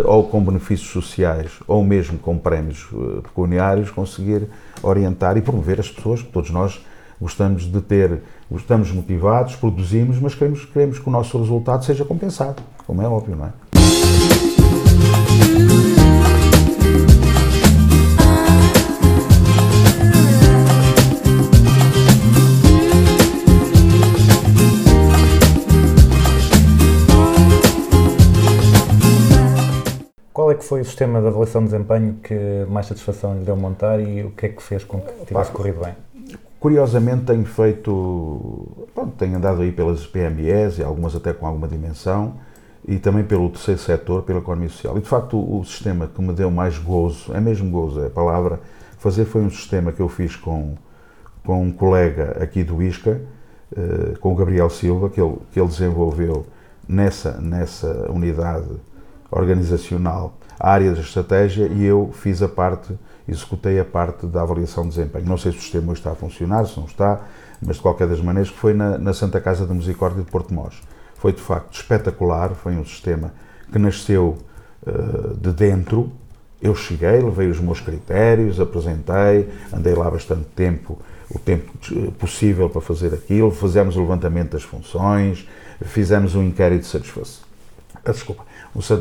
ou 0.06 0.24
com 0.24 0.43
benefícios 0.43 0.89
sociais, 0.89 1.52
ou 1.67 1.84
mesmo 1.84 2.17
com 2.17 2.38
prémios 2.38 2.88
eh, 2.93 3.22
pecuniários, 3.22 3.91
conseguir 3.91 4.48
orientar 4.82 5.38
e 5.38 5.41
promover 5.41 5.80
as 5.80 5.89
pessoas, 5.89 6.22
que 6.22 6.32
todos 6.32 6.50
nós 6.52 6.84
gostamos 7.19 7.63
de 7.63 7.82
ter, 7.82 8.22
estamos 8.52 8.91
motivados, 8.91 9.56
produzimos, 9.56 10.19
mas 10.19 10.36
queremos, 10.36 10.65
queremos 10.65 11.00
que 11.00 11.08
o 11.08 11.12
nosso 11.12 11.38
resultado 11.38 11.84
seja 11.84 12.06
compensado, 12.06 12.62
como 12.86 13.02
é 13.02 13.08
óbvio, 13.08 13.36
não 13.36 13.46
é? 13.46 13.62
Foi 30.73 30.81
o 30.81 30.86
sistema 30.86 31.21
de 31.21 31.27
avaliação 31.27 31.63
de 31.63 31.69
desempenho 31.69 32.15
que 32.15 32.65
mais 32.67 32.88
satisfação 32.88 33.38
lhe 33.38 33.45
deu 33.45 33.55
montar 33.55 33.99
e 33.99 34.23
o 34.23 34.31
que 34.31 34.47
é 34.47 34.49
que 34.49 34.63
fez 34.63 34.83
com 34.83 34.99
que 34.99 35.25
tivesse 35.27 35.51
corrido 35.51 35.81
bem? 35.83 35.93
Curiosamente 36.59 37.25
tenho 37.25 37.45
feito, 37.45 38.88
pronto, 38.95 39.13
tenho 39.15 39.38
andado 39.38 39.62
aí 39.62 39.71
pelas 39.71 40.07
PMEs 40.07 40.79
e 40.79 40.83
algumas 40.83 41.15
até 41.15 41.31
com 41.31 41.45
alguma 41.45 41.67
dimensão 41.67 42.38
e 42.88 42.97
também 42.97 43.23
pelo 43.23 43.51
terceiro 43.51 43.79
setor, 43.79 44.23
pela 44.23 44.39
economia 44.39 44.67
social. 44.67 44.97
E 44.97 45.01
de 45.01 45.07
facto 45.07 45.38
o, 45.38 45.59
o 45.59 45.63
sistema 45.63 46.07
que 46.07 46.19
me 46.23 46.33
deu 46.33 46.49
mais 46.49 46.79
gozo, 46.79 47.31
é 47.36 47.39
mesmo 47.39 47.69
gozo, 47.69 48.01
é 48.01 48.07
a 48.07 48.09
palavra, 48.09 48.59
fazer 48.97 49.25
foi 49.25 49.43
um 49.43 49.51
sistema 49.51 49.91
que 49.91 49.99
eu 49.99 50.09
fiz 50.09 50.36
com, 50.36 50.73
com 51.45 51.62
um 51.62 51.71
colega 51.71 52.36
aqui 52.41 52.63
do 52.63 52.81
ISCA, 52.81 53.21
eh, 53.77 54.17
com 54.19 54.33
o 54.33 54.36
Gabriel 54.36 54.71
Silva, 54.71 55.07
que 55.07 55.21
ele, 55.21 55.38
que 55.51 55.59
ele 55.59 55.67
desenvolveu 55.67 56.47
nessa, 56.88 57.39
nessa 57.39 58.12
unidade 58.12 58.71
organizacional 59.29 60.33
a 60.59 60.71
área 60.71 60.91
da 60.93 61.01
estratégia 61.01 61.67
e 61.67 61.83
eu 61.83 62.11
fiz 62.13 62.41
a 62.41 62.47
parte, 62.47 62.93
executei 63.27 63.79
a 63.79 63.85
parte 63.85 64.25
da 64.25 64.41
avaliação 64.41 64.83
de 64.83 64.89
desempenho. 64.89 65.25
Não 65.25 65.37
sei 65.37 65.51
se 65.51 65.57
o 65.57 65.61
sistema 65.61 65.91
hoje 65.91 66.01
está 66.01 66.11
a 66.11 66.15
funcionar, 66.15 66.65
se 66.65 66.77
não 66.77 66.85
está, 66.85 67.21
mas 67.61 67.77
de 67.77 67.81
qualquer 67.81 68.07
das 68.07 68.21
maneiras 68.21 68.49
que 68.49 68.57
foi 68.57 68.73
na, 68.73 68.97
na 68.97 69.13
Santa 69.13 69.39
Casa 69.39 69.65
da 69.65 69.73
Misericórdia 69.73 70.23
de 70.23 70.29
Porto 70.29 70.53
Mós. 70.53 70.75
Foi 71.15 71.31
de 71.31 71.41
facto 71.41 71.73
espetacular, 71.73 72.51
foi 72.51 72.75
um 72.75 72.85
sistema 72.85 73.33
que 73.71 73.79
nasceu 73.79 74.37
uh, 74.85 75.35
de 75.35 75.51
dentro. 75.51 76.11
Eu 76.61 76.75
cheguei, 76.75 77.21
levei 77.21 77.47
os 77.47 77.59
meus 77.59 77.81
critérios, 77.81 78.59
apresentei, 78.59 79.49
andei 79.73 79.93
lá 79.93 80.09
bastante 80.09 80.45
tempo, 80.55 80.97
o 81.29 81.39
tempo 81.39 81.71
possível 82.19 82.69
para 82.69 82.81
fazer 82.81 83.13
aquilo, 83.13 83.51
fizemos 83.51 83.95
o 83.97 84.01
levantamento 84.01 84.51
das 84.51 84.63
funções, 84.63 85.47
fizemos 85.81 86.35
um 86.35 86.43
inquérito 86.43 86.81
de 86.81 86.87
satisfação. 86.87 87.43
Ah, 88.05 88.11
desculpa, 88.11 88.45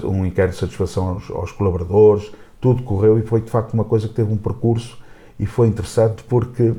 um, 0.05 0.27
inquérito 0.27 0.55
de 0.55 0.61
satisfação 0.61 1.09
aos, 1.09 1.31
aos, 1.31 1.53
colaboradores, 1.53 2.31
tudo 2.61 2.83
correu 2.83 3.19
e 3.19 3.23
foi 3.23 3.41
de 3.41 3.51
facto 3.51 3.75
uma 3.75 3.85
coisa 3.85 4.09
que 4.09 4.15
teve 4.15 4.33
um 4.33 4.37
percurso 4.37 4.99
e 5.39 5.47
foi 5.47 5.67
interessante 5.69 6.23
porque 6.25 6.75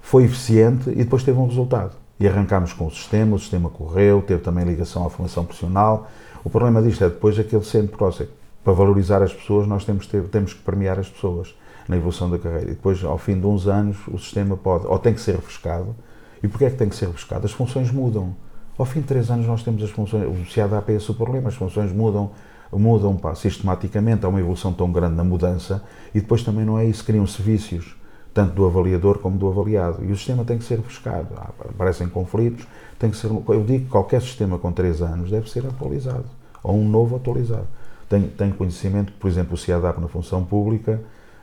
foi 0.00 0.24
eficiente 0.24 0.90
e 0.90 0.96
depois 0.96 1.22
teve 1.22 1.38
um 1.38 1.46
resultado. 1.46 1.92
E 2.20 2.28
arrancámos 2.28 2.72
com 2.72 2.86
o 2.86 2.90
sistema, 2.90 3.34
o 3.34 3.38
sistema 3.38 3.68
correu, 3.68 4.22
teve 4.22 4.42
também 4.42 4.64
ligação 4.64 5.06
à 5.06 5.10
formação 5.10 5.44
profissional. 5.44 6.08
O 6.44 6.50
problema 6.50 6.82
disto 6.82 7.02
é 7.04 7.08
depois 7.08 7.38
aquele 7.38 7.64
sempre 7.64 7.96
próximo. 7.96 8.28
Para 8.62 8.72
valorizar 8.72 9.22
as 9.22 9.32
pessoas, 9.32 9.66
nós 9.66 9.84
temos, 9.84 10.06
ter, 10.06 10.22
temos 10.24 10.52
que 10.54 10.60
premiar 10.60 10.98
as 10.98 11.08
pessoas 11.08 11.54
na 11.88 11.96
evolução 11.96 12.30
da 12.30 12.38
carreira. 12.38 12.70
E 12.70 12.74
depois, 12.74 13.02
ao 13.02 13.18
fim 13.18 13.40
de 13.40 13.46
uns 13.46 13.66
anos, 13.66 13.96
o 14.06 14.18
sistema 14.18 14.56
pode, 14.56 14.86
ou 14.86 14.98
tem 14.98 15.14
que 15.14 15.20
ser 15.20 15.34
refrescado. 15.34 15.96
E 16.42 16.48
porquê 16.48 16.66
é 16.66 16.70
que 16.70 16.76
tem 16.76 16.88
que 16.88 16.94
ser 16.94 17.06
refrescado? 17.06 17.44
As 17.44 17.52
funções 17.52 17.90
mudam. 17.90 18.34
Ao 18.78 18.86
fim 18.86 19.00
de 19.00 19.06
três 19.06 19.30
anos 19.30 19.46
nós 19.46 19.62
temos 19.62 19.82
as 19.82 19.90
funções, 19.90 20.24
o 20.24 20.54
CADAP 20.54 20.90
é 20.90 20.96
esse 20.96 21.10
o 21.10 21.14
problema, 21.14 21.48
as 21.48 21.54
funções 21.54 21.92
mudam, 21.92 22.30
mudam 22.72 23.16
pá, 23.16 23.34
sistematicamente, 23.34 24.24
há 24.24 24.28
uma 24.28 24.40
evolução 24.40 24.72
tão 24.72 24.90
grande 24.90 25.14
na 25.14 25.22
mudança 25.22 25.82
e 26.14 26.20
depois 26.20 26.42
também 26.42 26.64
não 26.64 26.78
é 26.78 26.86
isso, 26.86 27.04
criam-se 27.04 27.42
vícios, 27.42 27.94
tanto 28.32 28.54
do 28.54 28.64
avaliador 28.64 29.18
como 29.18 29.36
do 29.36 29.46
avaliado, 29.46 30.02
e 30.02 30.10
o 30.10 30.16
sistema 30.16 30.42
tem 30.42 30.56
que 30.56 30.64
ser 30.64 30.76
refrescado, 30.76 31.28
aparecem 31.68 32.08
conflitos, 32.08 32.66
tem 32.98 33.10
que 33.10 33.16
ser, 33.16 33.26
eu 33.30 33.62
digo 33.62 33.84
que 33.84 33.90
qualquer 33.90 34.22
sistema 34.22 34.58
com 34.58 34.72
três 34.72 35.02
anos 35.02 35.30
deve 35.30 35.50
ser 35.50 35.66
atualizado, 35.66 36.24
ou 36.62 36.74
um 36.74 36.88
novo 36.88 37.16
atualizado. 37.16 37.66
Tenho, 38.08 38.28
tenho 38.28 38.54
conhecimento 38.54 39.12
por 39.20 39.28
exemplo, 39.28 39.54
o 39.54 39.66
CADAP 39.66 40.00
na 40.00 40.08
função 40.08 40.44
pública 40.44 40.98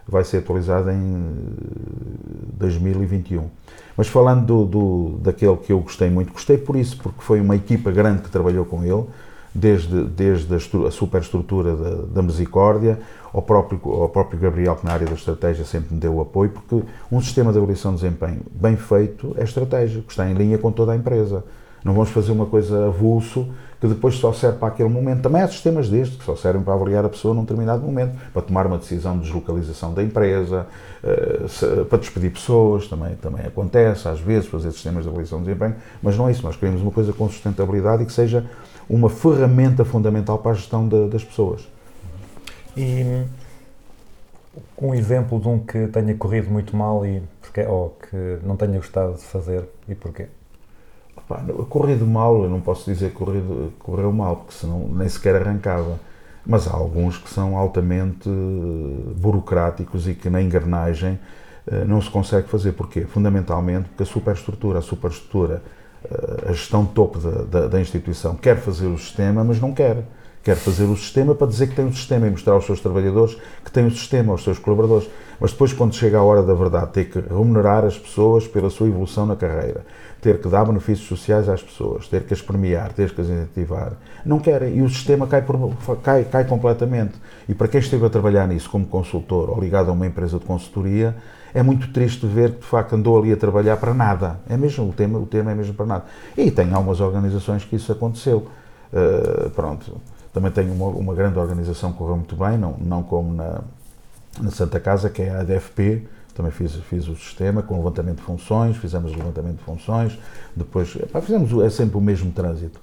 vai 0.10 0.24
ser 0.24 0.38
atualizado 0.38 0.90
em 0.92 1.36
2021. 2.58 3.48
Mas 3.96 4.08
falando 4.08 4.46
do, 4.46 4.66
do, 4.66 5.18
daquele 5.20 5.58
que 5.58 5.74
eu 5.74 5.80
gostei 5.80 6.10
muito, 6.10 6.32
gostei 6.32 6.58
por 6.58 6.76
isso, 6.76 6.98
porque 6.98 7.22
foi 7.22 7.42
uma 7.42 7.56
equipa 7.56 7.92
grande 7.92 8.22
que 8.22 8.30
trabalhou 8.30 8.66
com 8.66 8.84
ele, 8.84 9.06
desde, 9.54 10.04
desde 10.06 10.54
a, 10.54 10.88
a 10.88 10.92
superestrutura 10.92 11.76
da, 11.76 11.90
da 12.14 12.22
Misericórdia 12.22 13.00
ao 13.34 13.42
próprio, 13.42 13.80
ao 13.92 14.10
próprio 14.10 14.40
Gabriel, 14.40 14.76
que 14.76 14.86
na 14.86 14.94
área 14.94 15.06
da 15.06 15.14
estratégia 15.14 15.66
sempre 15.66 15.94
me 15.94 16.00
deu 16.00 16.20
apoio, 16.22 16.50
porque 16.50 16.84
um 17.12 17.22
sistema 17.22 17.52
de 17.52 17.58
avaliação 17.58 17.94
de 17.94 18.02
desempenho 18.02 18.42
bem 18.52 18.76
feito 18.78 19.36
é 19.38 19.44
estratégico, 19.44 20.10
está 20.10 20.30
em 20.30 20.34
linha 20.34 20.58
com 20.58 20.72
toda 20.72 20.94
a 20.94 20.96
empresa. 20.96 21.44
Não 21.84 21.94
vamos 21.94 22.10
fazer 22.10 22.32
uma 22.32 22.46
coisa 22.46 22.88
avulso 22.88 23.48
que 23.80 23.88
depois 23.88 24.16
só 24.16 24.34
serve 24.34 24.58
para 24.58 24.68
aquele 24.68 24.90
momento. 24.90 25.22
Também 25.22 25.42
há 25.42 25.48
sistemas 25.48 25.88
destes 25.90 26.18
que 26.18 26.26
só 26.26 26.36
servem 26.36 26.62
para 26.62 26.74
avaliar 26.74 27.06
a 27.06 27.10
pessoa 27.10 27.34
num 27.34 27.42
determinado 27.42 27.82
momento, 27.82 28.14
para 28.34 28.42
tomar 28.42 28.68
uma 28.68 28.78
decisão 28.78 29.18
de 29.18 29.24
deslocalização 29.24 29.94
da 29.94 30.04
empresa, 30.04 30.68
eh, 31.02 31.84
para 31.90 31.98
despedir 31.98 32.32
pessoas, 32.32 32.88
também, 32.88 33.16
também 33.16 33.46
acontece 33.46 34.08
às 34.08 34.20
vezes 34.20 34.50
fazer 34.50 34.72
sistemas 34.72 35.04
de 35.04 35.10
avaliação 35.10 35.40
de 35.40 35.46
desempenho, 35.46 35.76
mas 36.04 36.18
não 36.18 36.28
é 36.28 36.32
isso. 36.32 36.44
Nós 36.44 36.58
queremos 36.58 36.82
uma 36.82 36.92
coisa 36.92 37.14
com 37.14 37.28
sustentabilidade 37.30 38.04
e 38.04 38.06
que 38.06 38.12
seja 38.14 38.46
uma 38.90 39.10
ferramenta 39.10 39.86
fundamental 39.86 40.40
para 40.40 40.52
a 40.52 40.56
gestão 40.56 40.88
da- 40.88 41.08
das 41.08 41.24
pessoas. 41.24 41.68
E 42.76 43.24
um 44.82 44.94
exemplo 44.94 45.40
de 45.40 45.48
um 45.48 45.60
que 45.60 45.88
tenha 45.88 46.14
corrido 46.16 46.50
muito 46.50 46.76
mal 46.76 47.06
e 47.06 47.22
porque, 47.42 47.62
ou 47.64 47.98
que 48.10 48.40
não 48.46 48.56
tenha 48.56 48.78
gostado 48.78 49.14
de 49.14 49.22
fazer 49.24 49.64
e 49.88 49.96
porquê? 49.96 50.28
Pá, 51.30 51.44
corrido 51.70 52.08
mal, 52.08 52.44
eu 52.44 52.50
não 52.50 52.60
posso 52.60 52.92
dizer 52.92 53.14
corrido, 53.14 53.72
correu 53.78 54.12
mal, 54.12 54.38
porque 54.38 54.54
senão 54.54 54.90
nem 54.92 55.08
sequer 55.08 55.36
arrancava. 55.36 56.00
Mas 56.44 56.68
há 56.68 56.74
alguns 56.74 57.20
que 57.20 57.30
são 57.30 57.56
altamente 57.56 58.28
eh, 58.28 59.14
burocráticos 59.16 60.08
e 60.08 60.16
que 60.16 60.28
na 60.28 60.42
engrenagem 60.42 61.20
eh, 61.68 61.86
não 61.86 62.02
se 62.02 62.10
consegue 62.10 62.48
fazer. 62.48 62.72
Porquê? 62.72 63.02
Fundamentalmente 63.02 63.90
porque 63.90 64.02
a 64.02 64.06
superestrutura, 64.08 64.80
a 64.80 64.82
superestrutura, 64.82 65.62
eh, 66.04 66.50
a 66.50 66.52
gestão 66.52 66.84
topo 66.84 67.20
da, 67.20 67.44
da, 67.44 67.68
da 67.68 67.80
instituição 67.80 68.34
quer 68.34 68.58
fazer 68.58 68.88
o 68.88 68.98
sistema, 68.98 69.44
mas 69.44 69.60
não 69.62 69.72
quer. 69.72 70.04
Quer 70.42 70.56
fazer 70.56 70.86
o 70.86 70.96
sistema 70.96 71.36
para 71.36 71.46
dizer 71.46 71.68
que 71.68 71.76
tem 71.76 71.86
o 71.86 71.94
sistema 71.94 72.26
e 72.26 72.32
mostrar 72.32 72.54
aos 72.54 72.66
seus 72.66 72.80
trabalhadores 72.80 73.38
que 73.64 73.72
tem 73.72 73.86
o 73.86 73.92
sistema, 73.92 74.32
aos 74.32 74.44
seus 74.44 74.58
colaboradores. 74.58 75.08
Mas 75.40 75.52
depois, 75.52 75.74
quando 75.74 75.94
chega 75.94 76.18
a 76.18 76.24
hora 76.24 76.42
da 76.42 76.56
verdade, 76.56 76.92
ter 76.92 77.06
que 77.06 77.20
remunerar 77.20 77.86
as 77.86 78.00
pessoas 78.00 78.48
pela 78.48 78.70
sua 78.70 78.88
evolução 78.88 79.26
na 79.28 79.36
carreira, 79.36 79.86
ter 80.22 80.40
que 80.40 80.50
dar 80.50 80.66
benefícios 80.66 81.08
sociais 81.08 81.48
às 81.48 81.62
pessoas, 81.62 82.08
ter 82.08 82.24
que 82.24 82.34
as 82.34 82.42
premiar, 82.42 82.92
ter 82.92 83.14
que 83.14 83.22
as 83.22 83.28
incentivar, 83.28 83.94
não 84.26 84.40
querem. 84.40 84.78
E 84.78 84.82
o 84.82 84.90
sistema 84.90 85.26
cai, 85.28 85.42
por, 85.42 85.74
cai, 86.04 86.26
cai 86.26 86.44
completamente. 86.44 87.14
E 87.48 87.54
para 87.54 87.68
quem 87.68 87.80
esteve 87.80 88.06
a 88.06 88.10
trabalhar 88.10 88.48
nisso 88.48 88.70
como 88.70 88.86
consultor 88.86 89.50
ou 89.50 89.60
ligado 89.60 89.90
a 89.90 89.94
uma 89.94 90.06
empresa 90.06 90.38
de 90.38 90.46
consultoria, 90.46 91.16
é 91.54 91.64
muito 91.64 91.92
triste 91.92 92.26
ver 92.26 92.52
que 92.52 92.60
de 92.60 92.66
facto 92.66 92.94
andou 92.94 93.18
ali 93.18 93.32
a 93.32 93.38
trabalhar 93.38 93.78
para 93.78 93.94
nada. 93.94 94.40
É 94.50 94.58
mesmo 94.58 94.90
o 94.90 94.94
tema, 94.94 95.18
o 95.18 95.26
tema 95.26 95.52
é 95.52 95.56
mesmo 95.56 95.74
para 95.74 95.86
nada. 95.86 96.06
E 96.38 96.52
tem 96.52 96.74
algumas 96.74 97.00
organizações 97.00 97.64
que 97.64 97.76
isso 97.76 97.92
aconteceu. 97.92 98.48
Uh, 98.94 99.50
pronto. 99.52 99.98
Também 100.34 100.52
tenho 100.52 100.74
uma, 100.74 100.88
uma, 100.88 101.16
grande 101.16 101.40
organização 101.40 101.92
que 101.92 101.98
correu 101.98 102.16
muito 102.16 102.36
bem, 102.36 102.58
não, 102.58 102.76
não 102.78 103.02
como 103.02 103.34
na, 103.34 103.62
na 104.40 104.52
Santa 104.52 104.80
Casa, 104.80 105.10
que 105.10 105.24
é 105.24 105.32
a 105.32 105.40
ADFP. 105.40 106.08
Também 106.40 106.54
fiz, 106.54 106.74
fiz 106.76 107.06
o 107.10 107.18
sistema 107.18 107.62
com 107.62 107.76
levantamento 107.76 108.20
de 108.20 108.24
funções, 108.24 108.78
fizemos 108.78 109.12
o 109.12 109.18
levantamento 109.18 109.58
de 109.58 109.64
funções, 109.66 110.18
depois 110.56 110.96
pá, 111.12 111.20
fizemos 111.20 111.52
é 111.62 111.70
sempre 111.70 111.98
o 111.98 112.02
mesmo 112.02 112.32
trânsito. 112.32 112.80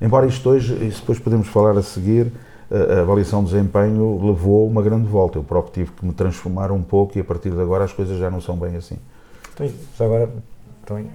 Embora 0.00 0.26
isto 0.26 0.50
hoje, 0.50 0.74
isso 0.84 1.02
depois 1.02 1.20
podemos 1.20 1.46
falar 1.46 1.78
a 1.78 1.82
seguir, 1.84 2.32
a 2.68 3.02
avaliação 3.02 3.44
de 3.44 3.52
desempenho 3.52 4.26
levou 4.26 4.66
uma 4.66 4.82
grande 4.82 5.06
volta. 5.06 5.38
Eu 5.38 5.44
próprio 5.44 5.72
tive 5.72 5.92
que 5.92 6.04
me 6.04 6.12
transformar 6.12 6.72
um 6.72 6.82
pouco 6.82 7.16
e 7.16 7.20
a 7.20 7.24
partir 7.24 7.50
de 7.50 7.60
agora 7.60 7.84
as 7.84 7.92
coisas 7.92 8.18
já 8.18 8.28
não 8.28 8.40
são 8.40 8.56
bem 8.56 8.74
assim. 8.74 8.98
Então, 9.54 9.70
já 9.96 10.04
agora, 10.04 10.28
então, 10.82 11.06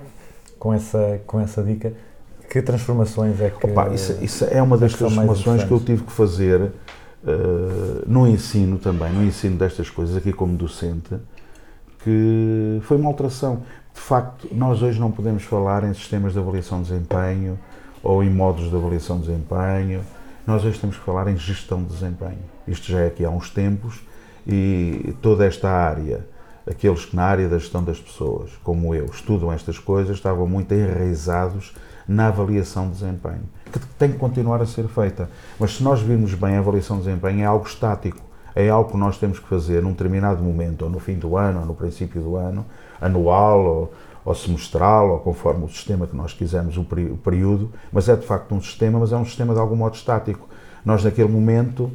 com, 0.57 0.73
essa, 0.73 1.19
com 1.27 1.41
essa 1.41 1.61
dica, 1.61 1.91
que 2.49 2.61
transformações 2.61 3.41
é 3.41 3.49
que. 3.49 3.67
Opa, 3.67 3.89
isso, 3.89 4.17
isso, 4.21 4.45
é 4.45 4.61
uma 4.61 4.77
das 4.77 4.93
transformações 4.93 5.65
que 5.65 5.71
eu 5.71 5.79
tive 5.81 6.03
que 6.03 6.11
fazer 6.13 6.61
uh, 6.61 6.71
no 8.07 8.25
ensino 8.25 8.77
também, 8.77 9.11
no 9.11 9.25
ensino 9.25 9.57
destas 9.57 9.89
coisas, 9.89 10.15
aqui 10.15 10.31
como 10.31 10.55
docente, 10.55 11.17
que 12.03 12.79
foi 12.83 12.97
uma 12.97 13.09
alteração. 13.09 13.61
De 13.93 13.99
facto, 13.99 14.47
nós 14.51 14.81
hoje 14.81 14.99
não 14.99 15.11
podemos 15.11 15.43
falar 15.43 15.83
em 15.83 15.93
sistemas 15.93 16.33
de 16.33 16.39
avaliação 16.39 16.81
de 16.81 16.89
desempenho 16.89 17.59
ou 18.01 18.23
em 18.23 18.29
modos 18.29 18.69
de 18.69 18.75
avaliação 18.75 19.19
de 19.19 19.27
desempenho. 19.27 20.01
Nós 20.45 20.65
hoje 20.65 20.79
temos 20.79 20.97
que 20.97 21.03
falar 21.03 21.27
em 21.27 21.37
gestão 21.37 21.83
de 21.83 21.89
desempenho. 21.89 22.39
Isto 22.67 22.91
já 22.91 23.01
é 23.01 23.07
aqui 23.07 23.23
há 23.23 23.29
uns 23.29 23.49
tempos 23.49 24.01
e 24.47 25.13
toda 25.21 25.45
esta 25.45 25.69
área, 25.69 26.25
aqueles 26.67 27.05
que 27.05 27.15
na 27.15 27.23
área 27.23 27.47
da 27.47 27.59
gestão 27.59 27.83
das 27.83 27.99
pessoas, 27.99 28.51
como 28.63 28.95
eu, 28.95 29.05
estudam 29.05 29.51
estas 29.51 29.77
coisas, 29.77 30.15
estavam 30.15 30.47
muito 30.47 30.73
enraizados 30.73 31.73
na 32.07 32.27
avaliação 32.27 32.87
de 32.87 32.93
desempenho, 32.93 33.43
que 33.71 33.79
tem 33.97 34.11
que 34.11 34.17
continuar 34.17 34.61
a 34.61 34.65
ser 34.65 34.87
feita. 34.87 35.29
Mas 35.59 35.77
se 35.77 35.83
nós 35.83 36.01
virmos 36.01 36.33
bem, 36.33 36.55
a 36.55 36.59
avaliação 36.59 36.97
de 36.97 37.03
desempenho 37.03 37.41
é 37.41 37.45
algo 37.45 37.67
estático, 37.67 38.30
é 38.55 38.69
algo 38.69 38.91
que 38.91 38.97
nós 38.97 39.17
temos 39.17 39.39
que 39.39 39.47
fazer 39.47 39.81
num 39.81 39.91
determinado 39.91 40.43
momento, 40.43 40.83
ou 40.83 40.89
no 40.89 40.99
fim 40.99 41.15
do 41.15 41.37
ano, 41.37 41.61
ou 41.61 41.65
no 41.65 41.73
princípio 41.73 42.21
do 42.21 42.35
ano, 42.35 42.65
anual, 42.99 43.59
ou, 43.59 43.93
ou 44.25 44.35
semestral, 44.35 45.09
ou 45.11 45.19
conforme 45.19 45.65
o 45.65 45.69
sistema 45.69 46.05
que 46.05 46.15
nós 46.15 46.33
quisermos, 46.33 46.77
o, 46.77 46.81
o 46.81 47.17
período, 47.17 47.71
mas 47.91 48.09
é 48.09 48.15
de 48.15 48.25
facto 48.25 48.53
um 48.53 48.61
sistema, 48.61 48.99
mas 48.99 49.11
é 49.11 49.17
um 49.17 49.25
sistema 49.25 49.53
de 49.53 49.59
algum 49.59 49.75
modo 49.75 49.95
estático. 49.95 50.47
Nós, 50.83 51.03
naquele 51.03 51.29
momento, 51.29 51.83
uh, 51.83 51.91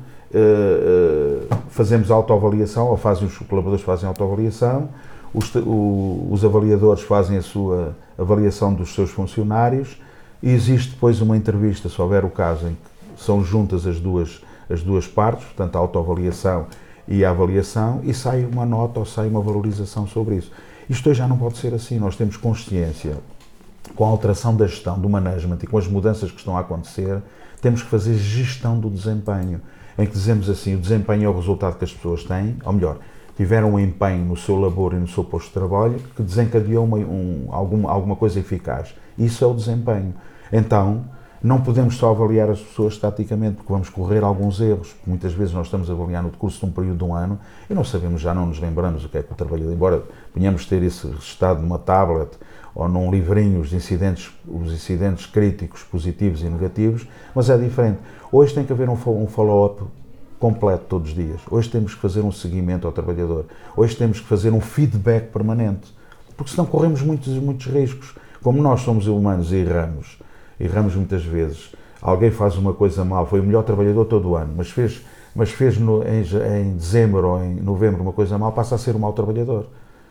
uh, 1.53 1.59
fazemos 1.69 2.11
autoavaliação, 2.11 2.88
ou 2.88 2.97
fazem 2.97 3.27
os 3.27 3.37
colaboradores 3.38 3.85
fazem 3.85 4.09
autoavaliação, 4.09 4.88
os, 5.35 5.55
o, 5.55 6.29
os 6.31 6.45
avaliadores 6.45 7.03
fazem 7.03 7.37
a 7.37 7.42
sua 7.42 7.95
avaliação 8.19 8.73
dos 8.73 8.95
seus 8.95 9.11
funcionários 9.11 10.01
e 10.42 10.51
existe 10.51 10.92
depois 10.92 11.21
uma 11.21 11.37
entrevista, 11.37 11.88
se 11.88 12.01
houver 12.01 12.25
o 12.25 12.31
caso, 12.31 12.69
em 12.69 12.75
que 12.75 13.23
são 13.23 13.45
juntas 13.45 13.87
as 13.87 14.01
duas, 14.01 14.40
as 14.68 14.83
duas 14.83 15.07
partes, 15.07 15.44
portanto 15.44 15.76
a 15.76 15.79
autoavaliação 15.79 16.66
e 17.09 17.24
a 17.24 17.31
avaliação, 17.31 18.00
e 18.02 18.12
sai 18.12 18.44
uma 18.44 18.66
nota 18.66 18.98
ou 18.98 19.07
sai 19.07 19.29
uma 19.29 19.40
valorização 19.40 20.07
sobre 20.07 20.37
isso. 20.37 20.50
Isto 20.88 21.11
hoje 21.11 21.18
já 21.18 21.29
não 21.29 21.37
pode 21.37 21.59
ser 21.59 21.74
assim, 21.74 21.98
nós 21.98 22.16
temos 22.16 22.37
consciência, 22.37 23.16
com 23.94 24.05
a 24.05 24.09
alteração 24.09 24.57
da 24.57 24.66
gestão, 24.66 24.98
do 24.98 25.09
management 25.09 25.59
e 25.62 25.66
com 25.66 25.79
as 25.79 25.87
mudanças 25.87 26.31
que 26.31 26.38
estão 26.38 26.57
a 26.57 26.61
acontecer, 26.61 27.22
temos 27.61 27.83
que 27.83 27.88
fazer 27.88 28.14
gestão 28.14 28.79
do 28.79 28.90
desempenho, 28.90 29.61
em 29.98 30.07
que 30.07 30.12
dizemos 30.12 30.50
assim, 30.50 30.74
o 30.74 30.79
desempenho 30.79 31.24
é 31.24 31.29
o 31.29 31.35
resultado 31.35 31.79
que 31.79 31.85
as 31.85 31.92
pessoas 31.92 32.24
têm, 32.24 32.57
ou 32.64 32.72
melhor, 32.72 32.98
tiveram 33.37 33.74
um 33.74 33.79
empenho 33.79 34.24
no 34.24 34.37
seu 34.37 34.59
labor 34.59 34.92
e 34.94 34.96
no 34.96 35.09
seu 35.09 35.24
posto 35.24 35.48
de 35.48 35.55
trabalho 35.55 36.00
que 36.14 36.22
desencadeou 36.22 36.85
uma, 36.85 36.98
um, 36.98 37.48
alguma, 37.50 37.90
alguma 37.90 38.16
coisa 38.16 38.40
eficaz. 38.40 38.94
Isso 39.18 39.44
é 39.44 39.46
o 39.46 39.55
desempenho. 39.55 40.14
Então, 40.52 41.05
não 41.47 41.61
podemos 41.61 41.97
só 41.97 42.11
avaliar 42.11 42.51
as 42.51 42.61
pessoas 42.61 42.95
estaticamente, 42.95 43.57
porque 43.57 43.73
vamos 43.73 43.89
correr 43.89 44.25
alguns 44.25 44.61
erros. 44.61 44.97
Muitas 45.07 45.33
vezes 45.33 45.55
nós 45.55 45.69
estamos 45.69 45.89
a 45.89 45.93
avaliar 45.93 46.23
no 46.23 46.31
curso 46.31 46.59
de 46.59 46.67
um 46.67 46.73
período 46.73 46.99
de 46.99 47.05
um 47.05 47.15
ano 47.15 47.39
e 47.71 47.75
não 47.75 47.85
sabemos, 47.85 48.21
já 48.21 48.35
não 48.35 48.47
nos 48.47 48.59
lembramos 48.59 49.05
o 49.05 49.09
que 49.09 49.19
é 49.19 49.23
que 49.23 49.33
o 49.33 49.35
trabalhador, 49.37 49.73
embora 49.73 50.03
venhamos 50.35 50.67
ter 50.67 50.83
isso 50.83 51.09
registado 51.09 51.63
numa 51.63 51.79
tablet 51.79 52.31
ou 52.75 52.89
num 52.89 53.11
livrinho, 53.11 53.61
os 53.61 53.73
incidentes, 53.73 54.31
os 54.47 54.73
incidentes 54.73 55.25
críticos, 55.25 55.83
positivos 55.85 56.43
e 56.43 56.47
negativos, 56.47 57.07
mas 57.35 57.49
é 57.49 57.57
diferente. 57.57 58.01
Hoje 58.33 58.53
tem 58.53 58.65
que 58.65 58.73
haver 58.73 58.89
um 58.89 58.97
follow-up 58.97 59.85
completo 60.41 60.85
todos 60.89 61.11
os 61.11 61.15
dias. 61.15 61.41
Hoje 61.51 61.71
temos 61.71 61.95
que 61.95 62.01
fazer 62.01 62.23
um 62.23 62.33
seguimento 62.33 62.87
ao 62.87 62.93
trabalhador. 62.93 63.47
Hoje 63.77 63.97
temos 63.97 64.21
que 64.21 64.27
fazer 64.27 64.53
um 64.53 64.61
feedback 64.61 65.31
permanente. 65.31 65.95
Porque 66.37 66.51
senão 66.51 66.67
corremos 66.67 67.01
muitos, 67.03 67.33
muitos 67.35 67.67
riscos. 67.67 68.15
Como 68.43 68.61
nós 68.61 68.83
somos 68.83 69.07
humanos 69.07 69.53
e 69.53 69.57
erramos, 69.57 70.19
erramos 70.59 70.95
muitas 70.95 71.25
vezes. 71.25 71.73
Alguém 72.01 72.31
faz 72.31 72.57
uma 72.57 72.73
coisa 72.73 73.05
mal, 73.05 73.27
foi 73.27 73.40
o 73.40 73.42
melhor 73.42 73.62
trabalhador 73.62 74.05
todo 74.05 74.31
o 74.31 74.37
ano, 74.37 74.53
mas 74.57 74.71
fez, 74.71 75.03
mas 75.35 75.51
fez 75.51 75.79
no, 75.79 76.03
em, 76.03 76.21
em 76.21 76.77
dezembro 76.77 77.29
ou 77.29 77.42
em 77.42 77.57
novembro 77.57 78.03
uma 78.03 78.12
coisa 78.12 78.38
mal, 78.38 78.53
passa 78.53 78.75
a 78.75 78.79
ser 78.79 78.95
um 78.95 78.99
mau 78.99 79.12
trabalhador. 79.12 79.66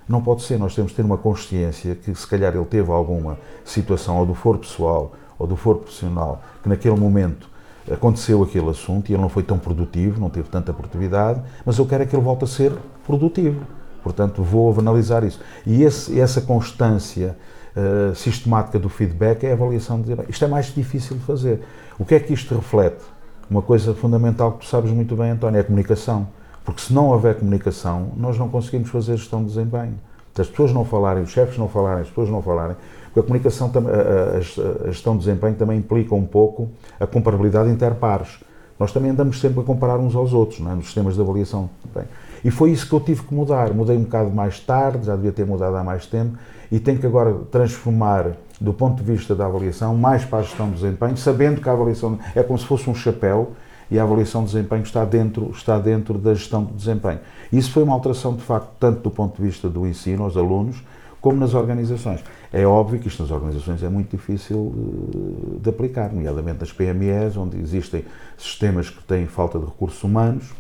Não 0.08 0.22
pode 0.22 0.44
ser, 0.44 0.60
nós 0.60 0.76
temos 0.76 0.92
que 0.92 0.98
ter 0.98 1.06
uma 1.06 1.18
consciência 1.18 1.96
que 1.96 2.14
se 2.14 2.28
calhar 2.28 2.56
ele 2.56 2.66
teve 2.66 2.92
alguma 2.92 3.38
situação, 3.64 4.20
ou 4.20 4.26
do 4.26 4.36
foro 4.36 4.60
pessoal, 4.60 5.14
ou 5.38 5.48
do 5.48 5.56
foro 5.56 5.80
profissional, 5.80 6.42
que 6.62 6.70
naquele 6.70 6.96
momento 6.96 7.50
aconteceu 7.92 8.42
aquele 8.42 8.70
assunto 8.70 9.10
e 9.10 9.14
ele 9.14 9.22
não 9.22 9.30
foi 9.30 9.44
tão 9.44 9.58
produtivo, 9.58 10.20
não 10.20 10.30
teve 10.30 10.50
tanta 10.50 10.74
produtividade, 10.74 11.42
mas 11.66 11.78
eu 11.78 11.86
quero 11.86 12.04
é 12.04 12.06
que 12.06 12.16
ele 12.16 12.24
volte 12.24 12.44
a 12.44 12.48
ser 12.48 12.72
produtivo. 13.06 13.62
Portanto, 14.04 14.44
vou 14.44 14.74
analisar 14.78 15.24
isso. 15.24 15.40
E 15.66 15.84
esse, 15.84 16.20
essa 16.20 16.40
constância 16.40 17.36
uh, 17.76 18.16
sistemática 18.16 18.80
do 18.80 18.90
feedback 18.90 19.44
é 19.44 19.52
a 19.52 19.54
avaliação 19.54 20.02
de 20.02 20.14
isto 20.30 20.44
é 20.46 20.48
mais 20.48 20.74
difícil 20.74 21.18
de 21.18 21.24
fazer. 21.24 21.62
O 22.00 22.06
que 22.06 22.16
é 22.16 22.20
que 22.20 22.34
isto 22.34 22.56
reflete? 22.56 23.04
Uma 23.50 23.62
coisa 23.62 23.94
fundamental 23.94 24.54
que 24.54 24.60
tu 24.60 24.66
sabes 24.66 24.92
muito 24.92 25.16
bem, 25.16 25.32
António, 25.32 25.58
é 25.58 25.62
a 25.62 25.64
comunicação. 25.64 26.28
Porque 26.64 26.82
se 26.82 26.92
não 26.92 27.10
houver 27.10 27.36
comunicação, 27.36 28.12
nós 28.18 28.38
não 28.40 28.50
conseguimos 28.50 28.90
fazer 28.90 29.18
gestão 29.18 29.42
de 29.42 29.50
desempenho. 29.50 29.94
Se 30.34 30.42
as 30.42 30.50
pessoas 30.50 30.74
não 30.74 30.84
falarem, 30.84 31.24
os 31.24 31.30
chefes 31.30 31.58
não 31.58 31.70
falarem, 31.70 32.02
as 32.02 32.10
pessoas 32.10 32.30
não 32.30 32.42
falarem, 32.42 32.76
porque 33.06 33.20
a 33.20 33.24
comunicação, 33.24 33.72
a, 33.74 34.38
a, 34.88 34.92
gestão 34.92 35.14
de 35.14 35.20
desempenho 35.20 35.56
também 35.56 35.78
implica 35.78 36.14
um 36.14 36.26
pouco 36.26 36.68
a 37.00 37.08
comparabilidade 37.08 37.70
interpares. 37.70 38.40
Nós 38.78 38.92
também 38.92 39.12
andamos 39.12 39.40
sempre 39.40 39.62
a 39.62 39.64
comparar 39.64 39.98
uns 39.98 40.14
aos 40.16 40.34
outros, 40.34 40.60
não 40.60 40.72
é? 40.72 40.76
nos 40.76 40.86
sistemas 40.88 41.16
de 41.16 41.22
avaliação. 41.22 41.70
desempenho. 41.84 42.10
E 42.44 42.52
foi 42.52 42.72
isso 42.72 42.88
que 42.88 42.94
eu 42.94 43.00
tive 43.00 43.24
que 43.24 43.34
mudar. 43.34 43.74
Mudei 43.74 43.96
um 43.96 44.04
bocado 44.04 44.30
mais 44.32 44.60
tarde, 44.60 45.06
já 45.06 45.16
devia 45.16 45.32
ter 45.32 45.46
mudado 45.46 45.76
há 45.78 45.84
mais 45.84 46.06
tempo, 46.06 46.38
e 46.72 46.80
tenho 46.80 47.00
que 47.00 47.06
agora 47.06 47.34
transformar, 47.52 48.32
do 48.60 48.74
ponto 48.74 49.04
de 49.04 49.12
vista 49.12 49.36
da 49.36 49.46
avaliação, 49.46 49.96
mais 49.96 50.24
para 50.26 50.40
a 50.40 50.42
gestão 50.42 50.68
de 50.70 50.76
desempenho, 50.76 51.18
sabendo 51.18 51.62
que 51.62 51.70
a 51.70 51.72
avaliação 51.72 52.20
é 52.36 52.42
como 52.44 52.58
se 52.58 52.66
fosse 52.66 52.90
um 52.90 52.96
chapéu 52.96 53.54
e 53.90 54.00
a 54.00 54.04
avaliação 54.04 54.44
de 54.44 54.52
desempenho 54.52 54.84
está 54.84 55.06
dentro, 55.06 55.52
está 55.52 55.78
dentro 55.78 56.18
da 56.18 56.34
gestão 56.34 56.64
de 56.66 56.74
desempenho. 56.74 57.20
Isso 57.52 57.72
foi 57.72 57.84
uma 57.84 57.94
alteração, 57.94 58.36
de 58.36 58.42
facto, 58.42 58.70
tanto 58.80 59.02
do 59.02 59.12
ponto 59.12 59.36
de 59.38 59.44
vista 59.48 59.70
do 59.70 59.86
ensino 59.86 60.24
aos 60.24 60.36
alunos, 60.36 60.84
como 61.22 61.40
nas 61.40 61.56
organizações. 61.56 62.24
É 62.54 62.66
óbvio 62.66 63.00
que 63.00 63.08
isto 63.08 63.24
nas 63.24 63.32
organizações 63.32 63.82
é 63.82 63.90
muito 63.90 64.16
difícil 64.16 64.72
eh, 64.76 65.60
de 65.60 65.70
aplicar, 65.70 66.14
nomeadamente 66.14 66.60
nas 66.60 66.72
PMEs, 66.72 67.36
onde 67.36 67.60
existem 67.60 68.06
sistemas 68.38 68.92
que 68.92 69.04
têm 69.04 69.26
falta 69.26 69.58
de 69.58 69.66
recursos 69.66 70.04
humanos. 70.04 70.52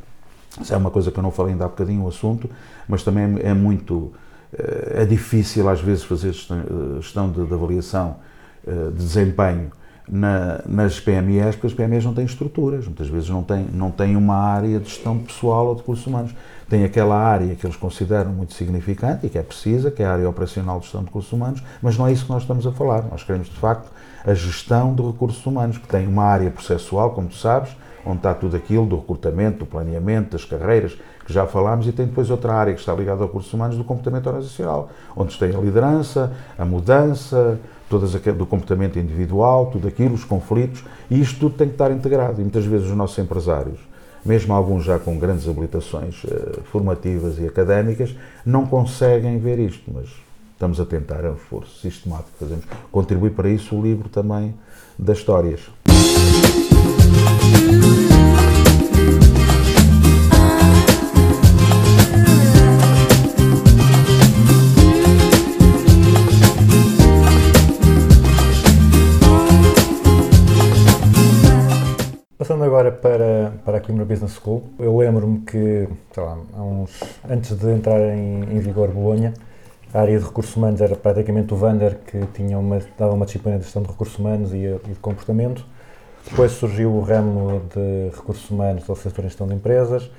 Isso 0.59 0.73
é 0.73 0.77
uma 0.77 0.89
coisa 0.89 1.11
que 1.11 1.19
eu 1.19 1.23
não 1.23 1.29
falei 1.29 1.51
ainda 1.51 1.65
há 1.65 1.67
bocadinho 1.67 2.03
o 2.03 2.07
assunto, 2.07 2.49
mas 2.87 3.03
também 3.03 3.37
é 3.43 3.53
muito 3.53 4.11
eh, 4.13 4.24
é 5.01 5.05
difícil 5.05 5.67
às 5.69 5.81
vezes 5.81 6.03
fazer 6.03 6.33
gestão, 6.33 6.59
eh, 6.59 7.41
de, 7.41 7.45
de 7.47 7.53
avaliação 7.53 8.17
eh, 8.67 8.71
de 8.91 8.97
desempenho 8.97 9.71
na- 10.07 10.61
nas 10.67 10.99
PMEs, 10.99 11.55
porque 11.55 11.67
as 11.67 11.73
PMEs 11.73 12.05
não 12.05 12.13
têm 12.13 12.25
estruturas, 12.25 12.85
muitas 12.85 13.07
vezes 13.07 13.29
não 13.29 13.41
têm, 13.43 13.65
não 13.73 13.89
têm 13.91 14.15
uma 14.15 14.35
área 14.35 14.79
de 14.79 14.87
gestão 14.89 15.17
pessoal 15.17 15.67
ou 15.67 15.73
de 15.75 15.81
recursos 15.81 16.05
humanos. 16.05 16.33
Tem 16.69 16.83
aquela 16.83 17.15
área 17.15 17.55
que 17.55 17.65
eles 17.65 17.75
consideram 17.75 18.31
muito 18.31 18.53
significante 18.53 19.25
e 19.25 19.29
que 19.29 19.37
é 19.37 19.41
precisa, 19.43 19.89
que 19.91 20.01
é 20.03 20.05
a 20.05 20.13
área 20.13 20.29
operacional 20.29 20.77
de 20.79 20.83
gestão 20.85 21.01
de 21.01 21.07
recursos 21.07 21.31
humanos, 21.31 21.63
mas 21.81 21.97
não 21.97 22.07
é 22.07 22.11
isso 22.11 22.25
que 22.25 22.31
nós 22.31 22.43
estamos 22.43 22.65
a 22.67 22.71
falar. 22.71 23.03
Nós 23.09 23.23
queremos, 23.23 23.47
de 23.49 23.55
facto, 23.55 23.91
a 24.25 24.33
gestão 24.33 24.93
de 24.95 25.01
recursos 25.03 25.43
humanos, 25.45 25.77
que 25.77 25.87
tem 25.87 26.07
uma 26.07 26.23
área 26.23 26.49
processual, 26.49 27.11
como 27.11 27.27
tu 27.27 27.35
sabes, 27.35 27.75
onde 28.05 28.17
está 28.17 28.33
tudo 28.35 28.55
aquilo 28.55 28.85
do 28.85 28.97
recrutamento, 28.97 29.59
do 29.59 29.65
planeamento, 29.65 30.31
das 30.31 30.45
carreiras, 30.45 30.95
que 31.25 31.33
já 31.33 31.47
falámos, 31.47 31.87
e 31.87 31.91
tem 31.91 32.05
depois 32.05 32.29
outra 32.29 32.53
área 32.53 32.73
que 32.73 32.79
está 32.79 32.93
ligada 32.93 33.21
aos 33.21 33.29
recursos 33.29 33.51
humanos 33.51 33.75
do 33.75 33.83
comportamento 33.83 34.27
organizacional, 34.27 34.89
onde 35.15 35.37
tem 35.37 35.55
a 35.55 35.59
liderança, 35.59 36.31
a 36.57 36.63
mudança, 36.63 37.59
todas 37.89 38.13
do 38.13 38.45
comportamento 38.45 38.99
individual, 38.99 39.67
tudo 39.67 39.87
aquilo, 39.87 40.13
os 40.13 40.23
conflitos, 40.23 40.83
e 41.09 41.19
isto 41.19 41.39
tudo 41.39 41.55
tem 41.55 41.67
que 41.67 41.73
estar 41.73 41.91
integrado. 41.91 42.39
E 42.39 42.41
muitas 42.41 42.65
vezes 42.65 42.87
os 42.89 42.95
nossos 42.95 43.17
empresários, 43.17 43.79
mesmo 44.23 44.53
alguns 44.53 44.83
já 44.83 44.99
com 44.99 45.17
grandes 45.17 45.47
habilitações 45.47 46.23
eh, 46.25 46.59
formativas 46.71 47.39
e 47.39 47.45
académicas, 47.45 48.15
não 48.45 48.65
conseguem 48.65 49.39
ver 49.39 49.59
isto, 49.59 49.91
mas 49.93 50.09
estamos 50.53 50.79
a 50.79 50.85
tentar, 50.85 51.23
é 51.23 51.29
um 51.29 51.35
esforço 51.35 51.79
sistemático 51.79 52.31
que 52.33 52.39
fazemos. 52.39 52.65
Contribui 52.91 53.29
para 53.29 53.49
isso 53.49 53.75
o 53.75 53.81
livro 53.81 54.09
também 54.09 54.53
das 54.97 55.17
histórias. 55.19 55.61
Coimbra 73.85 74.03
Business 74.05 74.33
School, 74.33 74.63
eu 74.79 74.97
lembro-me 74.97 75.39
que, 75.41 75.87
sei 76.11 76.23
lá, 76.23 76.37
uns, 76.57 76.91
antes 77.29 77.55
de 77.55 77.69
entrar 77.71 77.99
em, 77.99 78.41
em 78.43 78.59
vigor 78.59 78.89
Bolonha, 78.89 79.33
a 79.93 80.01
área 80.01 80.17
de 80.17 80.25
recursos 80.25 80.55
humanos 80.55 80.81
era 80.81 80.95
praticamente 80.95 81.53
o 81.53 81.57
Vander 81.57 81.99
que 82.05 82.19
tinha 82.33 82.57
uma, 82.57 82.79
dava 82.97 83.13
uma 83.13 83.25
disciplina 83.25 83.57
de 83.59 83.63
gestão 83.63 83.81
de 83.83 83.87
recursos 83.89 84.17
humanos 84.17 84.51
e, 84.53 84.57
e 84.57 84.89
de 84.89 84.99
comportamento. 84.99 85.65
Depois 86.27 86.51
surgiu 86.53 86.91
o 86.91 87.01
ramo 87.01 87.61
de 87.73 88.09
recursos 88.15 88.49
humanos 88.49 88.83
da 88.87 88.93
licenciatura 88.93 89.27
em 89.27 89.29
gestão 89.29 89.47
de 89.47 89.53
empresas, 89.53 90.09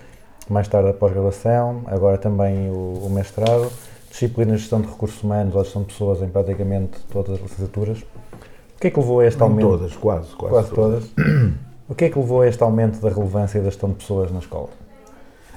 mais 0.49 0.69
tarde 0.69 0.89
a 0.91 0.93
pós-graduação, 0.95 1.83
agora 1.87 2.17
também 2.17 2.71
o, 2.71 3.03
o 3.05 3.11
mestrado, 3.11 3.69
disciplina 4.09 4.53
de 4.53 4.59
gestão 4.59 4.81
de 4.81 4.87
recursos 4.87 5.21
humanos 5.23 5.57
ou 5.57 5.65
gestão 5.65 5.83
de 5.83 5.89
pessoas 5.89 6.23
em 6.23 6.29
praticamente 6.29 7.01
todas 7.13 7.35
as 7.35 7.41
licenciaturas. 7.43 7.99
O 7.99 8.81
que 8.81 8.87
é 8.87 8.91
que 8.91 9.01
levou 9.01 9.21
a 9.21 9.27
este 9.27 9.41
Não 9.41 9.49
aumento? 9.49 9.69
todas, 9.69 9.97
quase, 9.97 10.29
quase, 10.37 10.53
Quase 10.55 10.71
todas. 10.71 11.05
O 11.89 11.95
que 11.95 12.05
é 12.07 12.11
que 12.11 12.19
levou 12.19 12.43
a 12.43 12.49
este 12.49 12.63
aumento 12.63 13.01
da 13.01 13.09
relevância 13.09 13.61
da 13.61 13.67
gestão 13.71 13.91
de 13.91 13.97
pessoas 13.97 14.31
na 14.33 14.41
escola? 14.41 14.69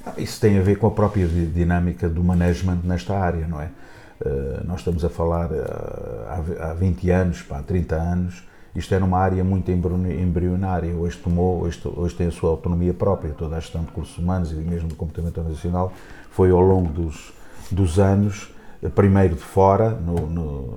Ah, 0.05 0.13
Isso 0.17 0.39
tem 0.39 0.57
a 0.57 0.61
ver 0.61 0.77
com 0.77 0.88
a 0.88 0.91
própria 0.91 1.27
di- 1.27 1.47
dinâmica 1.47 2.07
do 2.07 2.23
management 2.23 2.80
nesta 2.84 3.17
área, 3.17 3.47
não 3.47 3.59
é? 3.59 3.69
Eh, 4.23 4.61
nós 4.65 4.80
estamos 4.80 5.03
a 5.03 5.09
falar 5.09 5.49
eh, 5.51 6.25
há 6.30 6.41
ve- 6.41 6.61
há 6.61 6.73
20 6.73 7.09
anos, 7.09 7.43
há 7.49 7.61
30 7.63 7.95
anos, 7.95 8.43
isto 8.75 8.93
era 8.93 9.03
uma 9.03 9.17
área 9.17 9.43
muito 9.43 9.71
embrio- 9.71 10.11
embrionária, 10.21 10.93
hoje 10.93 11.17
tomou, 11.17 11.61
hoje, 11.63 11.82
hoje 11.95 12.15
tem 12.15 12.27
a 12.27 12.32
sua 12.32 12.51
autonomia 12.51 12.93
própria, 12.93 13.34
toda 13.34 13.55
a 13.55 13.59
gestão 13.59 13.82
de 13.82 13.88
recursos 13.88 14.17
humanos 14.17 14.51
e 14.51 14.55
mesmo 14.55 14.88
do 14.88 14.95
comportamento 14.95 15.38
organizacional 15.39 15.91
foi 16.32 16.51
ao 16.51 16.61
longo 16.61 16.89
dos, 16.91 17.34
dos 17.71 17.97
anos, 17.97 18.53
primeiro 18.93 19.36
de 19.36 19.41
fora, 19.41 19.89
no- 19.91 20.27
no- 20.27 20.73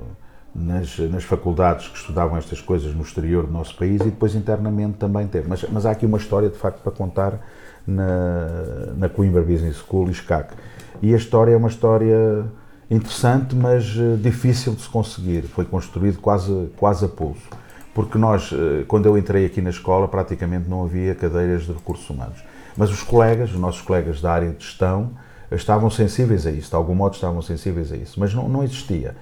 nas, 0.55 0.98
nas 0.98 1.24
faculdades 1.24 1.88
que 1.88 1.96
estudavam 1.96 2.36
estas 2.36 2.61
coisas 2.61 2.94
no 2.94 3.03
exterior 3.03 3.46
do 3.46 3.53
nosso 3.53 3.74
país 3.76 4.00
e 4.00 4.05
depois 4.05 4.34
internamente 4.34 4.98
também 4.98 5.26
teve. 5.26 5.48
Mas, 5.48 5.64
mas 5.70 5.86
há 5.86 5.90
aqui 5.90 6.05
uma 6.05 6.18
história 6.18 6.48
de 6.48 6.57
facto 6.57 6.80
para 6.82 6.92
contar 6.92 7.40
na, 7.86 8.92
na 8.96 9.09
Coimbra 9.09 9.42
Business 9.42 9.76
School 9.76 10.11
e 10.11 10.14
SCAC. 10.14 10.55
E 11.00 11.14
a 11.14 11.16
história 11.16 11.53
é 11.53 11.57
uma 11.57 11.68
história 11.68 12.44
interessante, 12.90 13.57
mas 13.57 13.96
eh, 13.96 14.16
difícil 14.20 14.74
de 14.74 14.82
se 14.82 14.88
conseguir. 14.88 15.42
Foi 15.42 15.64
construído 15.64 16.18
quase, 16.18 16.70
quase 16.76 17.05
a 17.05 17.09
pulso. 17.09 17.48
Porque 17.94 18.18
nós, 18.18 18.53
eh, 18.53 18.84
quando 18.86 19.07
eu 19.07 19.16
entrei 19.16 19.46
aqui 19.46 19.61
na 19.61 19.70
escola, 19.70 20.07
praticamente 20.07 20.68
não 20.68 20.84
havia 20.84 21.14
cadeiras 21.14 21.62
de 21.62 21.72
recursos 21.72 22.09
humanos. 22.09 22.44
Mas 22.76 22.90
os 22.90 23.03
colegas, 23.03 23.50
os 23.50 23.59
nossos 23.59 23.80
colegas 23.80 24.20
da 24.20 24.32
área 24.32 24.50
de 24.50 24.64
gestão, 24.64 25.11
estavam 25.50 25.90
sensíveis 25.90 26.46
a 26.46 26.50
isso, 26.50 26.70
de 26.70 26.76
algum 26.76 26.94
modo 26.94 27.14
estavam 27.14 27.42
sensíveis 27.42 27.92
a 27.92 27.96
isso, 27.96 28.18
mas 28.18 28.32
não, 28.34 28.48
não 28.48 28.62
existia. 28.62 29.14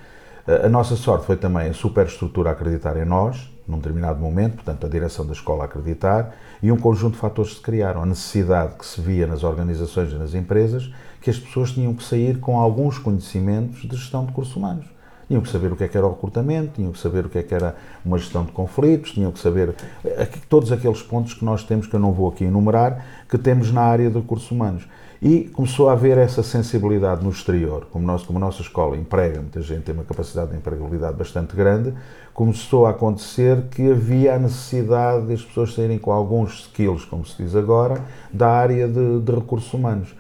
A 0.51 0.69
nossa 0.69 0.97
sorte 0.97 1.27
foi 1.27 1.37
também 1.37 1.69
a 1.69 1.73
superestrutura 1.73 2.51
acreditar 2.51 2.97
em 2.97 3.05
nós, 3.05 3.49
num 3.69 3.77
determinado 3.77 4.19
momento, 4.19 4.55
portanto, 4.57 4.85
a 4.85 4.89
direção 4.89 5.25
da 5.25 5.33
escola 5.33 5.65
acreditar, 5.65 6.35
e 6.61 6.73
um 6.73 6.77
conjunto 6.77 7.13
de 7.15 7.21
fatores 7.21 7.55
se 7.55 7.61
criaram. 7.61 8.03
A 8.03 8.07
necessidade 8.07 8.75
que 8.75 8.85
se 8.85 9.01
via 9.01 9.29
nas 9.29 9.45
organizações 9.45 10.11
e 10.11 10.17
nas 10.17 10.35
empresas 10.35 10.93
que 11.21 11.31
as 11.31 11.39
pessoas 11.39 11.71
tinham 11.71 11.95
que 11.95 12.03
sair 12.03 12.41
com 12.41 12.59
alguns 12.59 12.99
conhecimentos 12.99 13.83
de 13.83 13.97
gestão 13.97 14.23
de 14.23 14.31
recursos 14.31 14.57
humanos. 14.57 14.87
Tinham 15.29 15.41
que 15.41 15.49
saber 15.49 15.73
o 15.73 15.77
que 15.77 15.85
é 15.85 15.89
que 15.89 15.97
era 15.97 16.05
o 16.05 16.11
recrutamento, 16.11 16.73
tinham 16.75 16.91
que 16.91 16.99
saber 16.99 17.27
o 17.27 17.29
que 17.29 17.39
é 17.39 17.45
que 17.45 17.55
era 17.55 17.77
uma 18.05 18.19
gestão 18.19 18.45
de 18.45 18.51
conflitos, 18.51 19.13
tinham 19.13 19.31
que 19.31 19.39
saber 19.39 19.77
eh, 20.05 20.29
todos 20.49 20.73
aqueles 20.73 21.01
pontos 21.01 21.35
que 21.35 21.45
nós 21.45 21.63
temos, 21.63 21.87
que 21.87 21.95
eu 21.95 22.01
não 22.01 22.11
vou 22.11 22.29
aqui 22.29 22.43
enumerar, 22.43 23.07
que 23.29 23.39
temos 23.39 23.71
na 23.71 23.83
área 23.83 24.11
de 24.11 24.19
recursos 24.19 24.51
humanos. 24.51 24.89
E 25.23 25.51
começou 25.53 25.91
a 25.91 25.93
haver 25.93 26.17
essa 26.17 26.43
sensibilidade 26.43 27.23
no 27.23 27.29
exterior, 27.29 27.87
como, 27.93 28.07
nós, 28.07 28.23
como 28.23 28.39
a 28.39 28.41
nossa 28.41 28.63
escola 28.63 28.97
emprega, 28.97 29.39
muita 29.39 29.61
gente 29.61 29.83
tem 29.83 29.95
uma 29.95 30.05
capacidade 30.05 30.53
de 30.53 30.57
empregabilidade 30.57 31.15
bastante 31.15 31.55
grande, 31.55 31.93
começou 32.33 32.87
a 32.87 32.91
acontecer 32.91 33.65
que 33.71 33.91
havia 33.91 34.37
a 34.37 34.39
necessidade 34.39 35.27
das 35.27 35.43
pessoas 35.43 35.75
saírem 35.75 35.99
com 35.99 36.11
alguns 36.11 36.61
skills, 36.61 37.05
como 37.05 37.27
se 37.27 37.43
diz 37.43 37.55
agora, 37.55 38.03
da 38.33 38.49
área 38.49 38.89
de, 38.89 39.21
de 39.21 39.31
recursos 39.31 39.71
humanos. 39.75 40.15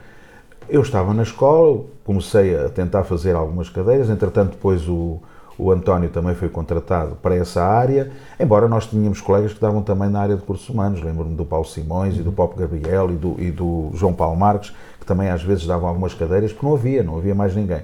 Eu 0.68 0.82
estava 0.82 1.14
na 1.14 1.22
escola, 1.22 1.82
comecei 2.04 2.54
a 2.54 2.68
tentar 2.68 3.04
fazer 3.04 3.34
algumas 3.34 3.70
cadeiras, 3.70 4.10
entretanto 4.10 4.50
depois 4.50 4.86
o, 4.86 5.18
o 5.60 5.70
António 5.70 6.10
também 6.10 6.34
foi 6.34 6.48
contratado 6.48 7.16
para 7.16 7.34
essa 7.34 7.62
área, 7.62 8.10
embora 8.38 8.68
nós 8.68 8.86
tínhamos 8.86 9.20
colegas 9.20 9.52
que 9.52 9.60
davam 9.60 9.82
também 9.82 10.08
na 10.08 10.20
área 10.20 10.34
de 10.34 10.40
recursos 10.40 10.68
humanos, 10.68 11.02
lembro-me 11.02 11.34
do 11.34 11.44
Paulo 11.44 11.66
Simões 11.66 12.18
e 12.18 12.22
do 12.22 12.32
Pop 12.32 12.54
Gabriel 12.58 13.10
e 13.10 13.14
do, 13.14 13.36
e 13.38 13.50
do 13.50 13.90
João 13.94 14.12
Paulo 14.12 14.36
Marques, 14.36 14.74
que 15.00 15.06
também 15.06 15.30
às 15.30 15.42
vezes 15.42 15.66
davam 15.66 15.88
algumas 15.88 16.14
cadeiras, 16.14 16.52
porque 16.52 16.66
não 16.66 16.74
havia, 16.74 17.02
não 17.02 17.16
havia 17.16 17.34
mais 17.34 17.56
ninguém. 17.56 17.80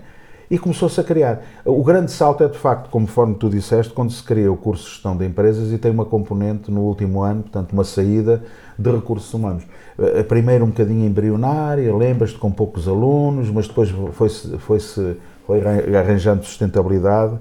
E 0.48 0.58
começou-se 0.58 1.00
a 1.00 1.02
criar. 1.02 1.42
O 1.64 1.82
grande 1.82 2.12
salto 2.12 2.44
é, 2.44 2.48
de 2.48 2.56
facto, 2.56 2.88
conforme 2.88 3.34
tu 3.34 3.50
disseste, 3.50 3.92
quando 3.92 4.12
se 4.12 4.22
cria 4.22 4.52
o 4.52 4.56
curso 4.56 4.84
de 4.84 4.90
gestão 4.90 5.16
de 5.16 5.24
empresas 5.26 5.72
e 5.72 5.78
tem 5.78 5.90
uma 5.90 6.04
componente 6.04 6.70
no 6.70 6.82
último 6.82 7.20
ano, 7.22 7.42
portanto, 7.42 7.72
uma 7.72 7.82
saída 7.82 8.44
de 8.78 8.90
recursos 8.92 9.32
humanos. 9.34 9.64
Eh, 9.98 10.22
Primeiro 10.22 10.64
um 10.64 10.68
bocadinho 10.68 11.04
embrionária, 11.04 11.92
lembras-te 11.96 12.38
com 12.38 12.50
poucos 12.52 12.86
alunos, 12.86 13.50
mas 13.50 13.66
depois 13.66 13.90
foi-se 14.12 14.56
foi 14.58 14.78
-se, 14.78 15.16
foi 15.46 15.60
arranjando 15.96 16.44
sustentabilidade. 16.44 17.36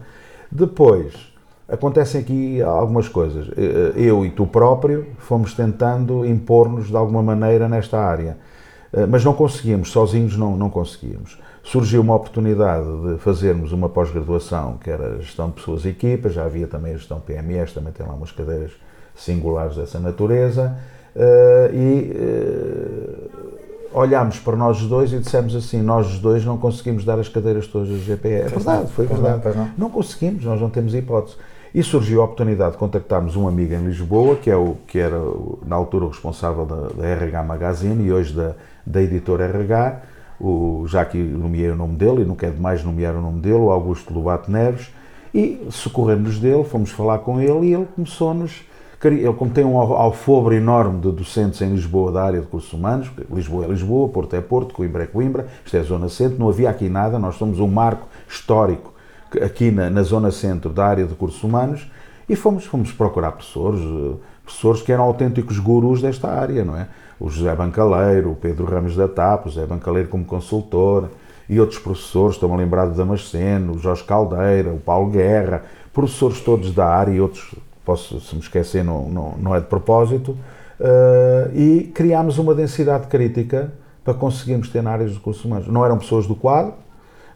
Depois, 0.51 1.13
acontecem 1.67 2.21
aqui 2.21 2.61
algumas 2.61 3.07
coisas. 3.07 3.49
Eh, 3.55 3.93
Eu 3.95 4.25
e 4.25 4.31
tu 4.31 4.47
próprio 4.47 5.05
fomos 5.19 5.53
tentando 5.53 6.25
impor-nos 6.25 6.87
de 6.87 6.95
alguma 6.97 7.21
maneira 7.21 7.69
nesta 7.69 7.99
área, 7.99 8.35
Eh, 8.35 8.54
mas 9.09 9.23
não 9.23 9.33
conseguimos, 9.33 9.91
sozinhos 9.91 10.37
não, 10.37 10.55
não 10.55 10.69
conseguíamos. 10.69 11.37
Surgiu 11.63 12.01
uma 12.01 12.15
oportunidade 12.15 12.85
de 13.07 13.17
fazermos 13.17 13.71
uma 13.71 13.89
pós-graduação 13.89 14.77
que 14.77 14.89
era 14.89 15.19
gestão 15.19 15.49
de 15.49 15.55
pessoas 15.55 15.83
e 15.83 15.89
equipas, 15.89 16.33
já 16.33 16.45
havia 16.45 16.67
também 16.67 16.93
a 16.93 16.97
gestão 16.97 17.19
PMS, 17.19 17.73
também 17.73 17.91
tem 17.91 18.05
lá 18.05 18.13
umas 18.13 18.31
cadeiras 18.31 18.71
singulares 19.15 19.75
dessa 19.75 19.99
natureza, 19.99 20.77
eh, 21.15 21.71
e 21.73 22.11
eh, 22.13 23.45
olhámos 23.93 24.39
para 24.39 24.57
nós 24.57 24.81
os 24.81 24.87
dois 24.87 25.13
e 25.13 25.19
dissemos 25.19 25.55
assim: 25.55 25.81
nós 25.81 26.07
os 26.07 26.19
dois 26.19 26.43
não 26.43 26.57
conseguimos 26.57 27.05
dar 27.05 27.17
as 27.17 27.29
cadeiras 27.29 27.65
todas 27.67 27.87
do 27.87 27.97
GPE. 27.97 28.29
É 28.29 28.47
verdade, 28.47 28.91
foi 28.91 29.05
verdade. 29.05 29.57
não. 29.57 29.71
Não 29.77 29.89
conseguimos, 29.89 30.43
nós 30.43 30.59
não 30.59 30.69
temos 30.69 30.93
hipótese. 30.93 31.37
E 31.75 31.83
surgiu 31.83 32.21
a 32.21 32.23
oportunidade 32.23 32.71
de 32.71 32.77
contactarmos 32.77 33.35
um 33.35 33.49
amigo 33.49 33.73
em 33.73 33.85
Lisboa, 33.85 34.37
que, 34.37 34.49
é 34.49 34.55
o, 34.55 34.77
que 34.87 34.97
era 34.97 35.21
na 35.67 35.75
altura 35.75 36.05
o 36.05 36.07
responsável 36.07 36.65
da, 36.65 36.87
da 36.87 37.05
RH 37.05 37.43
Magazine 37.43 38.01
e 38.01 38.13
hoje 38.13 38.33
da, 38.33 38.53
da 38.85 39.01
editora 39.01 39.43
RH, 39.43 39.99
o, 40.39 40.85
já 40.87 41.03
que 41.03 41.17
nomeei 41.17 41.69
o 41.69 41.75
nome 41.75 41.97
dele, 41.97 42.21
e 42.21 42.25
não 42.25 42.33
quero 42.33 42.53
demais 42.53 42.81
nomear 42.81 43.13
o 43.13 43.19
nome 43.19 43.41
dele, 43.41 43.55
o 43.57 43.71
Augusto 43.71 44.13
Lobato 44.13 44.49
Neves, 44.49 44.89
e 45.33 45.67
socorremos 45.69 46.39
dele, 46.39 46.63
fomos 46.63 46.91
falar 46.91 47.17
com 47.19 47.41
ele 47.41 47.67
e 47.67 47.73
ele 47.73 47.87
começou-nos. 47.93 48.63
Ele, 49.03 49.33
como 49.33 49.51
tem 49.51 49.65
um 49.65 49.77
al- 49.77 49.97
alfobre 49.97 50.55
enorme 50.55 51.01
de 51.01 51.11
docentes 51.11 51.61
em 51.61 51.71
Lisboa 51.71 52.09
da 52.09 52.23
área 52.23 52.39
de 52.39 52.45
recursos 52.45 52.71
humanos, 52.71 53.11
Lisboa 53.29 53.65
é 53.65 53.67
Lisboa, 53.67 54.07
Porto 54.07 54.33
é 54.33 54.39
Porto, 54.39 54.73
Coimbra 54.73 55.03
é 55.03 55.07
Coimbra, 55.07 55.45
isto 55.65 55.75
é 55.75 55.83
Zona 55.83 56.07
Centro, 56.07 56.39
não 56.39 56.47
havia 56.47 56.69
aqui 56.69 56.87
nada, 56.87 57.19
nós 57.19 57.35
somos 57.35 57.59
um 57.59 57.67
marco 57.67 58.07
histórico 58.29 58.94
aqui 59.43 59.71
na, 59.71 59.89
na 59.89 60.03
Zona 60.03 60.31
Centro 60.31 60.71
da 60.71 60.85
área 60.85 61.03
de 61.03 61.11
recursos 61.11 61.43
humanos 61.43 61.89
e 62.27 62.35
fomos, 62.35 62.65
fomos 62.65 62.91
procurar 62.91 63.31
professores, 63.31 63.81
professores 64.43 64.81
que 64.81 64.91
eram 64.91 65.03
autênticos 65.03 65.59
gurus 65.59 66.01
desta 66.01 66.29
área, 66.29 66.63
não 66.63 66.77
é? 66.77 66.87
O 67.19 67.29
José 67.29 67.55
Bancaleiro, 67.55 68.31
o 68.31 68.35
Pedro 68.35 68.65
Ramos 68.65 68.95
da 68.95 69.07
TAP, 69.07 69.45
o 69.45 69.49
José 69.49 69.65
Bancaleiro 69.65 70.09
como 70.09 70.25
consultor 70.25 71.09
e 71.47 71.59
outros 71.59 71.79
professores, 71.79 72.35
estou-me 72.35 72.55
a 72.55 72.57
lembrar 72.57 72.85
do 72.87 72.95
Damasceno, 72.95 73.73
o 73.73 73.79
Jorge 73.79 74.03
Caldeira, 74.03 74.71
o 74.71 74.79
Paulo 74.79 75.11
Guerra, 75.11 75.63
professores 75.93 76.41
todos 76.41 76.73
da 76.73 76.87
área 76.87 77.11
e 77.11 77.21
outros, 77.21 77.55
posso, 77.85 78.19
se 78.19 78.35
me 78.35 78.41
esquecer, 78.41 78.83
não, 78.83 79.07
não, 79.07 79.37
não 79.37 79.55
é 79.55 79.59
de 79.59 79.67
propósito, 79.67 80.35
eh, 80.79 81.51
e 81.53 81.91
criámos 81.93 82.37
uma 82.37 82.53
densidade 82.53 83.07
crítica 83.07 83.71
para 84.03 84.13
conseguirmos 84.13 84.69
ter 84.69 84.83
na 84.83 84.91
área 84.91 85.05
dos 85.05 85.15
recursos 85.15 85.43
humanos. 85.45 85.67
Não 85.67 85.85
eram 85.85 85.97
pessoas 85.97 86.27
do 86.27 86.35
quadro, 86.35 86.73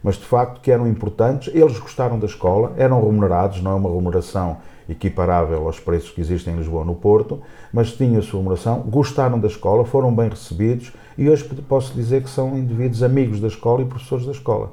mas 0.02 0.16
de 0.16 0.24
facto 0.24 0.60
que 0.60 0.70
eram 0.70 0.86
importantes. 0.86 1.54
Eles 1.54 1.78
gostaram 1.78 2.18
da 2.18 2.26
escola, 2.26 2.72
eram 2.76 3.04
remunerados, 3.04 3.62
não 3.62 3.72
é 3.72 3.74
uma 3.74 3.88
remuneração 3.88 4.58
equiparável 4.88 5.66
aos 5.66 5.78
preços 5.78 6.10
que 6.10 6.20
existem 6.20 6.54
em 6.54 6.56
Lisboa 6.56 6.84
no 6.84 6.94
Porto, 6.94 7.40
mas 7.72 7.92
tinham 7.92 8.18
a 8.18 8.22
sua 8.22 8.40
remuneração, 8.40 8.80
gostaram 8.80 9.38
da 9.38 9.46
escola, 9.46 9.84
foram 9.84 10.14
bem 10.14 10.28
recebidos 10.28 10.92
e 11.16 11.28
hoje 11.28 11.44
posso 11.68 11.94
dizer 11.94 12.22
que 12.22 12.30
são 12.30 12.56
indivíduos 12.56 13.02
amigos 13.02 13.40
da 13.40 13.48
escola 13.48 13.82
e 13.82 13.84
professores 13.84 14.26
da 14.26 14.32
escola. 14.32 14.72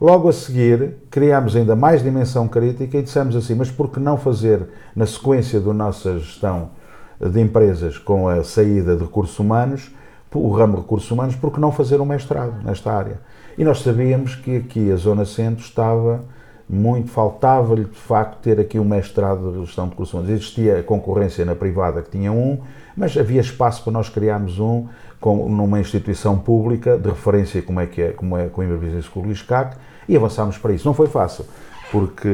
Logo 0.00 0.28
a 0.28 0.32
seguir, 0.32 0.96
criámos 1.10 1.56
ainda 1.56 1.74
mais 1.74 2.02
dimensão 2.02 2.46
crítica 2.48 2.98
e 2.98 3.02
dissemos 3.02 3.34
assim, 3.36 3.54
mas 3.54 3.70
por 3.70 3.88
que 3.88 4.00
não 4.00 4.18
fazer, 4.18 4.68
na 4.94 5.06
sequência 5.06 5.60
da 5.60 5.72
nossa 5.72 6.18
gestão 6.18 6.70
de 7.18 7.40
empresas 7.40 7.96
com 7.96 8.28
a 8.28 8.42
saída 8.42 8.96
de 8.96 9.04
recursos 9.04 9.38
humanos, 9.38 9.90
o 10.34 10.50
ramo 10.50 10.74
de 10.74 10.82
recursos 10.82 11.10
humanos, 11.10 11.36
por 11.36 11.52
que 11.52 11.60
não 11.60 11.70
fazer 11.70 12.00
um 12.00 12.04
mestrado 12.04 12.60
nesta 12.64 12.92
área? 12.92 13.20
E 13.56 13.64
nós 13.64 13.80
sabíamos 13.80 14.34
que 14.34 14.56
aqui 14.56 14.90
a 14.90 14.96
Zona 14.96 15.24
Centro 15.24 15.64
estava 15.64 16.24
muito, 16.68 17.10
faltava-lhe 17.10 17.84
de 17.84 17.96
facto 17.96 18.38
ter 18.40 18.58
aqui 18.58 18.78
um 18.78 18.84
mestrado 18.84 19.52
de 19.52 19.64
gestão 19.64 19.84
de 19.84 19.90
recursos 19.90 20.12
humanos. 20.12 20.30
Existia 20.32 20.82
concorrência 20.82 21.44
na 21.44 21.54
privada 21.54 22.02
que 22.02 22.10
tinha 22.10 22.32
um, 22.32 22.58
mas 22.96 23.16
havia 23.16 23.40
espaço 23.40 23.84
para 23.84 23.92
nós 23.92 24.08
criarmos 24.08 24.58
um 24.58 24.88
com, 25.20 25.48
numa 25.48 25.78
instituição 25.78 26.36
pública 26.38 26.98
de 26.98 27.08
referência 27.08 27.62
como 27.62 27.80
é 27.80 27.86
que 27.86 28.02
é, 28.02 28.10
como 28.10 28.36
é 28.36 28.48
Coimbra 28.48 28.76
Business 28.76 29.04
School 29.04 29.30
e 29.30 29.34
SCAC, 29.34 29.76
e 30.08 30.16
avançámos 30.16 30.58
para 30.58 30.72
isso. 30.72 30.86
Não 30.86 30.94
foi 30.94 31.06
fácil, 31.06 31.46
porque 31.92 32.28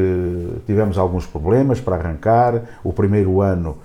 tivemos 0.67 0.97
alguns 0.97 1.27
problemas 1.27 1.81
para 1.81 1.97
arrancar. 1.97 2.63
O 2.83 2.93
primeiro 2.93 3.41
ano 3.41 3.79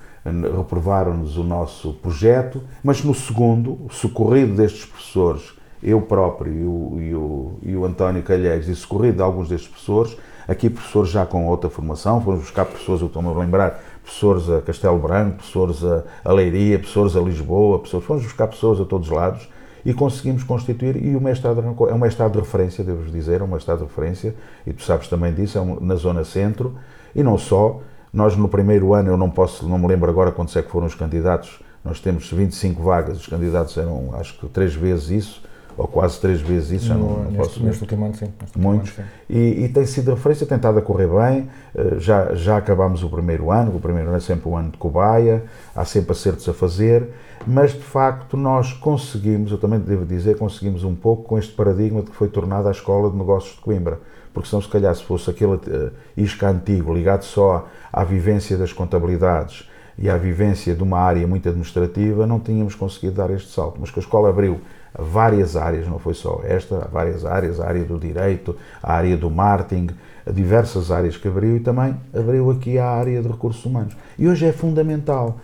reprovaram-nos 0.58 1.38
o 1.38 1.44
nosso 1.44 1.94
projeto, 1.96 2.62
mas 2.84 3.04
no 3.04 3.14
segundo, 3.14 3.88
socorrido 3.92 4.56
destes 4.56 4.86
professores, 4.86 5.54
eu 5.84 6.02
próprio 6.02 6.52
e 6.54 6.64
o, 6.64 7.02
e 7.02 7.16
o, 7.16 7.52
e 7.64 7.76
o 7.76 7.86
António 7.86 8.24
Calheiros, 8.24 8.68
e 8.68 8.76
socorrido 8.76 9.18
de 9.18 9.22
alguns 9.22 9.50
destes 9.50 9.70
professores, 9.70 10.18
aqui 10.48 10.70
professores 10.70 11.10
já 11.10 11.26
com 11.26 11.48
outra 11.48 11.70
formação, 11.70 12.22
fomos 12.22 12.42
buscar 12.42 12.66
professores, 12.66 13.02
eu 13.02 13.08
estou-me 13.08 13.30
a 13.30 13.32
lembrar, 13.32 13.84
professores 14.04 14.50
a 14.50 14.62
Castelo 14.62 15.00
Branco, 15.00 15.38
professores 15.38 15.84
a, 16.24 16.32
Leiria, 16.32 16.78
professores 16.78 17.16
a 17.16 17.20
Lisboa, 17.20 17.80
professores, 17.80 18.06
fomos 18.06 18.24
buscar 18.24 18.48
pessoas 18.48 18.80
a 18.80 18.86
todos 18.86 19.08
os 19.08 19.14
lados 19.14 19.50
e 19.86 19.94
conseguimos 19.94 20.44
constituir, 20.44 21.04
e 21.04 21.16
o 21.16 21.22
mestrado 21.22 21.62
é 21.62 21.94
um 21.94 22.00
mestrado 22.00 22.34
de 22.34 22.40
referência, 22.40 22.84
devo 22.84 23.04
dizer, 23.12 23.42
é 23.42 23.44
um 23.44 23.48
mestrado 23.48 23.80
de 23.80 23.84
referência, 23.84 24.36
e 24.66 24.74
tu 24.74 24.82
sabes 24.82 25.08
também 25.08 25.32
disso, 25.32 25.60
é 25.60 25.62
um, 25.62 25.80
na 25.80 25.96
zona 25.96 26.24
centro, 26.24 26.76
e 27.16 27.22
não 27.22 27.38
só, 27.38 27.80
nós 28.12 28.36
no 28.36 28.48
primeiro 28.48 28.96
ano, 28.96 29.10
eu 29.10 29.18
não 29.18 29.30
posso, 29.30 29.68
não 29.70 29.78
me 29.78 29.88
lembro 29.88 30.10
agora 30.10 30.32
quantos 30.32 30.56
é 30.56 30.64
que 30.64 30.72
foram 30.72 30.88
os 30.88 30.96
candidatos, 30.96 31.62
nós 31.84 32.00
temos 32.00 32.32
25 32.32 32.82
vagas, 32.82 33.20
os 33.20 33.28
candidatos 33.28 33.78
eram 33.78 34.10
acho 34.16 34.40
que 34.40 34.48
três 34.48 34.74
vezes 34.74 35.10
isso, 35.10 35.44
ou 35.78 35.88
quase 35.88 36.20
três 36.20 36.42
vezes 36.42 36.72
isso, 36.72 36.86
já 36.86 36.96
não, 36.96 37.10
não 37.10 37.24
neste, 37.24 37.38
posso 37.38 37.64
neste 37.64 37.82
último 37.82 38.06
ano, 38.06 38.16
sim. 38.16 38.32
Muitos, 38.56 38.98
ano, 38.98 39.08
sim. 39.28 39.34
e, 39.36 39.66
e 39.66 39.70
tem 39.70 39.86
sido 39.86 40.12
a 40.12 40.16
referência, 40.16 40.46
tem 40.48 40.56
estado 40.56 40.80
a 40.80 40.82
correr 40.82 41.08
bem, 41.08 41.50
eh, 41.76 41.96
já, 42.00 42.34
já 42.34 42.58
acabámos 42.58 43.04
o 43.04 43.10
primeiro 43.10 43.52
ano, 43.52 43.76
o 43.76 43.80
primeiro 43.80 44.08
ano 44.08 44.18
é 44.18 44.22
sempre 44.22 44.48
um 44.48 44.56
ano 44.56 44.72
de 44.72 44.78
cobaia, 44.78 45.44
há 45.76 45.84
sempre 45.84 46.14
acertos 46.14 46.48
a 46.48 46.54
fazer, 46.54 47.10
mas 47.46 47.74
de 47.74 47.84
facto 47.84 48.38
nós 48.38 48.72
conseguimos, 48.74 49.52
eu 49.52 49.58
também 49.58 49.80
devo 49.80 50.06
dizer, 50.06 50.38
conseguimos 50.38 50.84
um 50.84 50.96
pouco 50.96 51.24
com 51.24 51.38
este 51.38 51.54
paradigma 51.54 52.02
de 52.02 52.10
que 52.10 52.16
foi 52.16 52.30
tornada 52.30 52.70
a 52.70 52.72
Escola 52.72 53.10
de 53.10 53.18
Negócios 53.18 53.56
de 53.56 53.62
Coimbra, 53.62 54.00
porque 54.34 54.50
senão 54.50 54.62
se 54.62 54.70
calhar 54.70 54.94
se 54.96 55.04
fosse 55.04 55.30
aquele 55.30 55.60
eh, 55.68 55.92
isca 56.16 56.50
antigo, 56.50 56.94
ligado 56.94 57.24
só 57.24 57.68
à 57.92 58.04
vivência 58.04 58.58
das 58.58 58.72
contabilidades 58.72 59.70
e 59.98 60.10
à 60.10 60.18
vivência 60.18 60.76
de 60.76 60.84
uma 60.84 61.00
área 61.00 61.26
muito 61.26 61.48
administrativa, 61.48 62.28
não 62.28 62.40
tínhamos 62.40 62.76
conseguido 62.76 63.16
dar 63.16 63.32
este 63.32 63.52
salto, 63.52 63.78
mas 63.80 63.92
que 63.92 64.00
a 64.00 64.02
escola 64.02 64.30
abriu 64.30 64.60
várias 64.98 65.56
áreas, 65.56 65.88
não 65.88 66.00
foi 66.00 66.14
só 66.14 66.42
esta, 66.44 66.88
várias 66.92 67.26
áreas, 67.26 67.60
a 67.60 67.68
área 67.68 67.84
do 67.84 67.98
direito, 67.98 68.56
a 68.82 68.94
área 68.94 69.18
do 69.18 69.30
marketing, 69.30 69.90
diversas 70.32 70.92
áreas 70.92 71.18
que 71.18 71.28
abriu 71.28 71.58
e 71.58 71.60
também 71.60 71.96
abriu 72.14 72.50
aqui 72.50 72.78
a 72.78 72.88
área 72.88 73.22
de 73.22 73.28
recursos 73.28 73.64
humanos. 73.66 73.96
E 74.18 74.28
hoje 74.28 74.46
é 74.46 74.52
fundamental. 74.52 75.38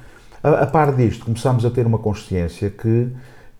A, 0.43 0.49
a 0.63 0.67
par 0.67 0.93
disto, 0.95 1.25
começamos 1.25 1.65
a 1.65 1.69
ter 1.69 1.85
uma 1.85 1.99
consciência 1.99 2.69
que, 2.69 3.09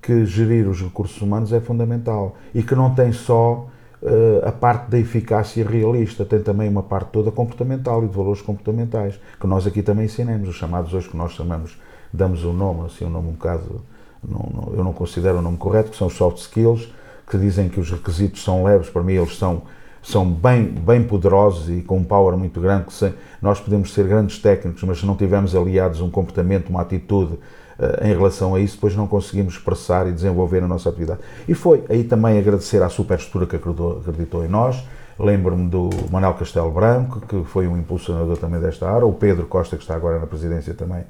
que 0.01 0.25
gerir 0.25 0.67
os 0.67 0.81
recursos 0.81 1.21
humanos 1.21 1.53
é 1.53 1.59
fundamental 1.59 2.35
e 2.53 2.63
que 2.63 2.73
não 2.73 2.95
tem 2.95 3.11
só 3.11 3.67
eh, 4.03 4.41
a 4.47 4.51
parte 4.51 4.89
da 4.89 4.97
eficácia 4.97 5.67
realista, 5.67 6.25
tem 6.25 6.41
também 6.41 6.67
uma 6.67 6.81
parte 6.81 7.11
toda 7.11 7.29
comportamental 7.29 8.03
e 8.03 8.07
de 8.07 8.15
valores 8.15 8.41
comportamentais, 8.41 9.19
que 9.39 9.45
nós 9.45 9.67
aqui 9.67 9.83
também 9.83 10.05
ensinamos, 10.05 10.49
os 10.49 10.55
chamados 10.55 10.91
hoje 10.91 11.07
que 11.07 11.15
nós 11.15 11.33
chamamos, 11.33 11.77
damos 12.11 12.43
um 12.43 12.51
nome, 12.51 12.87
assim, 12.87 13.05
um 13.05 13.09
nome 13.11 13.29
um 13.29 13.33
bocado 13.33 13.81
não- 14.27 14.73
eu 14.75 14.83
não 14.83 14.93
considero 14.93 15.39
o 15.39 15.41
nome 15.41 15.57
correto, 15.57 15.91
que 15.91 15.97
são 15.97 16.09
soft 16.09 16.37
skills, 16.37 16.89
que 17.29 17.37
dizem 17.37 17.69
que 17.69 17.79
os 17.79 17.89
requisitos 17.89 18.43
são 18.43 18.63
leves, 18.63 18.89
para 18.89 19.01
mim 19.01 19.13
eles 19.13 19.37
são, 19.37 19.63
são 20.03 20.29
bem, 20.29 20.65
bem 20.65 21.03
poderosos 21.03 21.69
e 21.69 21.81
com 21.81 21.97
um 21.97 22.03
power 22.03 22.35
muito 22.37 22.59
grande, 22.59 22.85
que 22.85 22.93
se- 22.93 23.13
nós 23.41 23.59
podemos 23.59 23.93
ser 23.93 24.07
grandes 24.07 24.39
técnicos, 24.39 24.83
mas 24.83 24.99
se 24.99 25.05
não 25.05 25.15
tivermos 25.15 25.55
aliados 25.55 26.01
um 26.01 26.09
comportamento, 26.09 26.69
uma 26.69 26.81
atitude 26.81 27.37
eh, 27.79 28.09
em 28.09 28.13
relação 28.13 28.53
a 28.53 28.59
isso, 28.59 28.75
depois 28.75 28.95
não 28.95 29.07
conseguimos 29.07 29.55
expressar 29.55 30.05
e 30.07 30.11
desenvolver 30.11 30.61
a 30.61 30.67
nossa 30.67 30.87
atividade. 30.89 31.19
E 31.47 31.53
foi. 31.55 31.83
Aí 31.89 32.03
também 32.03 32.37
agradecer 32.37 32.83
à 32.83 32.89
superestrutura 32.89 33.47
que 33.47 33.55
acreditou 33.55 34.45
em 34.45 34.47
nós, 34.47 34.83
lembro-me 35.17 35.67
do 35.67 35.89
Manuel 36.11 36.33
Castelo 36.35 36.69
Branco, 36.69 37.21
que 37.21 37.43
foi 37.45 37.67
um 37.67 37.75
impulsionador 37.77 38.37
também 38.37 38.59
desta 38.59 38.87
área, 38.87 39.05
o 39.05 39.13
Pedro 39.13 39.47
Costa, 39.47 39.77
que 39.77 39.81
está 39.83 39.95
agora 39.95 40.19
na 40.19 40.27
presidência 40.27 40.73
também, 40.75 41.03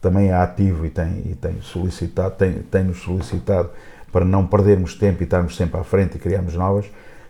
também 0.00 0.28
é 0.28 0.34
ativo 0.34 0.86
e 0.86 0.90
tem, 0.90 1.22
e 1.26 1.34
tem 1.34 1.60
solicitado, 1.60 2.34
tem, 2.36 2.52
tem 2.62 2.84
nos 2.84 3.02
solicitado 3.02 3.70
para 4.10 4.24
não 4.24 4.46
perdermos 4.46 4.94
tempo 4.94 5.22
e 5.22 5.24
estarmos 5.24 5.56
sempre 5.56 5.78
à 5.78 5.84
frente 5.84 6.16
e 6.16 6.18
criarmos 6.18 6.54
novas. 6.54 6.86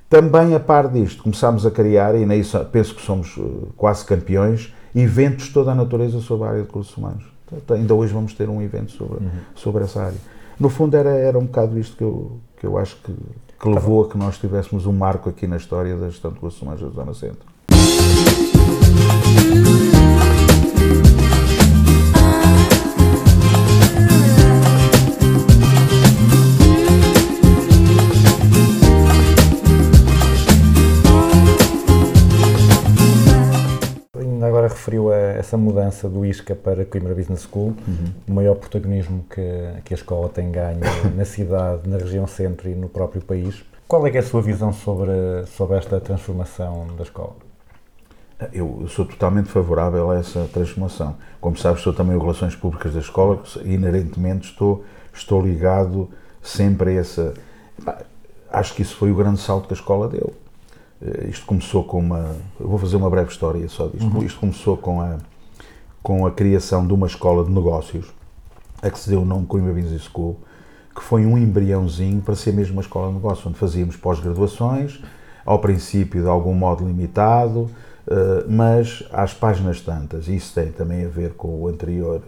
Também 0.08 0.54
a 0.54 0.60
par 0.60 0.88
disto, 0.88 1.22
começámos 1.22 1.64
a 1.66 1.70
criar, 1.70 2.14
e 2.14 2.26
nisso 2.26 2.58
penso 2.72 2.94
que 2.94 3.02
somos 3.02 3.36
eh, 3.38 3.68
quase 3.76 4.04
campeões, 4.04 4.74
eventos 4.94 5.46
de 5.46 5.52
toda 5.52 5.70
a 5.70 5.74
natureza 5.74 6.20
sobre 6.20 6.46
a 6.46 6.50
área 6.50 6.60
de 6.62 6.66
recursos 6.66 6.96
humanos. 6.96 7.24
Então, 7.52 7.76
ainda 7.76 7.94
hoje 7.94 8.12
vamos 8.12 8.34
ter 8.34 8.48
um 8.48 8.62
evento 8.62 8.92
sobre, 8.92 9.18
sobre 9.54 9.84
essa 9.84 10.02
área. 10.02 10.18
No 10.58 10.68
fundo 10.68 10.96
era, 10.96 11.10
era 11.10 11.38
um 11.38 11.46
bocado 11.46 11.78
isto 11.78 11.96
que 11.96 12.04
eu, 12.04 12.38
que 12.56 12.66
eu 12.66 12.76
acho 12.76 12.96
que, 12.96 13.12
que 13.12 13.68
levou 13.68 14.04
a 14.04 14.08
que 14.08 14.18
nós 14.18 14.38
tivéssemos 14.38 14.86
um 14.86 14.92
marco 14.92 15.28
aqui 15.28 15.46
na 15.46 15.56
história 15.56 15.96
da 15.96 16.08
gestão 16.08 16.30
de 16.30 16.36
recursos 16.36 16.60
humanos 16.60 16.80
da 16.80 16.88
Zona 16.88 17.14
Centro. 17.14 17.46
Referiu 34.80 35.12
a 35.12 35.16
essa 35.16 35.58
mudança 35.58 36.08
do 36.08 36.24
ISCA 36.24 36.56
para 36.56 36.86
Coimbra 36.86 37.14
Business 37.14 37.42
School, 37.42 37.76
o 38.26 38.32
maior 38.32 38.54
protagonismo 38.54 39.24
que, 39.28 39.42
que 39.84 39.92
a 39.92 39.96
escola 39.96 40.28
tem 40.30 40.50
ganho 40.50 40.80
na 41.14 41.24
cidade, 41.26 41.88
na 41.88 41.98
região 41.98 42.26
centro 42.26 42.68
e 42.68 42.74
no 42.74 42.88
próprio 42.88 43.20
país. 43.20 43.62
Qual 43.86 44.06
é 44.06 44.10
é 44.10 44.18
a 44.18 44.22
sua 44.22 44.40
visão 44.40 44.72
sobre, 44.72 45.10
sobre 45.56 45.76
esta 45.76 46.00
transformação 46.00 46.86
da 46.96 47.02
escola? 47.02 47.36
Eu 48.52 48.86
sou 48.88 49.04
totalmente 49.04 49.50
favorável 49.50 50.10
a 50.10 50.18
essa 50.18 50.48
transformação. 50.50 51.16
Como 51.40 51.58
sabes, 51.58 51.82
sou 51.82 51.92
também 51.92 52.16
o 52.16 52.18
Relações 52.18 52.56
Públicas 52.56 52.94
da 52.94 53.00
escola, 53.00 53.36
que 53.36 53.58
inerentemente 53.68 54.48
estou, 54.48 54.82
estou 55.12 55.42
ligado 55.42 56.08
sempre 56.40 56.92
a 56.92 57.00
essa. 57.00 57.34
Acho 58.50 58.74
que 58.74 58.80
isso 58.80 58.96
foi 58.96 59.10
o 59.10 59.14
grande 59.14 59.40
salto 59.40 59.66
que 59.66 59.74
a 59.74 59.76
escola 59.76 60.08
deu. 60.08 60.32
Eh, 61.02 61.28
Isto 61.30 61.46
começou 61.46 61.84
com 61.84 61.98
uma. 61.98 62.36
Vou 62.58 62.78
fazer 62.78 62.96
uma 62.96 63.10
breve 63.10 63.30
história 63.30 63.68
só 63.68 63.86
disto. 63.88 64.22
Isto 64.24 64.40
começou 64.40 64.76
com 64.76 65.00
a, 65.00 65.18
com 66.02 66.26
a 66.26 66.30
criação 66.30 66.86
de 66.86 66.92
uma 66.92 67.06
escola 67.06 67.44
de 67.44 67.50
negócios, 67.50 68.06
a 68.82 68.90
que 68.90 68.98
se 68.98 69.08
deu 69.10 69.22
o 69.22 69.24
nome 69.24 69.46
Coimbra 69.46 69.72
Business 69.72 70.04
School, 70.04 70.36
que 70.94 71.02
foi 71.02 71.24
um 71.26 71.36
embriãozinho 71.38 72.20
para 72.20 72.34
ser 72.34 72.52
mesmo 72.52 72.74
uma 72.74 72.82
escola 72.82 73.08
de 73.08 73.14
negócios, 73.14 73.46
onde 73.46 73.58
fazíamos 73.58 73.96
pós-graduações, 73.96 75.00
ao 75.44 75.58
princípio 75.58 76.22
de 76.22 76.28
algum 76.28 76.54
modo 76.54 76.86
limitado, 76.86 77.70
eh, 78.06 78.44
mas 78.48 79.02
às 79.12 79.32
páginas 79.32 79.80
tantas, 79.80 80.28
e 80.28 80.36
isso 80.36 80.54
tem 80.54 80.70
também 80.72 81.04
a 81.04 81.08
ver 81.08 81.32
com 81.34 81.48
o 81.60 81.68
anterior 81.68 82.22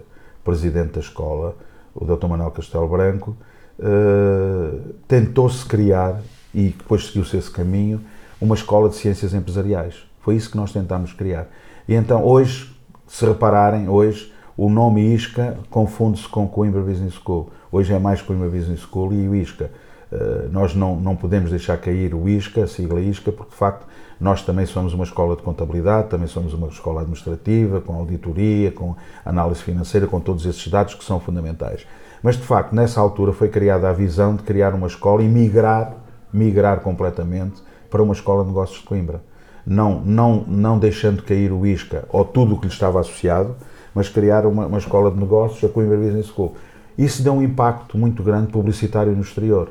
presidente 0.44 0.92
da 0.94 1.00
escola, 1.00 1.56
o 1.94 2.04
Dr. 2.04 2.26
Manuel 2.26 2.50
Castelo 2.50 2.88
Branco, 2.88 3.36
eh, 3.78 4.78
tentou-se 5.06 5.64
criar, 5.66 6.20
e 6.54 6.68
depois 6.68 7.06
seguiu-se 7.06 7.36
esse 7.36 7.50
caminho, 7.50 8.00
uma 8.42 8.56
escola 8.56 8.88
de 8.88 8.96
ciências 8.96 9.32
empresariais. 9.32 10.04
Foi 10.20 10.34
isso 10.34 10.50
que 10.50 10.56
nós 10.56 10.72
tentámos 10.72 11.12
criar. 11.12 11.46
E 11.88 11.94
então, 11.94 12.24
hoje, 12.24 12.74
se 13.06 13.24
repararem, 13.24 13.88
hoje, 13.88 14.32
o 14.56 14.68
nome 14.68 15.14
ISCA 15.14 15.56
confunde-se 15.70 16.28
com 16.28 16.48
Coimbra 16.48 16.82
Business 16.82 17.14
School. 17.14 17.50
Hoje 17.70 17.92
é 17.92 17.98
mais 18.00 18.20
Coimbra 18.20 18.48
Business 18.48 18.80
School 18.80 19.12
e 19.12 19.28
o 19.28 19.34
ISCA. 19.36 19.70
Eh, 20.10 20.48
nós 20.50 20.74
não, 20.74 20.96
não 20.96 21.14
podemos 21.14 21.50
deixar 21.50 21.78
cair 21.78 22.14
o 22.14 22.28
ISCA, 22.28 22.64
a 22.64 22.66
sigla 22.66 23.00
ISCA, 23.00 23.30
porque 23.30 23.52
de 23.52 23.56
facto 23.56 23.86
nós 24.20 24.42
também 24.42 24.66
somos 24.66 24.92
uma 24.92 25.04
escola 25.04 25.36
de 25.36 25.42
contabilidade, 25.42 26.08
também 26.08 26.26
somos 26.26 26.52
uma 26.52 26.66
escola 26.66 27.02
administrativa, 27.02 27.80
com 27.80 27.94
auditoria, 27.94 28.72
com 28.72 28.96
análise 29.24 29.62
financeira, 29.62 30.08
com 30.08 30.18
todos 30.18 30.44
esses 30.46 30.66
dados 30.66 30.94
que 30.94 31.04
são 31.04 31.20
fundamentais. 31.20 31.86
Mas 32.20 32.36
de 32.36 32.42
facto, 32.42 32.74
nessa 32.74 33.00
altura 33.00 33.32
foi 33.32 33.48
criada 33.48 33.88
a 33.88 33.92
visão 33.92 34.34
de 34.34 34.42
criar 34.42 34.74
uma 34.74 34.88
escola 34.88 35.22
e 35.22 35.28
migrar, 35.28 35.94
migrar 36.32 36.80
completamente 36.80 37.62
para 37.92 38.02
uma 38.02 38.14
escola 38.14 38.42
de 38.42 38.48
negócios 38.48 38.80
de 38.80 38.86
Coimbra. 38.86 39.22
Não, 39.64 40.00
não, 40.00 40.44
não 40.48 40.78
deixando 40.78 41.22
cair 41.22 41.52
o 41.52 41.66
ISCA 41.66 42.04
ou 42.08 42.24
tudo 42.24 42.54
o 42.54 42.58
que 42.58 42.66
lhe 42.66 42.72
estava 42.72 42.98
associado, 42.98 43.54
mas 43.94 44.08
criar 44.08 44.46
uma, 44.46 44.66
uma 44.66 44.78
escola 44.78 45.10
de 45.10 45.18
negócios, 45.18 45.62
a 45.62 45.72
Coimbra 45.72 45.98
Business 45.98 46.26
School. 46.26 46.56
Isso 46.96 47.22
deu 47.22 47.34
um 47.34 47.42
impacto 47.42 47.96
muito 47.98 48.22
grande 48.22 48.50
publicitário 48.50 49.12
no 49.12 49.20
exterior. 49.20 49.70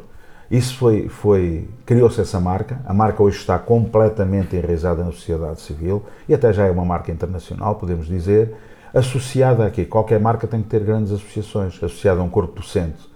Isso 0.49 0.77
foi, 0.77 1.09
foi 1.09 1.67
criou-se 1.85 2.21
essa 2.21 2.39
marca. 2.39 2.79
A 2.85 2.93
marca 2.93 3.23
hoje 3.23 3.37
está 3.37 3.57
completamente 3.57 4.55
enraizada 4.55 5.03
na 5.03 5.11
sociedade 5.11 5.61
civil 5.61 6.03
e 6.29 6.33
até 6.33 6.53
já 6.53 6.65
é 6.65 6.71
uma 6.71 6.85
marca 6.85 7.11
internacional, 7.11 7.75
podemos 7.75 8.05
dizer. 8.05 8.55
Associada 8.93 9.65
aqui, 9.65 9.85
qualquer 9.85 10.19
marca 10.19 10.45
tem 10.45 10.61
que 10.61 10.67
ter 10.67 10.83
grandes 10.83 11.11
associações, 11.11 11.75
associada 11.75 12.19
a 12.19 12.23
um 12.23 12.29
corpo 12.29 12.59
docente 12.59 13.09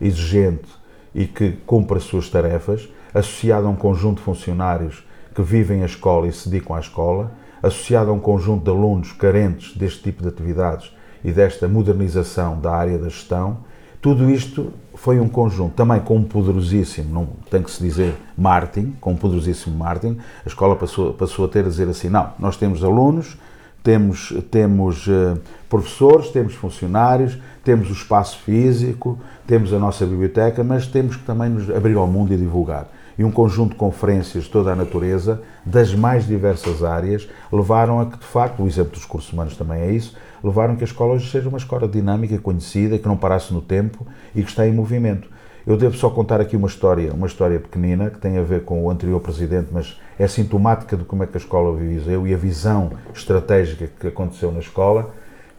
exigente 0.00 0.68
e 1.14 1.26
que 1.26 1.52
cumpre 1.64 1.98
as 1.98 2.04
suas 2.04 2.28
tarefas, 2.28 2.88
associada 3.14 3.66
a 3.66 3.70
um 3.70 3.76
conjunto 3.76 4.18
de 4.18 4.24
funcionários 4.24 5.04
que 5.34 5.42
vivem 5.42 5.82
a 5.82 5.86
escola 5.86 6.26
e 6.26 6.32
se 6.32 6.48
dedicam 6.48 6.76
à 6.76 6.80
escola, 6.80 7.32
associada 7.62 8.10
a 8.10 8.12
um 8.12 8.20
conjunto 8.20 8.64
de 8.64 8.70
alunos 8.70 9.12
carentes 9.12 9.76
deste 9.76 10.02
tipo 10.02 10.22
de 10.22 10.28
atividades 10.28 10.92
e 11.22 11.30
desta 11.30 11.68
modernização 11.68 12.60
da 12.60 12.72
área 12.72 12.98
da 12.98 13.08
gestão, 13.08 13.58
tudo 14.00 14.30
isto 14.30 14.72
foi 14.94 15.20
um 15.20 15.28
conjunto, 15.28 15.74
também 15.74 16.00
com 16.00 16.16
um 16.16 16.24
poderosíssimo, 16.24 17.12
não 17.12 17.28
tem 17.50 17.62
que 17.62 17.70
se 17.70 17.82
dizer 17.82 18.14
marketing, 18.36 18.96
com 18.98 19.12
um 19.12 19.16
poderosíssimo 19.16 19.76
marketing, 19.76 20.18
a 20.44 20.48
escola 20.48 20.74
passou, 20.74 21.12
passou 21.12 21.44
a 21.44 21.48
ter 21.48 21.66
a 21.66 21.68
dizer 21.68 21.86
assim, 21.88 22.08
não, 22.08 22.30
nós 22.38 22.56
temos 22.56 22.82
alunos, 22.82 23.36
temos, 23.82 24.32
temos 24.50 25.06
eh, 25.08 25.38
professores, 25.68 26.28
temos 26.28 26.54
funcionários, 26.54 27.38
temos 27.62 27.90
o 27.90 27.92
espaço 27.92 28.38
físico, 28.38 29.18
temos 29.46 29.72
a 29.72 29.78
nossa 29.78 30.06
biblioteca, 30.06 30.64
mas 30.64 30.86
temos 30.86 31.16
que 31.16 31.24
também 31.24 31.50
nos 31.50 31.68
abrir 31.70 31.96
ao 31.96 32.06
mundo 32.06 32.32
e 32.32 32.36
divulgar. 32.36 32.88
E 33.20 33.24
um 33.24 33.30
conjunto 33.30 33.72
de 33.72 33.76
conferências 33.76 34.44
de 34.44 34.50
toda 34.50 34.72
a 34.72 34.74
natureza, 34.74 35.42
das 35.62 35.94
mais 35.94 36.26
diversas 36.26 36.82
áreas, 36.82 37.28
levaram 37.52 38.00
a 38.00 38.06
que, 38.06 38.16
de 38.16 38.24
facto, 38.24 38.62
o 38.62 38.66
exemplo 38.66 38.92
dos 38.92 39.04
cursos 39.04 39.30
humanos 39.30 39.58
também 39.58 39.82
é 39.82 39.92
isso, 39.92 40.16
levaram 40.42 40.74
que 40.74 40.82
a 40.82 40.86
escola 40.86 41.12
hoje 41.12 41.30
seja 41.30 41.46
uma 41.46 41.58
escola 41.58 41.86
dinâmica, 41.86 42.38
conhecida, 42.38 42.98
que 42.98 43.06
não 43.06 43.18
parasse 43.18 43.52
no 43.52 43.60
tempo 43.60 44.06
e 44.34 44.42
que 44.42 44.48
está 44.48 44.66
em 44.66 44.72
movimento. 44.72 45.28
Eu 45.66 45.76
devo 45.76 45.98
só 45.98 46.08
contar 46.08 46.40
aqui 46.40 46.56
uma 46.56 46.66
história, 46.66 47.12
uma 47.12 47.26
história 47.26 47.60
pequenina, 47.60 48.08
que 48.08 48.18
tem 48.18 48.38
a 48.38 48.42
ver 48.42 48.64
com 48.64 48.82
o 48.82 48.90
anterior 48.90 49.20
presidente, 49.20 49.68
mas 49.70 50.00
é 50.18 50.26
sintomática 50.26 50.96
de 50.96 51.04
como 51.04 51.22
é 51.22 51.26
que 51.26 51.36
a 51.36 51.40
escola 51.40 51.76
viveu 51.76 52.26
e 52.26 52.32
a 52.32 52.38
visão 52.38 52.92
estratégica 53.14 53.86
que 54.00 54.06
aconteceu 54.06 54.50
na 54.50 54.60
escola, 54.60 55.10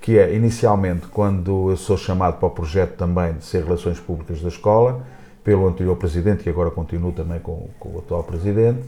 que 0.02 0.18
é, 0.18 0.34
inicialmente, 0.34 1.06
quando 1.06 1.70
eu 1.70 1.78
sou 1.78 1.96
chamado 1.96 2.40
para 2.40 2.48
o 2.48 2.50
projeto 2.50 2.96
também 2.98 3.34
de 3.34 3.46
ser 3.46 3.64
Relações 3.64 4.00
Públicas 4.00 4.42
da 4.42 4.48
escola, 4.48 5.06
pelo 5.44 5.68
anterior 5.68 5.96
presidente, 5.96 6.44
que 6.44 6.50
agora 6.50 6.70
continuo 6.70 7.12
também 7.12 7.40
com, 7.40 7.68
com 7.80 7.90
o 7.90 8.00
atual 8.00 8.24
presidente, 8.24 8.82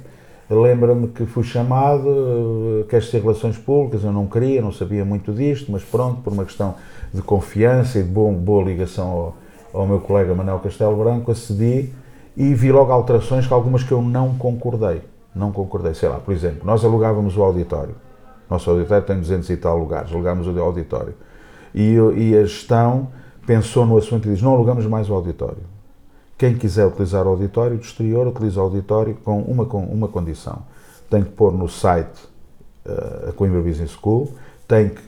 lembra-me 0.49 1.07
que 1.07 1.25
fui 1.25 1.43
chamado, 1.43 2.07
eh, 2.07 2.85
queres 2.89 3.09
ser 3.09 3.21
Relações 3.21 3.57
Públicas, 3.57 4.03
eu 4.03 4.11
não 4.11 4.27
queria, 4.27 4.61
não 4.61 4.71
sabia 4.71 5.03
muito 5.03 5.33
disto, 5.33 5.71
mas 5.71 5.83
pronto, 5.83 6.21
por 6.21 6.33
uma 6.33 6.45
questão 6.45 6.75
de 7.13 7.21
confiança 7.21 7.99
e 7.99 8.03
de 8.03 8.09
bom, 8.09 8.33
boa 8.33 8.63
ligação 8.63 9.35
ao, 9.73 9.81
ao 9.81 9.87
meu 9.87 9.99
colega 9.99 10.33
Manuel 10.35 10.59
Castelo 10.59 10.95
Branco, 10.95 11.31
acedi 11.31 11.91
e 12.35 12.53
vi 12.53 12.71
logo 12.71 12.91
alterações 12.91 13.47
que 13.47 13.53
algumas 13.53 13.83
que 13.83 13.91
eu 13.91 14.01
não 14.01 14.35
concordei. 14.35 15.01
Não 15.35 15.51
concordei, 15.51 15.93
sei 15.95 16.09
lá, 16.09 16.19
por 16.19 16.33
exemplo, 16.33 16.61
nós 16.63 16.85
alugávamos 16.85 17.35
o 17.35 17.41
auditório. 17.41 17.95
Nosso 18.49 18.69
auditório 18.69 19.03
tem 19.03 19.19
200 19.19 19.49
e 19.49 19.57
tal 19.57 19.77
lugares, 19.77 20.11
alugámos 20.11 20.47
o 20.47 20.61
auditório. 20.61 21.15
E, 21.73 21.95
e 22.15 22.37
a 22.37 22.43
gestão 22.43 23.07
pensou 23.47 23.85
no 23.85 23.97
assunto 23.97 24.27
e 24.27 24.31
diz: 24.31 24.41
não 24.43 24.53
alugamos 24.53 24.85
mais 24.85 25.09
o 25.09 25.13
auditório. 25.13 25.72
Quem 26.43 26.55
quiser 26.55 26.85
utilizar 26.85 27.25
o 27.25 27.29
auditório 27.29 27.77
do 27.77 27.83
exterior, 27.83 28.27
utiliza 28.27 28.59
o 28.59 28.63
auditório 28.63 29.15
com 29.23 29.39
uma, 29.43 29.65
com 29.65 29.81
uma 29.81 30.09
condição. 30.09 30.63
Tem 31.09 31.23
que 31.23 31.29
pôr 31.29 31.53
no 31.53 31.69
site 31.69 32.19
uh, 32.85 33.29
a 33.29 33.31
Coimbra 33.31 33.61
Business 33.61 33.91
School, 33.91 34.29
tem 34.67 34.89
que 34.89 35.01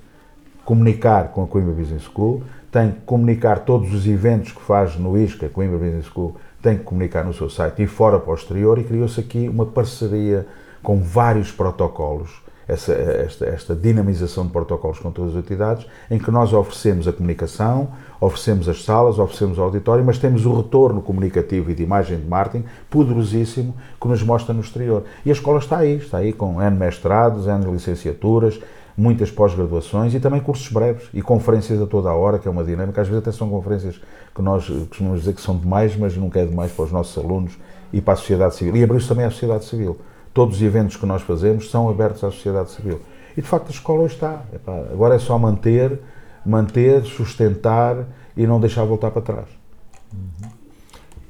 comunicar 0.63 1.33
com 1.33 1.43
a 1.43 1.47
Coimbra 1.47 1.73
Business 1.73 2.03
School, 2.03 2.41
tem 2.71 2.91
que 2.91 3.01
comunicar 3.01 3.65
todos 3.65 3.93
os 3.93 4.07
eventos 4.07 4.53
que 4.53 4.61
faz 4.61 4.95
no 4.95 5.17
ISCA, 5.17 5.49
Coimbra 5.49 5.77
Business 5.77 6.05
School, 6.05 6.37
tem 6.61 6.77
que 6.77 6.85
comunicar 6.85 7.25
no 7.25 7.33
seu 7.33 7.49
site 7.49 7.83
e 7.83 7.85
fora 7.85 8.17
para 8.17 8.31
o 8.31 8.35
exterior 8.35 8.79
e 8.79 8.85
criou-se 8.85 9.19
aqui 9.19 9.49
uma 9.49 9.65
parceria 9.65 10.47
com 10.81 11.01
vários 11.01 11.51
protocolos, 11.51 12.29
essa, 12.67 12.93
esta, 12.93 13.45
esta 13.45 13.75
dinamização 13.75 14.45
de 14.45 14.51
protocolos 14.51 14.99
com 14.99 15.11
todas 15.11 15.35
as 15.35 15.43
entidades, 15.43 15.85
em 16.09 16.17
que 16.17 16.31
nós 16.31 16.53
oferecemos 16.53 17.07
a 17.07 17.13
comunicação, 17.13 17.89
oferecemos 18.19 18.67
as 18.67 18.83
salas, 18.83 19.19
oferecemos 19.19 19.57
o 19.57 19.61
auditório, 19.61 20.03
mas 20.03 20.17
temos 20.17 20.45
o 20.45 20.53
retorno 20.53 21.01
comunicativo 21.01 21.69
e 21.71 21.75
de 21.75 21.83
imagem 21.83 22.19
de 22.19 22.25
marketing 22.25 22.65
poderosíssimo 22.89 23.75
que 23.99 24.07
nos 24.07 24.23
mostra 24.23 24.53
no 24.53 24.61
exterior. 24.61 25.03
E 25.25 25.29
a 25.29 25.33
escola 25.33 25.59
está 25.59 25.77
aí, 25.77 25.97
está 25.97 26.17
aí 26.17 26.33
com 26.33 26.61
N 26.61 26.77
mestrados, 26.77 27.47
N 27.47 27.71
licenciaturas, 27.71 28.59
muitas 28.97 29.29
pós-graduações 29.29 30.13
e 30.13 30.19
também 30.19 30.39
cursos 30.39 30.71
breves 30.71 31.09
e 31.13 31.21
conferências 31.21 31.81
a 31.81 31.85
toda 31.85 32.09
a 32.09 32.15
hora, 32.15 32.39
que 32.39 32.47
é 32.47 32.51
uma 32.51 32.63
dinâmica. 32.63 33.01
Às 33.01 33.07
vezes 33.07 33.21
até 33.21 33.31
são 33.31 33.49
conferências 33.49 33.99
que 34.33 34.41
nós 34.41 34.67
costumamos 34.67 35.19
dizer 35.19 35.33
que 35.33 35.41
são 35.41 35.57
demais, 35.57 35.95
mas 35.95 36.15
nunca 36.15 36.39
é 36.39 36.45
demais 36.45 36.71
para 36.71 36.85
os 36.85 36.91
nossos 36.91 37.17
alunos 37.23 37.57
e 37.91 38.01
para 38.01 38.13
a 38.13 38.17
sociedade 38.17 38.55
civil. 38.55 38.75
E 38.75 38.83
abriu-se 38.83 39.07
também 39.07 39.25
à 39.25 39.29
sociedade 39.29 39.65
civil. 39.65 39.97
Todos 40.35 40.57
os 40.57 40.61
eventos 40.61 40.97
que 40.97 41.05
nós 41.07 41.23
fazemos 41.23 41.71
são 41.71 41.89
abertos 41.89 42.23
à 42.23 42.29
sociedade 42.29 42.69
civil. 42.69 42.99
E 43.35 43.41
de 43.41 43.47
facto 43.47 43.69
a 43.69 43.71
escola 43.71 44.01
hoje 44.01 44.13
está. 44.15 44.41
Epá, 44.53 44.73
agora 44.91 45.15
é 45.15 45.19
só 45.19 45.39
manter, 45.39 45.99
manter, 46.45 47.03
sustentar 47.05 48.05
e 48.37 48.45
não 48.45 48.59
deixar 48.59 48.83
voltar 48.85 49.09
para 49.11 49.21
trás. 49.21 49.47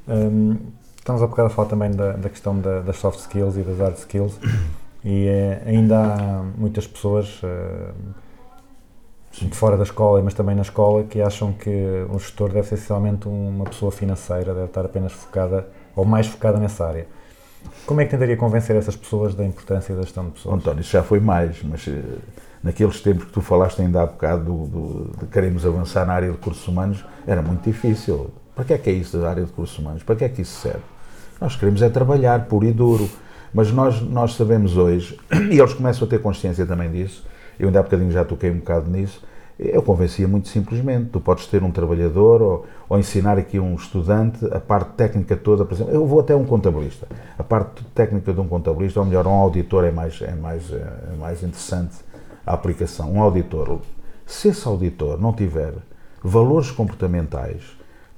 Hum, 0.08 0.56
estamos 0.96 1.22
a 1.22 1.26
bocado 1.26 1.46
a 1.48 1.50
falar 1.50 1.68
também 1.68 1.90
da, 1.90 2.12
da 2.12 2.28
questão 2.28 2.58
da- 2.58 2.80
das 2.80 2.96
soft 2.98 3.20
skills 3.20 3.56
e 3.56 3.62
das 3.62 3.78
hard 3.78 3.96
skills 3.96 4.38
e 5.04 5.26
eh, 5.26 5.62
ainda 5.66 5.98
há 6.14 6.42
muitas 6.56 6.86
pessoas 6.86 7.40
eh, 7.44 7.90
de 9.40 9.54
fora 9.54 9.76
da 9.76 9.82
escola, 9.84 10.20
mas 10.22 10.34
também 10.34 10.54
na 10.56 10.62
escola, 10.62 11.04
que 11.04 11.20
acham 11.20 11.52
que 11.52 11.70
um 12.10 12.18
gestor 12.18 12.48
deve 12.50 12.66
ser 12.66 12.74
essencialmente 12.74 13.28
uma 13.28 13.64
pessoa 13.66 13.92
financeira, 13.92 14.52
deve 14.54 14.66
estar 14.66 14.84
apenas 14.84 15.12
focada 15.12 15.68
ou 15.94 16.04
mais 16.04 16.26
focada 16.26 16.58
nessa 16.58 16.86
área. 16.86 17.06
Como 17.86 18.00
é 18.00 18.04
que 18.04 18.10
tentaria 18.10 18.36
convencer 18.36 18.74
essas 18.74 18.96
pessoas 18.96 19.34
da 19.34 19.44
importância 19.44 19.94
da 19.94 20.02
gestão 20.02 20.24
de 20.26 20.32
pessoas? 20.32 20.56
António, 20.56 20.80
isso 20.80 20.90
já 20.90 21.02
foi 21.02 21.20
mais, 21.20 21.62
mas 21.62 21.86
eh, 21.86 22.02
naqueles 22.62 23.00
tempos 23.00 23.26
que 23.26 23.32
tu 23.32 23.40
falaste 23.40 23.80
ainda 23.80 24.02
há 24.02 24.06
bocado 24.06 24.44
do, 24.44 24.66
do- 24.66 25.18
de 25.20 25.26
queremos 25.26 25.64
avançar 25.64 26.04
na 26.04 26.12
área 26.14 26.28
de 26.28 26.34
recursos 26.36 26.66
humanos, 26.66 27.04
era 27.26 27.40
muito 27.42 27.62
difícil. 27.62 28.30
Para 28.56 28.64
que 28.64 28.72
é 28.72 28.78
que 28.78 28.90
é 28.90 28.92
isso 28.92 29.16
da 29.18 29.30
área 29.30 29.44
de 29.44 29.50
recursos 29.50 29.78
humanos? 29.78 30.02
Para 30.02 30.16
que 30.16 30.24
é 30.24 30.28
que 30.28 30.42
isso 30.42 30.60
serve? 30.60 30.80
Nós 31.40 31.54
queremos 31.54 31.80
é 31.80 31.88
trabalhar 31.88 32.46
puro 32.46 32.66
e 32.66 32.72
duro, 32.72 33.08
mas 33.54 33.70
nós, 33.70 34.00
nós 34.00 34.34
sabemos 34.34 34.76
hoje, 34.76 35.16
e 35.50 35.58
eles 35.60 35.72
começam 35.72 36.06
a 36.06 36.10
ter 36.10 36.20
consciência 36.20 36.66
também 36.66 36.90
disso, 36.90 37.24
eu 37.58 37.68
ainda 37.68 37.78
há 37.78 37.82
bocadinho 37.84 38.10
já 38.10 38.24
toquei 38.24 38.50
um 38.50 38.58
bocado 38.58 38.90
nisso, 38.90 39.22
eu 39.58 39.82
convencia 39.82 40.28
muito 40.28 40.48
simplesmente. 40.48 41.10
Tu 41.10 41.20
podes 41.20 41.46
ter 41.46 41.62
um 41.62 41.70
trabalhador 41.70 42.42
ou, 42.42 42.66
ou 42.88 42.98
ensinar 42.98 43.38
aqui 43.38 43.58
um 43.58 43.74
estudante 43.74 44.44
a 44.52 44.60
parte 44.60 44.90
técnica 44.92 45.36
toda, 45.36 45.64
por 45.64 45.74
exemplo, 45.74 45.92
eu 45.92 46.06
vou 46.06 46.20
até 46.20 46.34
um 46.36 46.44
contabilista. 46.44 47.06
A 47.38 47.42
parte 47.42 47.84
técnica 47.94 48.32
de 48.32 48.40
um 48.40 48.48
contabilista, 48.48 49.00
ou 49.00 49.06
melhor, 49.06 49.26
um 49.26 49.30
auditor 49.30 49.84
é 49.84 49.90
mais, 49.90 50.20
é 50.20 50.34
mais, 50.34 50.70
é 50.72 51.16
mais 51.18 51.42
interessante 51.42 51.96
a 52.44 52.52
aplicação. 52.52 53.12
Um 53.12 53.20
auditor, 53.20 53.80
se 54.26 54.48
esse 54.48 54.66
auditor 54.68 55.20
não 55.20 55.32
tiver 55.32 55.72
valores 56.22 56.70
comportamentais 56.70 57.62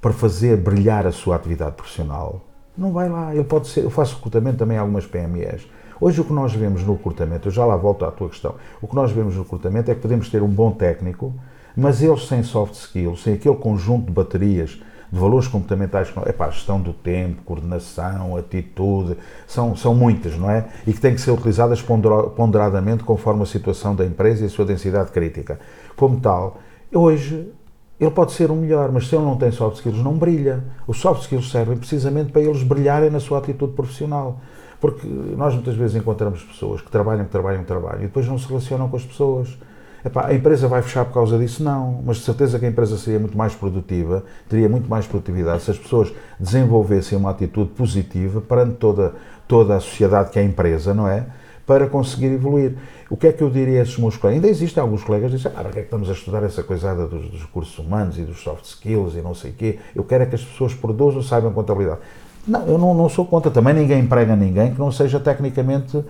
para 0.01 0.11
fazer 0.11 0.57
brilhar 0.57 1.05
a 1.07 1.11
sua 1.11 1.35
atividade 1.35 1.75
profissional, 1.75 2.45
não 2.77 2.91
vai 2.93 3.09
lá. 3.09 3.33
Ele 3.33 3.43
pode 3.43 3.67
ser, 3.67 3.83
eu 3.83 3.89
faço 3.89 4.15
recrutamento 4.15 4.57
também 4.57 4.77
em 4.77 4.79
algumas 4.79 5.05
PMEs. 5.05 5.67
Hoje 6.01 6.21
o 6.21 6.23
que 6.23 6.33
nós 6.33 6.53
vemos 6.53 6.83
no 6.83 6.93
recrutamento, 6.93 7.47
eu 7.47 7.51
já 7.51 7.65
lá 7.65 7.75
volto 7.75 8.05
à 8.05 8.11
tua 8.11 8.29
questão, 8.29 8.55
o 8.81 8.87
que 8.87 8.95
nós 8.95 9.11
vemos 9.11 9.35
no 9.35 9.43
recrutamento 9.43 9.91
é 9.91 9.95
que 9.95 10.01
podemos 10.01 10.29
ter 10.29 10.41
um 10.41 10.47
bom 10.47 10.71
técnico, 10.71 11.33
mas 11.75 12.01
eles 12.01 12.27
sem 12.27 12.41
soft 12.41 12.73
skills, 12.73 13.23
sem 13.23 13.33
aquele 13.33 13.55
conjunto 13.55 14.05
de 14.05 14.11
baterias 14.11 14.81
de 15.11 15.19
valores 15.19 15.47
comportamentais, 15.47 16.13
é 16.25 16.31
pá, 16.31 16.49
gestão 16.51 16.79
do 16.79 16.93
tempo, 16.93 17.41
coordenação, 17.43 18.37
atitude, 18.37 19.17
são, 19.47 19.75
são 19.75 19.95
muitas, 19.95 20.37
não 20.37 20.49
é? 20.49 20.67
E 20.85 20.93
que 20.93 21.01
têm 21.01 21.15
que 21.15 21.21
ser 21.21 21.31
utilizadas 21.31 21.81
pondera- 21.81 22.29
ponderadamente 22.29 23.03
conforme 23.03 23.41
a 23.41 23.45
situação 23.45 23.95
da 23.95 24.05
empresa 24.05 24.43
e 24.43 24.45
a 24.45 24.49
sua 24.49 24.65
densidade 24.65 25.11
crítica. 25.11 25.59
Como 25.95 26.19
tal, 26.19 26.59
hoje 26.93 27.51
ele 27.99 28.11
pode 28.11 28.31
ser 28.33 28.51
o 28.51 28.55
melhor, 28.55 28.91
mas 28.91 29.07
se 29.07 29.15
ele 29.15 29.25
não 29.25 29.35
tem 29.35 29.51
soft 29.51 29.77
skills, 29.77 29.97
não 30.01 30.13
brilha. 30.13 30.63
Os 30.87 30.99
soft 30.99 31.23
skills 31.23 31.51
servem 31.51 31.75
precisamente 31.75 32.31
para 32.31 32.41
eles 32.41 32.61
brilharem 32.63 33.09
na 33.09 33.19
sua 33.19 33.39
atitude 33.39 33.73
profissional. 33.73 34.39
Porque 34.79 35.05
nós 35.07 35.53
muitas 35.53 35.75
vezes 35.75 35.95
encontramos 35.95 36.43
pessoas 36.43 36.81
que 36.81 36.89
trabalham, 36.89 37.25
que 37.25 37.31
trabalham, 37.31 37.61
que 37.61 37.67
trabalham 37.67 37.99
e 37.99 38.05
depois 38.05 38.27
não 38.27 38.37
se 38.37 38.47
relacionam 38.47 38.87
com 38.87 38.95
as 38.95 39.03
pessoas. 39.03 39.57
Epá, 40.03 40.27
a 40.27 40.33
empresa 40.33 40.65
vai 40.67 40.81
fechar 40.81 41.03
por 41.03 41.13
causa 41.13 41.37
disso? 41.37 41.61
Não, 41.61 42.01
mas 42.05 42.17
de 42.17 42.23
certeza 42.23 42.57
que 42.57 42.65
a 42.65 42.69
empresa 42.69 42.97
seria 42.97 43.19
muito 43.19 43.37
mais 43.37 43.53
produtiva, 43.53 44.23
teria 44.47 44.69
muito 44.69 44.89
mais 44.89 45.05
produtividade 45.05 45.63
se 45.63 45.71
as 45.71 45.77
pessoas 45.77 46.13
desenvolvessem 46.39 47.17
uma 47.17 47.31
atitude 47.31 47.71
positiva 47.71 48.39
perante 48.39 48.75
toda, 48.75 49.13
toda 49.45 49.75
a 49.75 49.79
sociedade 49.81 50.31
que 50.31 50.39
é 50.39 50.41
a 50.41 50.45
empresa, 50.45 50.93
não 50.93 51.05
é? 51.05 51.25
Para 51.67 51.85
conseguir 51.87 52.27
evoluir. 52.27 52.77
O 53.09 53.17
que 53.17 53.27
é 53.27 53.33
que 53.33 53.43
eu 53.43 53.49
diria 53.49 53.79
a 53.79 53.83
esses 53.83 53.97
meus 53.97 54.15
colegas? 54.15 54.41
Ainda 54.41 54.49
existem 54.49 54.81
alguns 54.81 55.03
colegas 55.03 55.31
que 55.31 55.37
dizem, 55.37 55.51
ah, 55.53 55.61
para 55.61 55.71
que 55.71 55.79
é 55.79 55.81
que 55.81 55.87
estamos 55.87 56.09
a 56.09 56.13
estudar 56.13 56.43
essa 56.43 56.63
coisada 56.63 57.05
dos, 57.05 57.29
dos 57.29 57.41
recursos 57.41 57.77
humanos 57.77 58.17
e 58.17 58.21
dos 58.21 58.39
soft 58.39 58.63
skills 58.63 59.15
e 59.15 59.21
não 59.21 59.35
sei 59.35 59.51
o 59.51 59.53
quê? 59.53 59.79
Eu 59.93 60.05
quero 60.05 60.23
é 60.23 60.25
que 60.27 60.35
as 60.35 60.43
pessoas 60.43 60.73
produzam, 60.73 61.21
saibam 61.21 61.51
contabilidade. 61.51 61.99
Não, 62.47 62.65
eu 62.65 62.77
não, 62.77 62.93
não 62.93 63.09
sou 63.09 63.25
contra. 63.25 63.51
Também 63.51 63.73
ninguém 63.73 63.99
emprega 63.99 64.35
ninguém 64.35 64.73
que 64.73 64.79
não 64.79 64.91
seja 64.91 65.19
tecnicamente 65.19 65.97
uh, 65.97 66.05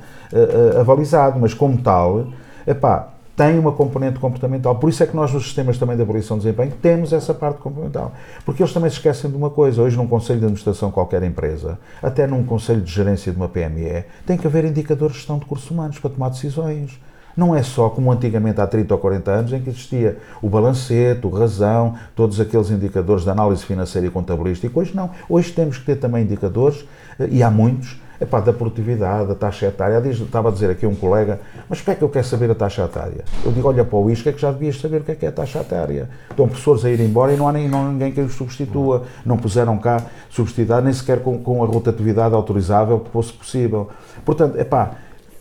uh, 0.76 0.80
avalizado, 0.80 1.40
mas 1.40 1.54
como 1.54 1.78
tal, 1.78 2.28
epá, 2.66 3.10
tem 3.40 3.58
uma 3.58 3.72
componente 3.72 4.20
comportamental. 4.20 4.76
Por 4.76 4.90
isso 4.90 5.02
é 5.02 5.08
que 5.08 5.16
nós, 5.16 5.32
nos 5.32 5.46
sistemas 5.46 5.78
também 5.78 5.96
de 5.96 6.02
avaliação 6.02 6.38
de 6.38 6.44
desempenho, 6.44 6.74
temos 6.82 7.14
essa 7.14 7.34
parte 7.34 7.60
comportamental. 7.60 8.12
Porque 8.44 8.62
eles 8.62 8.74
também 8.74 8.90
se 8.90 8.98
esquecem 8.98 9.32
de 9.32 9.38
uma 9.38 9.50
coisa. 9.50 9.82
Hoje, 9.82 9.96
num 9.96 10.08
conselho 10.08 10.40
de 10.40 10.46
administração 10.46 10.90
de 10.90 10.94
qualquer 10.94 11.24
empresa, 11.24 11.80
até 12.04 12.28
num 12.28 12.44
conselho 12.44 12.82
de 12.82 12.92
gerência 12.92 13.32
de 13.32 13.38
uma 13.38 13.48
PME, 13.48 14.04
tem 14.26 14.38
que 14.38 14.46
haver 14.46 14.66
indicadores 14.66 15.14
de 15.14 15.20
gestão 15.20 15.38
de 15.38 15.44
recursos 15.44 15.72
humanos 15.72 15.98
para 16.00 16.10
tomar 16.10 16.30
decisões. 16.30 17.00
Não 17.40 17.56
é 17.56 17.64
só 17.64 17.88
como 17.90 18.12
antigamente 18.12 18.60
há 18.60 18.68
30 18.68 18.94
ou 18.94 19.00
40 19.00 19.32
anos 19.32 19.54
em 19.54 19.62
que 19.62 19.70
existia 19.70 20.18
o 20.42 20.50
balancete, 20.50 21.26
o 21.26 21.30
razão, 21.30 21.96
todos 22.14 22.38
aqueles 22.38 22.70
indicadores 22.70 23.24
de 23.24 23.30
análise 23.30 23.64
financeira 23.64 24.06
e 24.06 24.10
contabilística. 24.10 24.78
Hoje 24.78 24.94
não. 24.94 25.10
Hoje 25.30 25.54
temos 25.54 25.78
que 25.78 25.86
ter 25.86 25.96
também 25.96 26.26
indicadores, 26.26 26.86
e 27.32 27.42
há 27.42 27.50
muitos, 27.50 27.98
epá, 28.20 28.42
da 28.42 28.52
produtividade, 28.52 29.30
da 29.30 29.36
taxa 29.36 29.68
etária. 29.68 30.06
Estava 30.10 30.50
a 30.50 30.52
dizer 30.52 30.70
aqui 30.70 30.86
um 30.86 30.94
colega, 30.94 31.40
mas 31.70 31.80
porquê 31.80 31.92
é 31.92 31.96
que 31.96 32.02
eu 32.02 32.10
quero 32.10 32.28
saber 32.28 32.52
a 32.52 32.56
taxa 32.56 32.84
etária? 32.84 33.24
Eu 33.46 33.54
digo, 33.54 33.70
olha 33.70 33.86
para 33.86 33.98
o 33.98 34.12
ISCA 34.12 34.34
que 34.34 34.42
já 34.42 34.52
devias 34.52 34.78
saber 34.78 35.00
o 35.00 35.04
que 35.06 35.12
é 35.14 35.16
que 35.16 35.26
é 35.26 35.30
a 35.30 35.32
taxa 35.32 35.60
etária. 35.60 36.10
Estão 36.30 36.46
pessoas 36.46 36.84
a 36.84 36.90
ir 36.90 37.00
embora 37.00 37.32
e 37.32 37.38
não 37.38 37.48
há 37.48 37.54
nem, 37.54 37.70
não, 37.70 37.90
ninguém 37.90 38.12
que 38.12 38.20
os 38.20 38.34
substitua. 38.34 39.04
Não 39.26 39.38
puseram 39.38 39.78
cá 39.78 40.04
substituir, 40.30 40.82
nem 40.82 40.92
sequer 40.92 41.24
com, 41.24 41.40
com 41.40 41.64
a 41.64 41.66
rotatividade 41.66 42.36
autorizável 42.36 43.00
que 43.00 43.10
fosse 43.10 43.32
possível. 43.32 43.88
Portanto, 44.26 44.60
epá, 44.60 44.92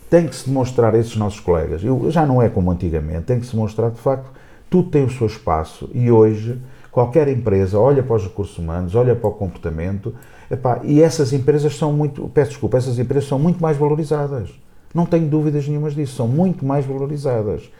tem 0.09 0.27
que 0.27 0.35
se 0.35 0.49
demonstrar 0.49 0.95
a 0.95 0.99
esses 0.99 1.17
nossos 1.17 1.41
colegas, 1.41 1.85
eu, 1.85 2.11
já 2.11 2.25
não 2.25 2.41
é 2.41 2.49
como 2.49 2.71
antigamente, 2.71 3.23
tem 3.23 3.39
que 3.39 3.47
se 3.47 3.53
demonstrar 3.53 3.91
de 3.91 3.99
facto, 3.99 4.31
tudo 4.71 4.91
tem 4.91 5.05
o 5.05 5.11
seu 5.11 5.27
espaço. 5.27 5.89
E 5.93 6.11
hoje 6.11 6.59
qualquer 6.91 7.29
empresa 7.29 7.79
olha 7.79 8.03
para 8.03 8.17
os 8.17 8.25
recursos 8.25 8.59
humanos, 8.59 8.95
olha 8.95 9.15
para 9.15 9.29
o 9.29 9.33
comportamento, 9.33 10.15
epá, 10.51 10.81
e 10.83 11.03
essas 11.03 11.33
empresas 11.33 11.77
são 11.77 11.93
muito, 11.93 12.29
peço 12.29 12.51
desculpa, 12.53 12.77
essas 12.77 12.99
empresas 12.99 13.29
são 13.29 13.39
muito 13.39 13.61
mais 13.61 13.77
valorizadas. 13.77 14.51
Não 14.95 15.05
tenho 15.05 15.29
dúvidas 15.29 15.69
nenhumas 15.69 15.95
disso, 15.95 16.17
são 16.17 16.27
muito 16.27 16.65
mais 16.65 16.87
valorizadas, 16.87 17.71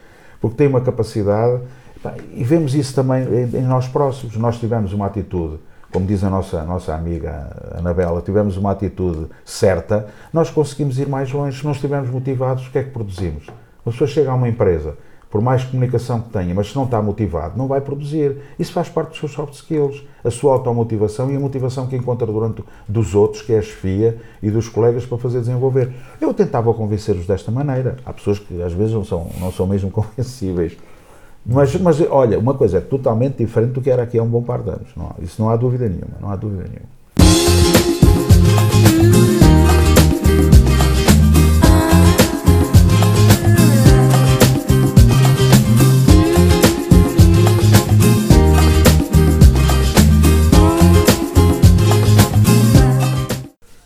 porque 0.41 0.57
têm 0.57 0.69
uma 0.69 0.81
capacidade, 0.81 1.63
epá, 1.97 2.15
e 2.35 2.45
vemos 2.45 2.75
isso 2.75 2.95
também 2.95 3.25
em, 3.25 3.59
em 3.59 3.63
nós 3.63 3.89
próximos. 3.89 4.37
Nós 4.37 4.59
tivemos 4.59 4.93
uma 4.93 5.07
atitude 5.07 5.59
como 5.93 6.07
diz 6.07 6.23
a 6.23 6.31
nossa, 6.31 6.61
a 6.61 6.65
nossa 6.65 6.95
amiga 6.95 7.75
Anabela, 7.77 8.21
tivemos 8.21 8.57
uma 8.57 8.73
atitude 8.73 9.27
certa, 9.45 10.09
nós 10.33 10.51
conseguimos 10.51 10.99
ir 10.99 11.09
mais 11.09 11.33
longe. 11.33 11.59
Se 11.59 11.65
não 11.65 11.73
estivermos 11.73 12.11
motivados, 12.11 12.67
o 12.67 12.71
que 12.71 12.79
é 12.79 12.83
que 12.83 12.91
produzimos? 12.91 13.47
Uma 13.85 13.93
pessoa 13.93 14.07
chega 14.07 14.31
a 14.31 14.35
uma 14.35 14.49
empresa, 14.49 14.97
por 15.31 15.41
mais 15.41 15.65
comunicação 15.65 16.21
que 16.21 16.31
tenha, 16.31 16.55
mas 16.55 16.71
se 16.71 16.77
não 16.77 16.85
está 16.85 17.01
motivado, 17.01 17.57
não 17.57 17.67
vai 17.67 17.81
produzir. 17.81 18.37
Isso 18.59 18.73
faz 18.73 18.89
parte 18.89 19.11
dos 19.11 19.19
seus 19.19 19.33
soft 19.33 19.55
skills, 19.55 20.05
a 20.23 20.31
sua 20.31 20.53
automotivação 20.53 21.31
e 21.31 21.37
a 21.37 21.41
motivação 21.41 21.87
que 21.87 21.97
encontra 21.97 22.27
durante 22.27 22.63
dos 22.87 23.15
outros, 23.15 23.43
que 23.43 23.53
é 23.53 23.59
a 23.59 23.63
chefia 23.63 24.19
e 24.43 24.51
dos 24.51 24.69
colegas 24.69 25.07
para 25.07 25.17
fazer 25.17 25.41
desenvolver. 25.41 25.93
Eu 26.21 26.35
tentava 26.35 26.73
convencer-os 26.75 27.27
desta 27.27 27.51
maneira. 27.51 27.97
Há 28.05 28.13
pessoas 28.13 28.39
que 28.39 28.61
às 28.63 28.73
vezes 28.73 28.93
não 28.93 29.05
são, 29.05 29.31
não 29.41 29.51
são 29.51 29.67
mesmo 29.67 29.91
convencíveis. 29.93 30.77
Mas, 31.45 31.75
mas 31.77 32.01
olha, 32.11 32.39
uma 32.39 32.55
coisa 32.55 32.79
é 32.79 32.81
totalmente 32.81 33.39
diferente 33.39 33.73
do 33.73 33.81
que 33.81 33.91
era 33.91 34.03
aqui 34.03 34.19
há 34.19 34.23
um 34.23 34.29
bom 34.29 34.43
par 34.43 34.63
de 34.63 34.71
anos. 34.71 34.89
Não, 34.97 35.15
isso 35.21 35.41
não 35.41 35.49
há 35.49 35.57
dúvida 35.57 35.89
nenhuma, 35.89 36.19
não 36.21 36.31
há 36.31 36.37
dúvida 36.37 36.65
nenhuma. 36.65 36.99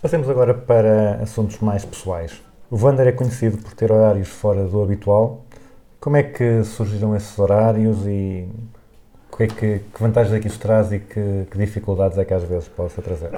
Passemos 0.01 0.29
agora 0.29 0.53
para 0.53 1.21
assuntos 1.23 1.59
mais 1.59 1.85
pessoais. 1.85 2.33
O 2.69 2.75
Vander 2.75 3.07
é 3.07 3.11
conhecido 3.11 3.57
por 3.57 3.73
ter 3.73 3.91
horários 3.91 4.27
fora 4.27 4.65
do 4.65 4.83
habitual. 4.83 5.42
Como 6.03 6.17
é 6.17 6.23
que 6.23 6.65
surgiram 6.65 7.15
esses 7.15 7.39
horários 7.39 8.05
e 8.05 8.45
que, 9.37 9.43
é 9.43 9.47
que, 9.47 9.79
que 9.79 10.01
vantagens 10.01 10.35
é 10.35 10.39
que 10.41 10.47
isso 10.47 10.59
traz 10.59 10.91
e 10.91 10.99
que, 10.99 11.47
que 11.49 11.57
dificuldades 11.57 12.17
é 12.17 12.25
que 12.25 12.33
às 12.33 12.43
vezes 12.43 12.67
possa 12.67 13.01
trazer? 13.01 13.29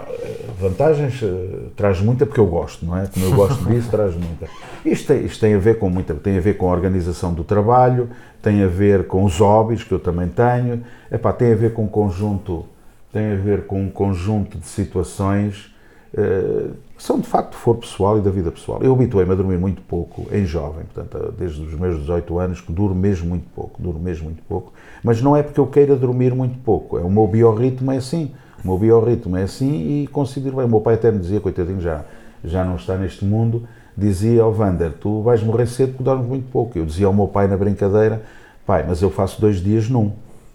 vantagens 0.60 1.22
eh, 1.22 1.68
traz 1.76 2.02
muita 2.02 2.26
porque 2.26 2.40
eu 2.40 2.48
gosto, 2.48 2.84
não 2.84 2.98
é? 2.98 3.06
Como 3.06 3.24
eu 3.24 3.36
gosto 3.36 3.64
disso, 3.66 3.92
traz 3.92 4.16
muita. 4.16 4.48
Isto 4.84 5.14
tem, 5.14 5.26
isto 5.26 5.40
tem 5.40 5.54
a 5.54 5.60
ver 5.60 5.78
com 5.78 5.92
muita, 5.92 6.16
tem 6.16 6.40
a 6.40 6.42
ver 6.42 6.58
com 6.58 6.68
a 6.68 6.72
organização 6.72 7.36
do 7.36 7.44
trabalho, 7.44 8.10
tem 8.42 8.64
a 8.64 8.68
ver 8.68 9.06
com 9.06 9.24
os 9.24 9.38
hobbies 9.38 9.84
que 9.84 9.92
eu 9.92 10.00
também 10.00 10.28
tenho, 10.28 10.84
Epá, 11.12 11.32
tem 11.32 11.54
a 11.54 11.56
ver 11.56 11.72
com 11.72 11.84
um 11.84 11.88
conjunto, 11.88 12.66
tem 13.14 13.34
a 13.34 13.36
ver 13.36 13.68
com 13.68 13.80
um 13.80 13.92
conjunto 13.92 14.58
de 14.58 14.66
situações 14.66 15.72
eh, 16.18 16.70
que 16.85 16.85
são 16.98 17.20
de 17.20 17.28
facto 17.28 17.56
for 17.56 17.76
pessoal 17.78 18.18
e 18.18 18.22
da 18.22 18.32
vida 18.32 18.52
pessoal. 18.52 18.82
Eu 18.82 18.94
habituei-me 18.94 19.32
a 19.32 19.36
dormir 19.36 19.58
muito 19.58 19.82
pouco 19.82 20.28
em 20.32 20.46
jovem, 20.46 20.86
portanto, 20.86 21.34
desde 21.38 21.62
os 21.62 21.74
meus 21.74 22.00
18 22.00 22.40
anos 22.40 22.62
que 22.62 22.72
duro 22.72 22.96
mesmo 22.96 23.30
muito 23.30 23.48
pouco, 23.54 23.82
duro 23.82 24.00
mesmo 24.00 24.26
muito 24.26 24.42
pouco, 24.44 24.74
mas 25.04 25.22
não 25.22 25.36
é 25.36 25.44
porque 25.44 25.60
eu 25.60 25.68
queira 25.68 25.96
dormir 25.96 26.34
muito 26.34 26.58
pouco, 26.60 26.98
é 26.98 27.02
o 27.02 27.10
meu 27.10 27.28
biorritmo 27.28 27.92
é 27.92 27.98
assim. 27.98 28.32
O 28.64 28.68
meu 28.68 28.80
biorritmo 28.80 29.38
é 29.38 29.44
assim 29.44 30.02
e 30.02 30.08
considero 30.08 30.56
bem. 30.56 30.66
O 30.66 30.70
meu 30.70 30.82
pai 30.82 30.96
até 30.96 31.12
me 31.12 31.20
dizia, 31.20 31.40
coitadinho, 31.40 31.80
já, 31.80 32.04
já 32.44 32.66
não 32.66 32.78
está 32.78 32.98
neste 32.98 33.24
mundo, 33.24 33.68
dizia 33.96 34.42
ao 34.42 34.52
Vander, 34.52 34.92
tu 34.94 35.22
vais 35.22 35.44
morrer 35.44 35.68
cedo 35.68 35.90
porque 35.90 36.04
dormes 36.04 36.28
muito 36.28 36.50
pouco. 36.50 36.76
Eu 36.76 36.84
dizia 36.84 37.06
ao 37.06 37.14
meu 37.14 37.28
pai 37.28 37.48
na 37.48 37.56
brincadeira, 37.56 38.24
pai, 38.66 38.84
mas 38.88 39.04
eu 39.04 39.12
faço 39.12 39.40
dois 39.40 39.58
dias 39.58 39.88
num. 39.88 40.14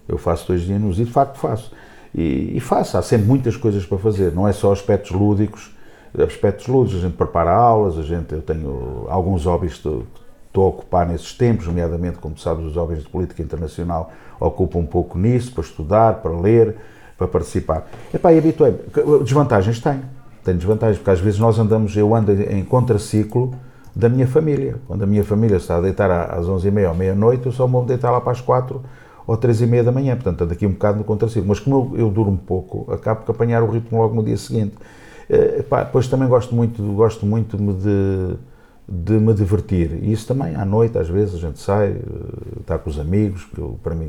Eu 0.09 0.17
faço 0.17 0.47
dois 0.47 0.63
dias 0.63 0.81
num. 0.81 0.91
E 0.91 0.95
de 0.95 1.05
facto 1.05 1.37
faço. 1.37 1.71
E, 2.13 2.51
e 2.53 2.59
faço. 2.59 2.97
Há 2.97 3.01
sempre 3.01 3.27
muitas 3.27 3.55
coisas 3.55 3.85
para 3.85 3.97
fazer. 3.97 4.33
Não 4.33 4.45
é 4.45 4.51
só 4.51 4.73
aspectos 4.73 5.11
lúdicos. 5.11 5.71
Aspectos 6.17 6.67
lúdicos. 6.67 6.99
A 6.99 7.07
gente 7.07 7.15
prepara 7.15 7.51
aulas, 7.51 7.97
a 7.97 8.03
gente, 8.03 8.33
eu 8.33 8.41
tenho 8.41 9.05
alguns 9.09 9.45
hobbies 9.45 9.73
que 9.73 9.87
estou 10.47 10.65
a 10.65 10.67
ocupar 10.67 11.07
nesses 11.07 11.33
tempos, 11.33 11.67
nomeadamente, 11.67 12.17
como 12.17 12.37
sabes, 12.37 12.65
os 12.65 12.75
hobbies 12.75 13.03
de 13.03 13.09
política 13.09 13.41
internacional 13.41 14.11
ocupam 14.39 14.79
um 14.79 14.85
pouco 14.85 15.17
nisso, 15.17 15.53
para 15.53 15.63
estudar, 15.63 16.15
para 16.15 16.31
ler, 16.31 16.75
para 17.17 17.27
participar. 17.27 17.87
Epá, 18.13 18.33
e 18.33 18.39
habituei-me. 18.39 18.79
Desvantagens 19.23 19.79
tem. 19.79 20.01
Tem 20.43 20.55
desvantagens, 20.55 20.97
porque 20.97 21.11
às 21.11 21.19
vezes 21.19 21.39
nós 21.39 21.59
andamos, 21.59 21.95
eu 21.95 22.15
ando 22.15 22.31
em 22.31 22.65
contraciclo 22.65 23.53
da 23.95 24.09
minha 24.09 24.27
família. 24.27 24.77
Quando 24.87 25.03
a 25.03 25.05
minha 25.05 25.23
família 25.23 25.57
está 25.57 25.77
a 25.77 25.81
deitar 25.81 26.09
às 26.09 26.47
11h30 26.47 26.89
ou 26.89 26.95
meia-noite, 26.95 27.45
eu 27.45 27.51
só 27.51 27.67
me 27.67 27.73
vou 27.73 27.85
deitar 27.85 28.09
lá 28.09 28.19
para 28.19 28.31
as 28.31 28.41
4 28.41 28.81
ou 29.27 29.37
3h30 29.37 29.83
da 29.83 29.91
manhã. 29.91 30.15
Portanto, 30.15 30.43
ando 30.43 30.53
aqui 30.53 30.65
um 30.65 30.71
bocado 30.71 30.97
no 30.97 31.03
contraciclo. 31.03 31.47
Mas 31.47 31.59
como 31.59 31.91
eu, 31.93 32.05
eu 32.05 32.09
durmo 32.09 32.37
pouco, 32.37 32.91
acabo 32.91 33.21
por 33.21 33.35
apanhar 33.35 33.61
o 33.61 33.69
ritmo 33.69 34.01
logo 34.01 34.15
no 34.15 34.23
dia 34.23 34.37
seguinte. 34.37 34.73
Epá, 35.59 35.83
depois 35.83 36.07
também 36.07 36.27
gosto 36.27 36.53
muito, 36.53 36.83
gosto 36.93 37.25
muito 37.25 37.55
de, 37.55 38.35
de 38.87 39.13
me 39.13 39.33
divertir. 39.33 39.97
E 40.01 40.11
isso 40.11 40.27
também, 40.27 40.55
à 40.55 40.65
noite, 40.65 40.97
às 40.97 41.07
vezes, 41.07 41.35
a 41.35 41.37
gente 41.37 41.59
sai, 41.59 41.95
está 42.59 42.77
com 42.77 42.89
os 42.89 42.99
amigos, 42.99 43.45
que 43.45 43.59
eu, 43.59 43.79
para 43.81 43.95
mim 43.95 44.07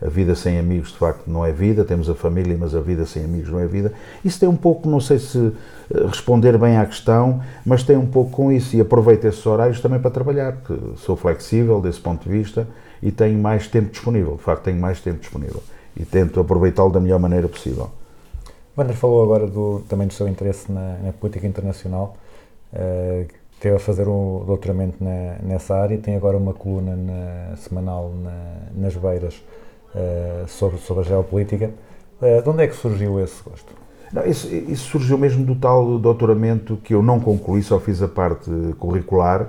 a 0.00 0.08
vida 0.08 0.34
sem 0.36 0.58
amigos 0.58 0.92
de 0.92 0.98
facto 0.98 1.26
não 1.26 1.44
é 1.44 1.50
vida, 1.50 1.84
temos 1.84 2.08
a 2.08 2.14
família, 2.14 2.56
mas 2.56 2.72
a 2.72 2.80
vida 2.80 3.04
sem 3.04 3.24
amigos 3.24 3.50
não 3.50 3.58
é 3.58 3.66
vida. 3.66 3.92
Isso 4.24 4.38
tem 4.38 4.48
um 4.48 4.56
pouco, 4.56 4.88
não 4.88 5.00
sei 5.00 5.18
se 5.18 5.52
responder 6.06 6.56
bem 6.56 6.76
à 6.76 6.86
questão, 6.86 7.42
mas 7.66 7.82
tem 7.82 7.96
um 7.96 8.06
pouco 8.06 8.30
com 8.30 8.52
isso 8.52 8.76
e 8.76 8.80
aproveito 8.80 9.24
esses 9.24 9.44
horários 9.44 9.80
também 9.80 9.98
para 9.98 10.10
trabalhar, 10.10 10.52
porque 10.52 10.96
sou 10.98 11.16
flexível 11.16 11.80
desse 11.80 11.98
ponto 11.98 12.22
de 12.22 12.30
vista 12.30 12.68
e 13.02 13.10
tenho 13.10 13.40
mais 13.40 13.66
tempo 13.66 13.90
disponível, 13.90 14.36
de 14.36 14.42
facto 14.42 14.62
tenho 14.62 14.80
mais 14.80 15.00
tempo 15.00 15.18
disponível 15.18 15.62
e 15.96 16.04
tento 16.04 16.38
aproveitá-lo 16.38 16.92
da 16.92 17.00
melhor 17.00 17.18
maneira 17.18 17.48
possível. 17.48 17.90
Wander 18.78 18.96
falou 18.96 19.22
agora 19.24 19.46
do, 19.46 19.80
também 19.88 20.06
do 20.06 20.12
seu 20.14 20.28
interesse 20.28 20.70
na, 20.70 20.98
na 20.98 21.12
política 21.12 21.46
internacional. 21.46 22.16
Uh, 22.72 23.26
esteve 23.54 23.76
a 23.76 23.78
fazer 23.80 24.06
o 24.06 24.44
doutoramento 24.46 25.02
na- 25.02 25.36
nessa 25.42 25.74
área 25.74 25.98
tem 25.98 26.14
agora 26.14 26.36
uma 26.36 26.54
coluna 26.54 26.94
na- 26.94 27.56
semanal 27.56 28.12
na- 28.22 28.60
nas 28.82 28.94
Beiras 28.94 29.42
eh, 29.96 30.44
sobre, 30.46 30.78
sobre 30.78 31.02
a 31.02 31.06
geopolítica. 31.06 31.70
Eh, 32.22 32.40
de 32.42 32.48
onde 32.48 32.62
é 32.62 32.68
que 32.68 32.76
surgiu 32.76 33.18
esse 33.18 33.42
gosto? 33.42 33.72
Não, 34.12 34.24
isso, 34.24 34.46
isso 34.54 34.90
surgiu 34.90 35.18
mesmo 35.18 35.44
do 35.44 35.56
tal 35.56 35.98
doutoramento 35.98 36.76
que 36.84 36.94
eu 36.94 37.02
não 37.02 37.18
concluí, 37.18 37.62
só 37.62 37.80
fiz 37.80 38.00
a 38.02 38.06
parte 38.06 38.48
curricular, 38.78 39.48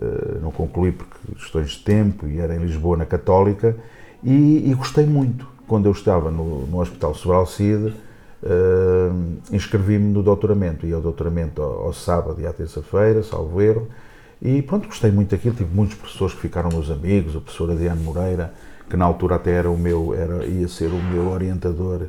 eh, 0.00 0.38
não 0.42 0.50
concluí 0.50 0.92
porque 0.92 1.16
questões 1.34 1.70
de 1.70 1.78
tempo 1.84 2.26
e 2.26 2.38
era 2.38 2.54
em 2.54 2.58
Lisboa, 2.58 2.96
na 2.98 3.06
Católica, 3.06 3.76
e, 4.22 4.68
e 4.70 4.74
gostei 4.74 5.06
muito. 5.06 5.46
Quando 5.66 5.86
eu 5.86 5.92
estava 5.92 6.30
no, 6.30 6.66
no 6.66 6.80
Hospital 6.80 7.14
Sobralcide, 7.14 7.94
eh, 8.42 9.10
inscrevi-me 9.52 10.12
no 10.12 10.22
doutoramento, 10.22 10.86
ia 10.86 10.96
ao 10.96 11.00
doutoramento 11.00 11.62
ao, 11.62 11.86
ao 11.86 11.92
sábado 11.92 12.40
e 12.40 12.46
à 12.46 12.52
terça-feira, 12.52 13.22
salvo 13.22 13.60
erro, 13.60 13.88
e 14.40 14.62
pronto, 14.62 14.86
gostei 14.86 15.10
muito 15.10 15.30
daquilo, 15.30 15.54
tive 15.54 15.74
muitos 15.74 15.96
professores 15.96 16.34
que 16.34 16.40
ficaram 16.40 16.68
meus 16.70 16.90
amigos, 16.90 17.34
o 17.34 17.40
professor 17.40 17.70
Adriano 17.70 18.00
Moreira, 18.02 18.54
que 18.88 18.96
na 18.96 19.04
altura 19.04 19.36
até 19.36 19.52
era 19.52 19.70
o 19.70 19.76
meu, 19.76 20.14
era, 20.14 20.44
ia 20.46 20.68
ser 20.68 20.86
o 20.86 21.02
meu 21.02 21.28
orientador 21.28 22.06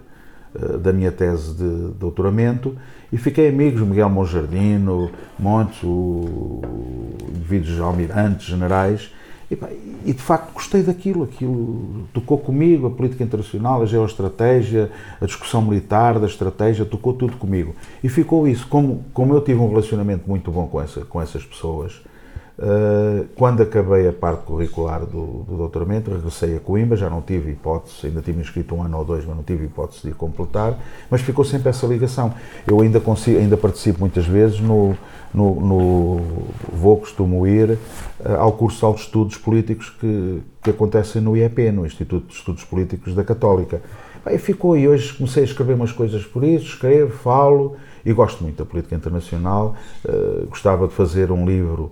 eh, 0.56 0.78
da 0.78 0.94
minha 0.94 1.12
tese 1.12 1.54
de 1.56 1.94
doutoramento. 2.00 2.78
E 3.12 3.18
fiquei 3.18 3.50
amigos, 3.50 3.82
Miguel 3.82 4.10
Monjardino, 4.10 5.12
Montes, 5.38 5.82
o, 5.84 5.88
o 5.88 7.84
almirantes, 7.84 8.46
generais, 8.46 9.12
e, 9.50 9.56
pá, 9.56 9.68
e, 10.06 10.14
de 10.14 10.22
facto 10.22 10.54
gostei 10.54 10.84
daquilo, 10.84 11.24
aquilo 11.24 12.08
tocou 12.14 12.38
comigo, 12.38 12.88
a 12.88 12.92
política 12.92 13.24
internacional, 13.24 13.82
a 13.82 13.86
geoestratégia, 13.86 14.92
a 15.20 15.26
discussão 15.26 15.62
militar 15.62 16.20
da 16.20 16.28
estratégia, 16.28 16.86
tocou 16.86 17.14
tudo 17.14 17.38
comigo. 17.38 17.76
E 18.04 18.10
ficou 18.10 18.48
isso, 18.48 18.68
como, 18.68 19.06
como 19.14 19.34
eu 19.34 19.42
tive 19.42 19.60
um 19.60 19.70
relacionamento 19.70 20.28
muito 20.28 20.52
bom 20.52 20.68
com, 20.68 20.82
essa, 20.82 21.02
com 21.02 21.22
essas 21.22 21.44
pessoas, 21.44 22.02
Uh, 22.62 23.26
quando 23.36 23.64
acabei 23.64 24.06
a 24.10 24.12
parte 24.12 24.44
curricular 24.44 25.06
do, 25.06 25.46
do 25.48 25.56
doutoramento, 25.56 26.12
regressei 26.12 26.58
a 26.58 26.60
Coimbra, 26.60 26.98
já 26.98 27.10
não 27.10 27.22
tive 27.22 27.52
hipótese, 27.52 28.08
ainda 28.08 28.22
tinha 28.22 28.38
inscrito 28.38 28.76
um 28.76 28.84
ano 28.84 28.98
ou 28.98 29.06
dois, 29.06 29.24
mas 29.24 29.34
não 29.34 29.44
tive 29.44 29.64
hipótese 29.64 30.06
de 30.06 30.14
completar, 30.14 30.78
mas 31.10 31.22
ficou 31.22 31.46
sempre 31.46 31.70
essa 31.70 31.88
ligação. 31.88 32.34
Eu 32.68 32.82
ainda, 32.82 33.00
consigo, 33.00 33.40
ainda 33.40 33.56
participo 33.56 34.02
muitas 34.02 34.28
vezes 34.28 34.60
no, 34.60 34.94
no, 35.34 35.60
no 35.60 36.22
vou, 36.72 36.98
costumo 36.98 37.46
ir 37.46 37.72
uh, 37.72 37.78
ao 38.40 38.52
curso 38.54 38.94
de 38.94 39.02
estudos 39.02 39.38
políticos 39.38 39.90
que, 39.90 40.42
que 40.64 40.70
acontecem 40.70 41.22
no 41.22 41.36
IEP, 41.36 41.72
no 41.72 41.86
Instituto 41.86 42.28
de 42.28 42.34
Estudos 42.34 42.64
Políticos 42.64 43.14
da 43.14 43.24
Católica. 43.24 43.82
Bem, 44.26 44.38
ficou 44.38 44.78
e 44.78 44.88
hoje 44.88 45.14
comecei 45.14 45.44
a 45.44 45.46
escrever 45.46 45.74
umas 45.74 45.92
coisas 45.92 46.26
por 46.26 46.44
isso, 46.44 46.66
escrevo, 46.66 47.12
falo 47.18 47.76
e 48.06 48.12
gosto 48.12 48.44
muito 48.44 48.58
da 48.58 48.66
política 48.66 48.96
internacional. 48.96 49.76
Uh, 50.04 50.48
gostava 50.48 50.88
de 50.88 50.94
fazer 50.94 51.32
um 51.32 51.46
livro 51.46 51.92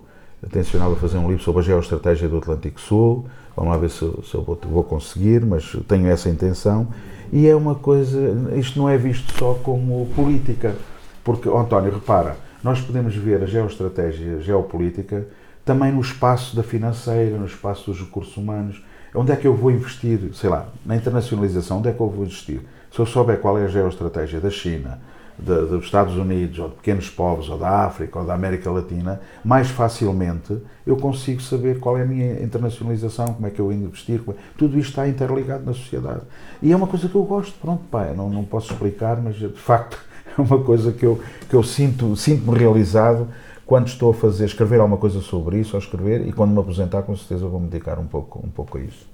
tencionava 0.50 0.94
fazer 0.96 1.18
um 1.18 1.28
livro 1.28 1.42
sobre 1.42 1.62
a 1.62 1.64
geoestratégia 1.64 2.28
do 2.28 2.38
Atlântico 2.38 2.80
Sul. 2.80 3.26
Vamos 3.56 3.72
lá 3.72 3.76
ver 3.76 3.90
se, 3.90 3.98
se 3.98 4.34
eu 4.34 4.42
vou, 4.42 4.58
vou, 4.70 4.84
conseguir, 4.84 5.44
mas 5.44 5.76
tenho 5.88 6.06
essa 6.06 6.28
intenção. 6.28 6.88
E 7.32 7.46
é 7.46 7.56
uma 7.56 7.74
coisa, 7.74 8.18
isto 8.56 8.78
não 8.78 8.88
é 8.88 8.96
visto 8.96 9.36
só 9.36 9.54
como 9.54 10.06
política, 10.14 10.76
porque, 11.24 11.48
oh, 11.48 11.58
António, 11.58 11.92
repara, 11.92 12.36
nós 12.62 12.80
podemos 12.80 13.14
ver 13.14 13.42
a 13.42 13.46
geoestratégia 13.46 14.40
geopolítica 14.40 15.26
também 15.64 15.92
no 15.92 16.00
espaço 16.00 16.56
da 16.56 16.62
financeira, 16.62 17.36
no 17.36 17.46
espaço 17.46 17.90
dos 17.90 18.00
recursos 18.00 18.36
humanos. 18.36 18.82
Onde 19.14 19.32
é 19.32 19.36
que 19.36 19.46
eu 19.46 19.54
vou 19.54 19.70
investir, 19.70 20.18
sei 20.34 20.50
lá, 20.50 20.68
na 20.84 20.96
internacionalização, 20.96 21.78
onde 21.78 21.88
é 21.88 21.92
que 21.92 22.00
eu 22.00 22.08
vou 22.08 22.24
investir? 22.24 22.60
Se 22.92 22.98
eu 22.98 23.06
souber 23.06 23.38
qual 23.38 23.58
é 23.58 23.64
a 23.64 23.68
geoestratégia 23.68 24.40
da 24.40 24.50
China, 24.50 24.98
de, 25.38 25.54
dos 25.66 25.84
Estados 25.84 26.16
Unidos, 26.16 26.58
ou 26.58 26.68
de 26.68 26.74
pequenos 26.76 27.08
povos, 27.08 27.48
ou 27.48 27.58
da 27.58 27.84
África, 27.84 28.18
ou 28.18 28.24
da 28.24 28.34
América 28.34 28.70
Latina, 28.70 29.20
mais 29.44 29.68
facilmente 29.68 30.58
eu 30.86 30.96
consigo 30.96 31.40
saber 31.40 31.78
qual 31.78 31.96
é 31.96 32.02
a 32.02 32.06
minha 32.06 32.42
internacionalização, 32.42 33.34
como 33.34 33.46
é 33.46 33.50
que 33.50 33.60
eu 33.60 33.70
investir, 33.70 34.20
é... 34.28 34.32
tudo 34.56 34.78
isto 34.78 34.90
está 34.90 35.06
interligado 35.06 35.64
na 35.64 35.72
sociedade. 35.72 36.22
E 36.60 36.72
é 36.72 36.76
uma 36.76 36.86
coisa 36.86 37.08
que 37.08 37.14
eu 37.14 37.22
gosto, 37.22 37.54
pronto, 37.60 37.82
pá, 37.90 38.06
não, 38.16 38.28
não 38.28 38.44
posso 38.44 38.72
explicar, 38.72 39.20
mas 39.22 39.36
de 39.36 39.48
facto 39.48 40.07
uma 40.42 40.62
coisa 40.62 40.92
que 40.92 41.04
eu, 41.04 41.20
que 41.48 41.54
eu 41.54 41.62
sinto, 41.62 42.14
sinto-me 42.16 42.56
realizado 42.56 43.28
quando 43.66 43.88
estou 43.88 44.12
a 44.12 44.14
fazer, 44.14 44.46
escrever 44.46 44.80
alguma 44.80 44.96
coisa 44.96 45.20
sobre 45.20 45.58
isso, 45.58 45.76
ou 45.76 45.78
escrever, 45.78 46.26
e 46.26 46.32
quando 46.32 46.52
me 46.52 46.60
aposentar, 46.60 47.02
com 47.02 47.14
certeza 47.14 47.46
vou 47.46 47.60
me 47.60 47.68
dedicar 47.68 47.98
um 47.98 48.06
pouco, 48.06 48.40
um 48.42 48.48
pouco 48.48 48.78
a 48.78 48.80
isso. 48.80 49.06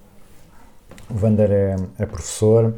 O 1.10 1.14
Vander 1.14 1.50
é, 1.50 1.76
é 1.98 2.06
professor, 2.06 2.72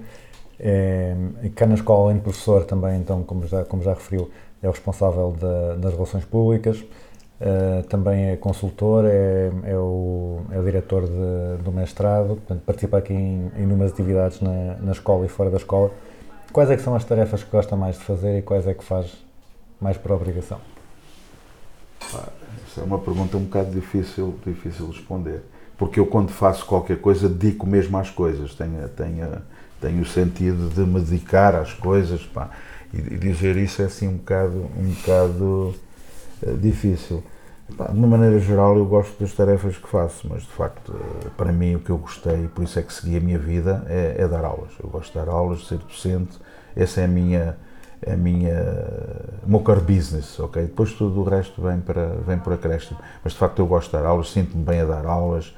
é, 0.58 1.14
cá 1.54 1.66
na 1.66 1.74
escola, 1.74 2.04
além 2.04 2.16
de 2.16 2.22
professor, 2.22 2.64
também, 2.64 2.98
então, 2.98 3.22
como 3.22 3.46
já, 3.46 3.62
como 3.64 3.82
já 3.82 3.92
referiu, 3.92 4.30
é 4.62 4.68
o 4.68 4.70
responsável 4.70 5.32
da, 5.38 5.74
das 5.74 5.92
relações 5.92 6.24
públicas, 6.24 6.78
uh, 6.78 7.82
também 7.88 8.30
é 8.30 8.36
consultor, 8.36 9.04
é, 9.04 9.50
é, 9.64 9.76
o, 9.76 10.40
é 10.50 10.58
o 10.58 10.64
diretor 10.64 11.02
de, 11.02 11.62
do 11.62 11.70
mestrado, 11.70 12.36
portanto, 12.36 12.62
participa 12.64 12.96
aqui 12.96 13.12
em, 13.12 13.52
em 13.54 13.62
inúmeras 13.64 13.92
atividades 13.92 14.40
na, 14.40 14.76
na 14.80 14.92
escola 14.92 15.26
e 15.26 15.28
fora 15.28 15.50
da 15.50 15.58
escola. 15.58 15.90
Quais 16.56 16.70
é 16.70 16.76
que 16.78 16.82
são 16.82 16.94
as 16.94 17.04
tarefas 17.04 17.44
que 17.44 17.50
gosta 17.50 17.76
mais 17.76 17.98
de 17.98 18.04
fazer 18.04 18.38
e 18.38 18.40
quais 18.40 18.66
é 18.66 18.72
que 18.72 18.82
faz 18.82 19.12
mais 19.78 19.98
por 19.98 20.12
obrigação? 20.12 20.58
Essa 22.00 22.80
é 22.80 22.82
uma 22.82 22.98
pergunta 22.98 23.36
um 23.36 23.44
bocado 23.44 23.70
difícil, 23.72 24.34
difícil 24.42 24.86
de 24.86 24.96
responder, 24.96 25.42
porque 25.76 26.00
eu 26.00 26.06
quando 26.06 26.30
faço 26.30 26.64
qualquer 26.64 26.98
coisa 26.98 27.28
dedico 27.28 27.66
mesmo 27.66 27.98
às 27.98 28.08
coisas, 28.08 28.54
tenho, 28.54 28.88
tenho 28.88 29.42
tenho 29.82 30.00
o 30.00 30.06
sentido 30.06 30.70
de 30.70 30.80
me 30.80 30.98
dedicar 30.98 31.54
às 31.54 31.74
coisas 31.74 32.22
pá, 32.22 32.48
e, 32.90 33.02
dizer 33.02 33.58
isso 33.58 33.82
é 33.82 33.84
assim 33.84 34.08
um 34.08 34.16
bocado, 34.16 34.70
um 34.78 34.94
bocado 34.94 35.74
uh, 36.42 36.56
difícil. 36.56 37.22
De 37.68 37.98
uma 37.98 38.06
maneira 38.06 38.38
geral 38.38 38.76
eu 38.76 38.86
gosto 38.86 39.18
das 39.18 39.32
tarefas 39.32 39.76
que 39.76 39.88
faço, 39.88 40.28
mas 40.28 40.42
de 40.42 40.48
facto 40.48 40.90
uh, 40.90 41.30
para 41.36 41.52
mim 41.52 41.74
o 41.74 41.80
que 41.80 41.90
eu 41.90 41.98
gostei, 41.98 42.48
por 42.48 42.62
isso 42.62 42.78
é 42.78 42.82
que 42.82 42.92
segui 42.92 43.16
a 43.16 43.20
minha 43.20 43.38
vida, 43.38 43.84
é, 43.88 44.16
é, 44.18 44.28
dar 44.28 44.44
aulas. 44.44 44.70
Eu 44.82 44.88
gosto 44.88 45.12
de 45.12 45.18
dar 45.18 45.28
aulas, 45.28 45.66
ser 45.66 45.78
docente, 45.78 46.38
essa 46.76 47.00
é 47.00 47.04
a 47.04 47.08
minha, 47.08 47.56
é 48.00 48.12
a 48.12 48.16
minha, 48.16 48.54
o 49.44 49.50
meu 49.50 49.60
core 49.60 49.80
business, 49.80 50.38
ok? 50.38 50.62
Depois 50.62 50.92
tudo 50.92 51.20
o 51.20 51.24
resto 51.24 51.60
vem, 51.60 51.80
para, 51.80 52.06
vem 52.26 52.38
por 52.38 52.52
acréscimo, 52.52 53.00
mas 53.24 53.32
de 53.32 53.38
facto 53.38 53.58
eu 53.58 53.66
gosto 53.66 53.88
de 53.88 53.92
dar 54.00 54.06
aulas, 54.06 54.30
sinto-me 54.30 54.62
bem 54.62 54.80
a 54.80 54.84
dar 54.84 55.04
aulas, 55.04 55.52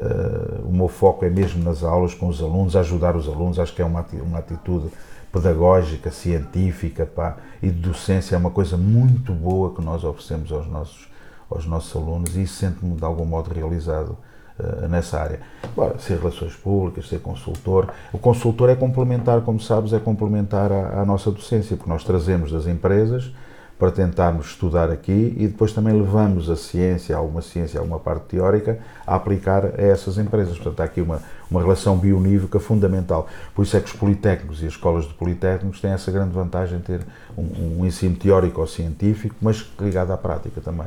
Uh, 0.00 0.66
o 0.66 0.72
meu 0.72 0.88
foco 0.88 1.24
é 1.24 1.28
mesmo 1.28 1.62
nas 1.62 1.82
aulas 1.82 2.14
com 2.14 2.28
os 2.28 2.40
alunos, 2.40 2.76
ajudar 2.76 3.16
os 3.16 3.28
alunos, 3.28 3.58
acho 3.58 3.74
que 3.74 3.82
é 3.82 3.84
uma, 3.84 4.06
uma 4.22 4.38
atitude 4.38 4.88
pedagógica, 5.32 6.10
científica 6.10 7.04
pá, 7.04 7.36
e 7.62 7.68
de 7.68 7.80
docência, 7.88 8.34
é 8.34 8.38
uma 8.38 8.50
coisa 8.50 8.76
muito 8.76 9.32
boa 9.32 9.74
que 9.74 9.82
nós 9.82 10.04
oferecemos 10.04 10.52
aos 10.52 10.66
nossos, 10.66 11.09
aos 11.50 11.66
nossos 11.66 11.94
alunos 11.94 12.36
e 12.36 12.46
sinto-me 12.46 12.94
de 12.96 13.04
algum 13.04 13.24
modo 13.24 13.52
realizado 13.52 14.16
uh, 14.58 14.88
nessa 14.88 15.20
área. 15.20 15.40
Agora, 15.64 15.98
ser 15.98 16.18
relações 16.18 16.54
públicas, 16.54 17.08
ser 17.08 17.20
consultor, 17.20 17.92
o 18.12 18.18
consultor 18.18 18.70
é 18.70 18.76
complementar, 18.76 19.40
como 19.40 19.60
sabes, 19.60 19.92
é 19.92 19.98
complementar 19.98 20.70
à, 20.70 21.00
à 21.00 21.04
nossa 21.04 21.30
docência, 21.30 21.76
porque 21.76 21.90
nós 21.90 22.04
trazemos 22.04 22.52
das 22.52 22.66
empresas 22.66 23.32
para 23.80 23.90
tentarmos 23.90 24.48
estudar 24.48 24.90
aqui 24.90 25.34
e 25.38 25.48
depois 25.48 25.72
também 25.72 25.94
levamos 25.94 26.50
a 26.50 26.54
ciência, 26.54 27.16
alguma 27.16 27.40
ciência, 27.40 27.80
alguma 27.80 27.98
parte 27.98 28.24
teórica, 28.24 28.78
a 29.06 29.14
aplicar 29.14 29.64
a 29.64 29.80
essas 29.80 30.18
empresas. 30.18 30.58
Portanto, 30.58 30.80
há 30.80 30.84
aqui 30.84 31.00
uma, 31.00 31.22
uma 31.50 31.62
relação 31.62 31.96
bionívoca 31.96 32.60
fundamental. 32.60 33.26
Por 33.54 33.62
isso 33.62 33.78
é 33.78 33.80
que 33.80 33.86
os 33.86 33.94
politécnicos 33.94 34.62
e 34.62 34.66
as 34.66 34.72
escolas 34.72 35.06
de 35.06 35.14
politécnicos 35.14 35.80
têm 35.80 35.92
essa 35.92 36.12
grande 36.12 36.32
vantagem 36.32 36.76
de 36.76 36.84
ter 36.84 37.00
um, 37.38 37.78
um 37.80 37.86
ensino 37.86 38.16
teórico 38.16 38.60
ou 38.60 38.66
científico, 38.66 39.34
mas 39.40 39.66
ligado 39.80 40.12
à 40.12 40.18
prática 40.18 40.60
também. 40.60 40.86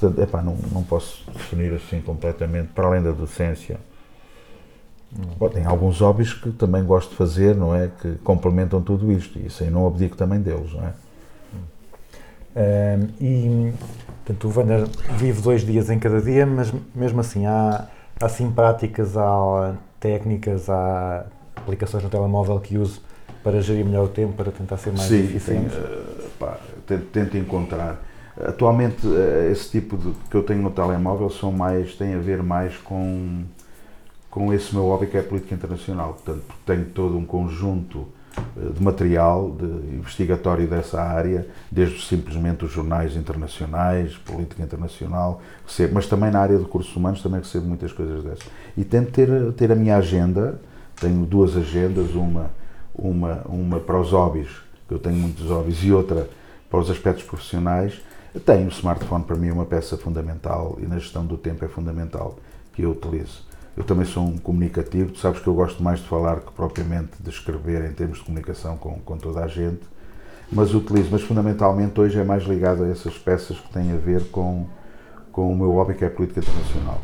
Portanto, 0.00 0.22
epá, 0.22 0.40
não, 0.40 0.56
não 0.72 0.82
posso 0.82 1.22
definir 1.30 1.74
assim 1.74 2.00
completamente, 2.00 2.68
para 2.68 2.86
além 2.86 3.02
da 3.02 3.12
docência. 3.12 3.78
Bom, 5.36 5.48
tem 5.48 5.66
alguns 5.66 6.00
hobbies 6.00 6.32
que 6.32 6.50
também 6.52 6.84
gosto 6.84 7.10
de 7.10 7.16
fazer, 7.16 7.54
não 7.54 7.74
é? 7.74 7.90
Que 8.00 8.14
complementam 8.24 8.80
tudo 8.80 9.12
isto, 9.12 9.38
e 9.38 9.46
isso 9.46 9.62
aí 9.62 9.70
não 9.70 9.86
abdico 9.86 10.16
também 10.16 10.40
deles, 10.40 10.72
não 10.72 10.84
é? 10.84 10.92
Um, 12.56 13.08
e, 13.20 13.72
portanto, 14.24 14.48
o 14.48 14.58
Wander 14.58 14.88
vive 15.16 15.40
dois 15.40 15.62
dias 15.62 15.90
em 15.90 15.98
cada 15.98 16.20
dia, 16.20 16.46
mas 16.46 16.72
mesmo 16.94 17.20
assim 17.20 17.46
há, 17.46 17.86
há 18.20 18.28
sim 18.28 18.50
práticas, 18.50 19.16
há 19.16 19.74
técnicas, 19.98 20.70
há 20.70 21.26
aplicações 21.56 22.02
no 22.02 22.10
telemóvel 22.10 22.58
que 22.58 22.78
uso 22.78 23.02
para 23.42 23.60
gerir 23.60 23.84
melhor 23.84 24.06
o 24.06 24.08
tempo, 24.08 24.32
para 24.32 24.50
tentar 24.50 24.76
ser 24.78 24.90
mais 24.90 25.08
sim, 25.08 25.24
eficiente. 25.24 25.74
Sim, 25.74 26.44
uh, 26.44 26.56
tento, 26.86 27.06
tento, 27.06 27.36
encontrar. 27.36 28.00
Atualmente, 28.46 29.06
uh, 29.06 29.50
esse 29.50 29.70
tipo 29.70 29.96
de 29.96 30.12
que 30.30 30.36
eu 30.36 30.42
tenho 30.42 30.62
no 30.62 30.70
telemóvel 30.70 31.30
são 31.30 31.52
mais, 31.52 31.94
tem 31.94 32.14
a 32.14 32.18
ver 32.18 32.42
mais 32.42 32.76
com, 32.78 33.44
com 34.30 34.52
esse 34.52 34.74
meu 34.74 34.84
hobby 34.84 35.06
que 35.06 35.16
é 35.16 35.20
a 35.20 35.24
política 35.24 35.54
internacional. 35.54 36.14
Portanto, 36.14 36.44
tenho 36.64 36.86
todo 36.86 37.16
um 37.16 37.24
conjunto 37.24 38.06
de 38.56 38.82
material 38.82 39.50
de 39.50 39.64
investigatório 39.96 40.66
dessa 40.66 41.00
área, 41.00 41.46
desde 41.70 42.00
simplesmente 42.04 42.64
os 42.64 42.70
jornais 42.70 43.16
internacionais, 43.16 44.16
política 44.16 44.62
internacional, 44.62 45.42
recebo, 45.66 45.94
mas 45.94 46.06
também 46.06 46.30
na 46.30 46.40
área 46.40 46.56
de 46.56 46.62
recursos 46.62 46.94
humanos 46.94 47.22
também 47.22 47.40
recebo 47.40 47.66
muitas 47.66 47.92
coisas 47.92 48.22
dessas. 48.22 48.46
E 48.76 48.84
tento 48.84 49.10
ter, 49.10 49.52
ter 49.54 49.72
a 49.72 49.74
minha 49.74 49.96
agenda, 49.96 50.60
tenho 51.00 51.24
duas 51.26 51.56
agendas, 51.56 52.14
uma, 52.14 52.50
uma, 52.94 53.42
uma 53.46 53.80
para 53.80 53.98
os 53.98 54.12
hobbies, 54.12 54.48
que 54.86 54.94
eu 54.94 54.98
tenho 54.98 55.16
muitos 55.16 55.46
hobbies, 55.46 55.82
e 55.82 55.92
outra 55.92 56.28
para 56.70 56.78
os 56.78 56.88
aspectos 56.88 57.24
profissionais, 57.24 58.00
Tenho 58.38 58.66
o 58.66 58.68
smartphone 58.68 59.24
para 59.24 59.34
mim 59.34 59.48
é 59.48 59.52
uma 59.52 59.66
peça 59.66 59.96
fundamental 59.96 60.78
e 60.80 60.86
na 60.86 60.98
gestão 60.98 61.26
do 61.26 61.36
tempo 61.36 61.64
é 61.64 61.68
fundamental 61.68 62.36
que 62.72 62.82
eu 62.82 62.92
utilizo. 62.92 63.44
Eu 63.76 63.82
também 63.82 64.04
sou 64.04 64.24
um 64.24 64.38
comunicativo, 64.38 65.10
tu 65.10 65.18
sabes 65.18 65.40
que 65.40 65.48
eu 65.48 65.54
gosto 65.54 65.82
mais 65.82 65.98
de 65.98 66.06
falar 66.06 66.40
que 66.40 66.52
propriamente 66.52 67.10
de 67.18 67.28
escrever 67.28 67.90
em 67.90 67.92
termos 67.92 68.18
de 68.18 68.24
comunicação 68.24 68.76
com, 68.76 69.00
com 69.00 69.16
toda 69.16 69.42
a 69.42 69.48
gente, 69.48 69.80
mas 70.52 70.72
utilizo, 70.74 71.08
mas 71.10 71.22
fundamentalmente 71.22 72.00
hoje 72.00 72.18
é 72.20 72.24
mais 72.24 72.44
ligado 72.44 72.84
a 72.84 72.88
essas 72.88 73.18
peças 73.18 73.58
que 73.58 73.72
têm 73.72 73.92
a 73.92 73.96
ver 73.96 74.30
com, 74.30 74.66
com 75.32 75.52
o 75.52 75.56
meu 75.56 75.72
hobby 75.72 75.94
que 75.94 76.04
é 76.04 76.06
a 76.06 76.10
política 76.10 76.40
internacional. 76.40 77.00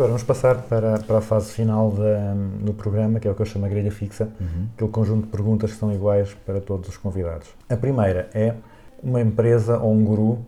Agora 0.00 0.12
vamos 0.12 0.22
passar 0.22 0.62
para, 0.62 0.98
para 1.00 1.18
a 1.18 1.20
fase 1.20 1.52
final 1.52 1.90
da- 1.90 2.32
do 2.64 2.72
programa, 2.72 3.20
que 3.20 3.28
é 3.28 3.30
o 3.30 3.34
que 3.34 3.42
eu 3.42 3.44
chamo 3.44 3.66
a 3.66 3.68
grelha 3.68 3.92
fixa, 3.92 4.30
aquele 4.74 4.90
conjunto 4.90 5.26
de 5.26 5.28
perguntas 5.30 5.72
que 5.72 5.76
são 5.78 5.92
iguais 5.92 6.34
para 6.46 6.58
todos 6.58 6.88
os 6.88 6.96
convidados. 6.96 7.48
A 7.68 7.76
primeira 7.76 8.30
é 8.32 8.54
uma 9.02 9.20
empresa 9.20 9.76
ou 9.78 9.92
um 9.92 10.02
guru, 10.02 10.38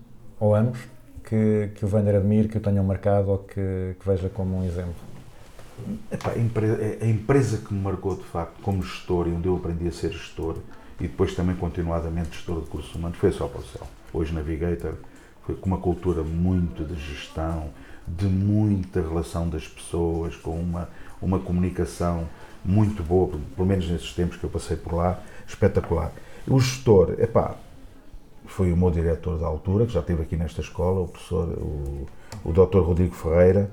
ou 0.41 0.55
ambos, 0.55 0.79
que, 1.23 1.69
que 1.75 1.85
o 1.85 1.89
Vander 1.89 2.17
admire, 2.17 2.49
que 2.49 2.57
o 2.57 2.61
tenham 2.63 2.83
marcado 2.83 3.29
ou 3.31 3.39
que, 3.41 3.95
que 4.01 4.07
veja 4.09 4.31
como 4.31 4.57
um 4.57 4.65
exemplo. 4.65 4.95
Epá, 6.11 6.31
a, 6.31 6.39
empre- 6.39 6.99
a 7.03 7.07
empresa 7.07 7.59
que 7.59 7.75
me 7.75 7.81
marcou 7.83 8.17
de 8.17 8.25
facto 8.25 8.59
como 8.63 8.83
gestor 8.83 9.29
e 9.29 9.33
onde 9.33 9.49
eu 9.49 9.57
aprendi 9.57 9.87
a 9.87 9.93
ser 9.93 10.13
gestor 10.13 10.57
e 10.99 11.03
depois 11.03 11.35
também 11.35 11.55
continuadamente 11.57 12.37
gestor 12.37 12.55
de 12.61 12.65
recursos 12.65 12.95
humanos 12.95 13.19
foi 13.19 13.29
a 13.29 13.33
Só 13.33 13.47
para 13.49 13.61
o 13.61 13.65
Céu. 13.65 13.87
Hoje 14.15 14.33
Navigator 14.33 14.95
foi 15.45 15.55
com 15.57 15.67
uma 15.67 15.79
cultura 15.79 16.23
muito 16.23 16.85
de 16.87 16.95
gestão, 16.99 17.65
de 18.17 18.27
muita 18.27 19.01
relação 19.01 19.49
das 19.49 19.67
pessoas, 19.67 20.37
com 20.37 20.59
uma, 20.59 20.89
uma 21.21 21.39
comunicação 21.39 22.29
muito 22.65 23.03
boa, 23.03 23.31
pelo 23.57 23.67
menos 23.67 23.89
nesses 23.89 24.13
tempos 24.13 24.37
que 24.37 24.45
eu 24.45 24.51
passei 24.51 24.77
por 24.77 24.95
lá, 24.95 25.21
espetacular. 25.47 26.13
O 26.47 26.59
gestor, 26.61 27.17
epá, 27.19 27.57
foi 28.47 28.73
o 28.73 28.77
meu 28.77 28.91
diretor 28.91 29.39
da 29.39 29.47
altura, 29.47 29.87
que 29.87 29.93
já 29.93 30.01
esteve 30.01 30.23
aqui 30.23 30.37
nesta 30.37 30.61
escola, 30.61 31.01
o 31.01 31.09
professor, 31.09 31.49
o, 31.49 32.07
o 32.45 32.53
Dr. 32.53 32.81
Rodrigo 32.81 33.15
Ferreira, 33.15 33.71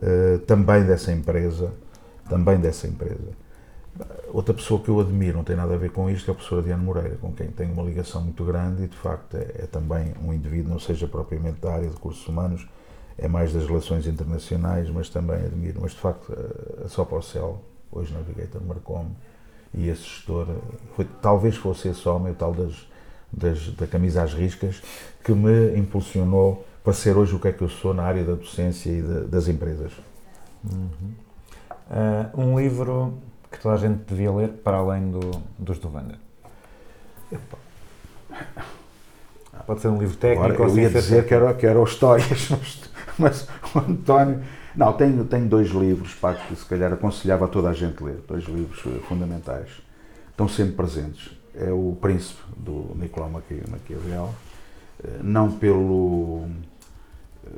eh, 0.00 0.38
também 0.46 0.84
dessa 0.84 1.12
empresa, 1.12 1.72
também 2.28 2.58
dessa 2.58 2.86
empresa. 2.86 3.40
Outra 4.32 4.54
pessoa 4.54 4.80
que 4.80 4.88
eu 4.88 5.00
admiro, 5.00 5.38
não 5.38 5.44
tem 5.44 5.56
nada 5.56 5.74
a 5.74 5.76
ver 5.76 5.90
com 5.90 6.08
isto, 6.08 6.30
é 6.30 6.32
a 6.32 6.34
professora 6.34 6.62
Diana 6.62 6.82
Moreira, 6.82 7.16
com 7.16 7.32
quem 7.32 7.48
tenho 7.48 7.72
uma 7.72 7.82
ligação 7.82 8.22
muito 8.22 8.44
grande 8.44 8.84
e 8.84 8.86
de 8.86 8.96
facto 8.96 9.36
é, 9.36 9.62
é 9.62 9.66
também 9.66 10.14
um 10.22 10.32
indivíduo, 10.32 10.70
não 10.70 10.78
seja 10.78 11.08
propriamente 11.08 11.60
da 11.60 11.72
área 11.72 11.88
de 11.88 11.94
recursos 11.94 12.26
humanos, 12.28 12.66
é 13.20 13.28
mais 13.28 13.52
das 13.52 13.66
relações 13.66 14.06
internacionais, 14.06 14.88
mas 14.90 15.08
também 15.08 15.36
admiro. 15.36 15.80
Mas 15.82 15.92
de 15.92 15.98
facto, 15.98 16.32
a 16.84 16.88
Só 16.88 17.04
para 17.04 17.18
o 17.18 17.22
Céu, 17.22 17.60
hoje 17.92 18.12
Navigator, 18.12 18.62
marcou-me 18.62 19.10
e 19.74 19.88
esse 19.88 20.02
gestor, 20.02 20.46
eh, 20.50 20.76
foi, 20.96 21.06
talvez 21.22 21.54
fosse 21.56 21.88
esse 21.88 22.08
homem, 22.08 22.32
o 22.32 22.34
tal 22.34 22.52
das, 22.52 22.88
das, 23.32 23.68
da 23.74 23.86
camisa 23.86 24.22
às 24.22 24.34
riscas, 24.34 24.82
que 25.22 25.32
me 25.32 25.76
impulsionou 25.78 26.66
para 26.82 26.92
ser 26.92 27.16
hoje 27.16 27.34
o 27.36 27.38
que 27.38 27.48
é 27.48 27.52
que 27.52 27.62
eu 27.62 27.68
sou 27.68 27.94
na 27.94 28.02
área 28.02 28.24
da 28.24 28.34
docência 28.34 28.90
e 28.90 29.00
de- 29.02 29.26
das 29.26 29.46
empresas. 29.48 29.92
Ah, 31.90 32.30
um 32.34 32.58
livro 32.58 33.14
que 33.50 33.60
toda 33.60 33.74
a 33.74 33.78
gente 33.78 33.98
devia 34.08 34.32
ler, 34.32 34.48
para 34.48 34.78
além 34.78 35.10
do, 35.10 35.20
dos 35.58 35.78
do 35.78 35.88
Vander. 35.88 36.16
Pode 39.66 39.80
ser 39.82 39.88
um 39.88 39.98
livro 39.98 40.16
técnico 40.16 40.44
Agora, 40.52 40.70
eu 40.70 40.78
ia 40.78 40.90
dizer 40.90 41.26
que 41.26 41.34
era, 41.34 41.54
que 41.54 41.66
era 41.66 41.78
o 41.78 41.84
Histórias, 41.84 42.48
mas, 43.20 43.46
o 43.74 43.78
António. 43.78 44.42
Não, 44.74 44.92
tenho, 44.92 45.24
tenho 45.24 45.48
dois 45.48 45.68
livros 45.70 46.14
pá, 46.14 46.34
que 46.34 46.54
se 46.54 46.64
calhar 46.64 46.92
aconselhava 46.92 47.44
a 47.44 47.48
toda 47.48 47.68
a 47.70 47.72
gente 47.72 48.02
ler, 48.02 48.22
dois 48.26 48.44
livros 48.44 48.80
eh, 48.86 49.00
fundamentais. 49.08 49.68
Estão 50.30 50.48
sempre 50.48 50.74
presentes. 50.74 51.30
É 51.54 51.72
o 51.72 51.96
Príncipe, 52.00 52.40
do 52.56 52.94
Nicolau 52.94 53.28
Maqui- 53.28 53.62
Maquiavel, 53.68 54.32
eh, 55.02 55.18
não 55.22 55.50
pelo 55.50 56.46
eh, 57.44 57.50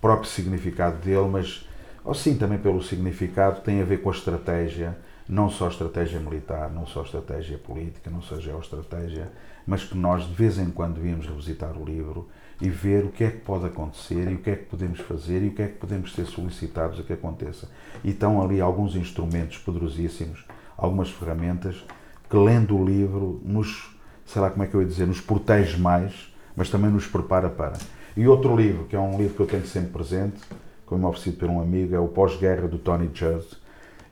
próprio 0.00 0.28
significado 0.28 0.98
dele, 0.98 1.28
mas 1.28 1.66
ou 2.04 2.14
sim 2.14 2.36
também 2.36 2.58
pelo 2.58 2.82
significado, 2.82 3.60
tem 3.60 3.80
a 3.80 3.84
ver 3.84 4.02
com 4.02 4.10
a 4.10 4.12
estratégia, 4.12 4.96
não 5.28 5.50
só 5.50 5.68
estratégia 5.68 6.18
militar, 6.18 6.70
não 6.70 6.86
só 6.86 7.02
estratégia 7.02 7.58
política, 7.58 8.10
não 8.10 8.22
só 8.22 8.38
geoestratégia, 8.38 9.30
mas 9.66 9.84
que 9.84 9.96
nós 9.96 10.26
de 10.26 10.34
vez 10.34 10.58
em 10.58 10.70
quando 10.70 10.94
devíamos 10.94 11.26
revisitar 11.26 11.76
o 11.76 11.84
livro 11.84 12.28
e 12.60 12.68
ver 12.68 13.04
o 13.04 13.08
que 13.08 13.24
é 13.24 13.30
que 13.30 13.38
pode 13.38 13.66
acontecer 13.66 14.30
e 14.30 14.34
o 14.34 14.38
que 14.38 14.50
é 14.50 14.56
que 14.56 14.64
podemos 14.66 15.00
fazer 15.00 15.42
e 15.42 15.48
o 15.48 15.50
que 15.52 15.62
é 15.62 15.66
que 15.66 15.78
podemos 15.78 16.12
ser 16.12 16.26
solicitados 16.26 17.00
a 17.00 17.02
que 17.02 17.12
aconteça. 17.12 17.68
E 18.04 18.10
estão 18.10 18.42
ali 18.42 18.60
alguns 18.60 18.94
instrumentos 18.94 19.58
poderosíssimos, 19.58 20.44
algumas 20.76 21.10
ferramentas 21.10 21.84
que 22.28 22.36
lendo 22.36 22.76
o 22.76 22.84
livro 22.84 23.40
nos, 23.44 23.96
sei 24.26 24.42
lá 24.42 24.50
como 24.50 24.62
é 24.62 24.66
que 24.66 24.74
eu 24.74 24.82
ia 24.82 24.86
dizer, 24.86 25.06
nos 25.06 25.20
protege 25.20 25.78
mais, 25.78 26.32
mas 26.54 26.68
também 26.68 26.90
nos 26.90 27.06
prepara 27.06 27.48
para. 27.48 27.78
E 28.16 28.28
outro 28.28 28.54
livro, 28.54 28.84
que 28.84 28.94
é 28.94 29.00
um 29.00 29.16
livro 29.16 29.34
que 29.34 29.40
eu 29.40 29.46
tenho 29.46 29.66
sempre 29.66 29.90
presente, 29.90 30.40
como 30.84 31.08
oferecido 31.08 31.38
por 31.38 31.48
um 31.48 31.60
amigo, 31.60 31.94
é 31.94 31.98
o 31.98 32.08
Pós-Guerra 32.08 32.68
do 32.68 32.78
Tony 32.78 33.10
Judd. 33.12 33.46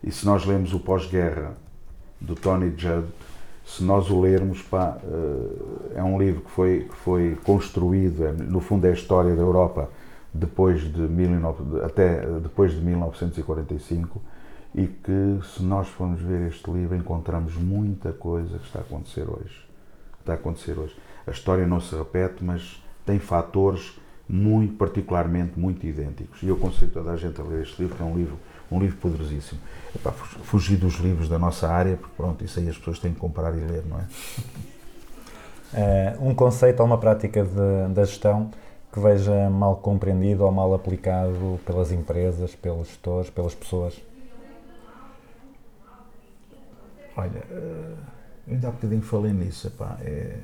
E 0.03 0.11
se 0.11 0.24
nós 0.24 0.44
lemos 0.44 0.72
o 0.72 0.80
Pós-Guerra 0.80 1.57
do 2.20 2.34
Tony 2.34 2.72
Judd, 2.76 3.09
se 3.68 3.84
nós 3.84 4.08
o 4.08 4.18
lermos, 4.18 4.62
pá, 4.62 4.96
eh, 5.04 5.98
é 5.98 6.02
um 6.02 6.18
livro 6.18 6.40
que 6.40 6.50
foi, 6.50 6.86
que 6.88 6.96
foi 6.96 7.38
construído, 7.44 8.24
é, 8.24 8.32
no 8.32 8.60
fundo 8.60 8.86
é 8.86 8.90
a 8.90 8.94
história 8.94 9.36
da 9.36 9.42
Europa 9.42 9.90
depois 10.32 10.80
de 10.80 11.06
19, 11.06 11.82
até 11.84 12.24
depois 12.40 12.72
de 12.72 12.80
1945 12.80 14.22
e 14.74 14.86
que 14.86 15.38
se 15.54 15.62
nós 15.62 15.86
formos 15.88 16.20
ver 16.20 16.48
este 16.48 16.70
livro 16.70 16.96
encontramos 16.96 17.56
muita 17.56 18.10
coisa 18.12 18.58
que 18.58 18.64
está 18.64 18.78
a 18.78 18.82
acontecer 18.82 19.28
hoje. 19.28 19.68
Está 20.20 20.32
a 20.32 20.36
acontecer 20.36 20.78
hoje. 20.78 20.96
A 21.26 21.30
história 21.30 21.66
não 21.66 21.80
se 21.80 21.94
repete, 21.94 22.42
mas 22.42 22.82
tem 23.04 23.18
fatores 23.18 23.98
muito 24.26 24.76
particularmente 24.76 25.58
muito 25.58 25.86
idênticos. 25.86 26.42
E 26.42 26.48
eu 26.48 26.56
aconselho 26.56 26.90
toda 26.90 27.10
a 27.10 27.16
gente 27.16 27.38
a 27.38 27.44
ler 27.44 27.62
este 27.62 27.82
livro, 27.82 27.96
que 27.96 28.02
é 28.02 28.06
um 28.06 28.16
livro, 28.16 28.38
um 28.70 28.78
livro 28.78 28.96
poderosíssimo. 28.98 29.60
Epá, 29.94 30.12
fugir 30.12 30.76
dos 30.76 30.94
livros 30.96 31.28
da 31.28 31.38
nossa 31.38 31.68
área, 31.68 31.96
porque 31.96 32.14
pronto, 32.16 32.44
isso 32.44 32.58
aí 32.58 32.68
as 32.68 32.76
pessoas 32.76 32.98
têm 32.98 33.12
que 33.12 33.18
comprar 33.20 33.54
e 33.56 33.60
ler, 33.60 33.84
não 33.86 33.98
é? 33.98 34.04
Eh, 35.74 36.16
um 36.20 36.34
conceito 36.34 36.80
ou 36.80 36.86
uma 36.86 36.96
prática 36.96 37.44
de- 37.44 37.92
da 37.92 38.02
gestão 38.02 38.50
que 38.90 38.98
veja 38.98 39.50
mal 39.50 39.76
compreendido 39.76 40.44
ou 40.44 40.50
mal 40.50 40.72
aplicado 40.72 41.60
pelas 41.66 41.92
empresas, 41.92 42.54
pelos 42.54 42.88
gestores, 42.88 43.28
pelas 43.28 43.54
pessoas. 43.54 43.94
Olha, 47.16 47.42
eh, 47.50 47.94
eu 48.46 48.54
ainda 48.54 48.68
há 48.68 48.70
bocadinho 48.70 49.02
falei 49.02 49.32
nisso, 49.32 49.66
epá, 49.66 49.98
é, 50.00 50.38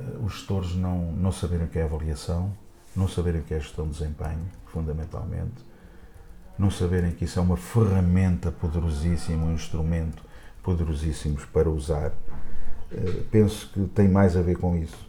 eh, 0.00 0.16
os 0.24 0.32
gestores 0.32 0.74
não, 0.74 1.12
não 1.12 1.32
saberem 1.32 1.66
o 1.66 1.68
que 1.68 1.78
é 1.78 1.82
avaliação, 1.82 2.50
não 2.94 3.08
saberem 3.08 3.40
o 3.40 3.44
que 3.44 3.52
é 3.52 3.60
gestão 3.60 3.84
de 3.86 3.98
desempenho, 3.98 4.46
fundamentalmente, 4.66 5.52
não 6.58 6.70
saberem 6.70 7.12
que 7.12 7.24
isso 7.24 7.38
é 7.38 7.42
uma 7.42 7.56
ferramenta 7.56 8.50
poderosíssima, 8.50 9.44
um 9.44 9.52
instrumento 9.52 10.22
poderosíssimo 10.62 11.38
para 11.52 11.70
usar, 11.70 12.12
eh, 12.90 13.22
penso 13.30 13.70
que 13.72 13.80
tem 13.88 14.08
mais 14.08 14.36
a 14.36 14.42
ver 14.42 14.56
com 14.56 14.76
isso. 14.76 15.06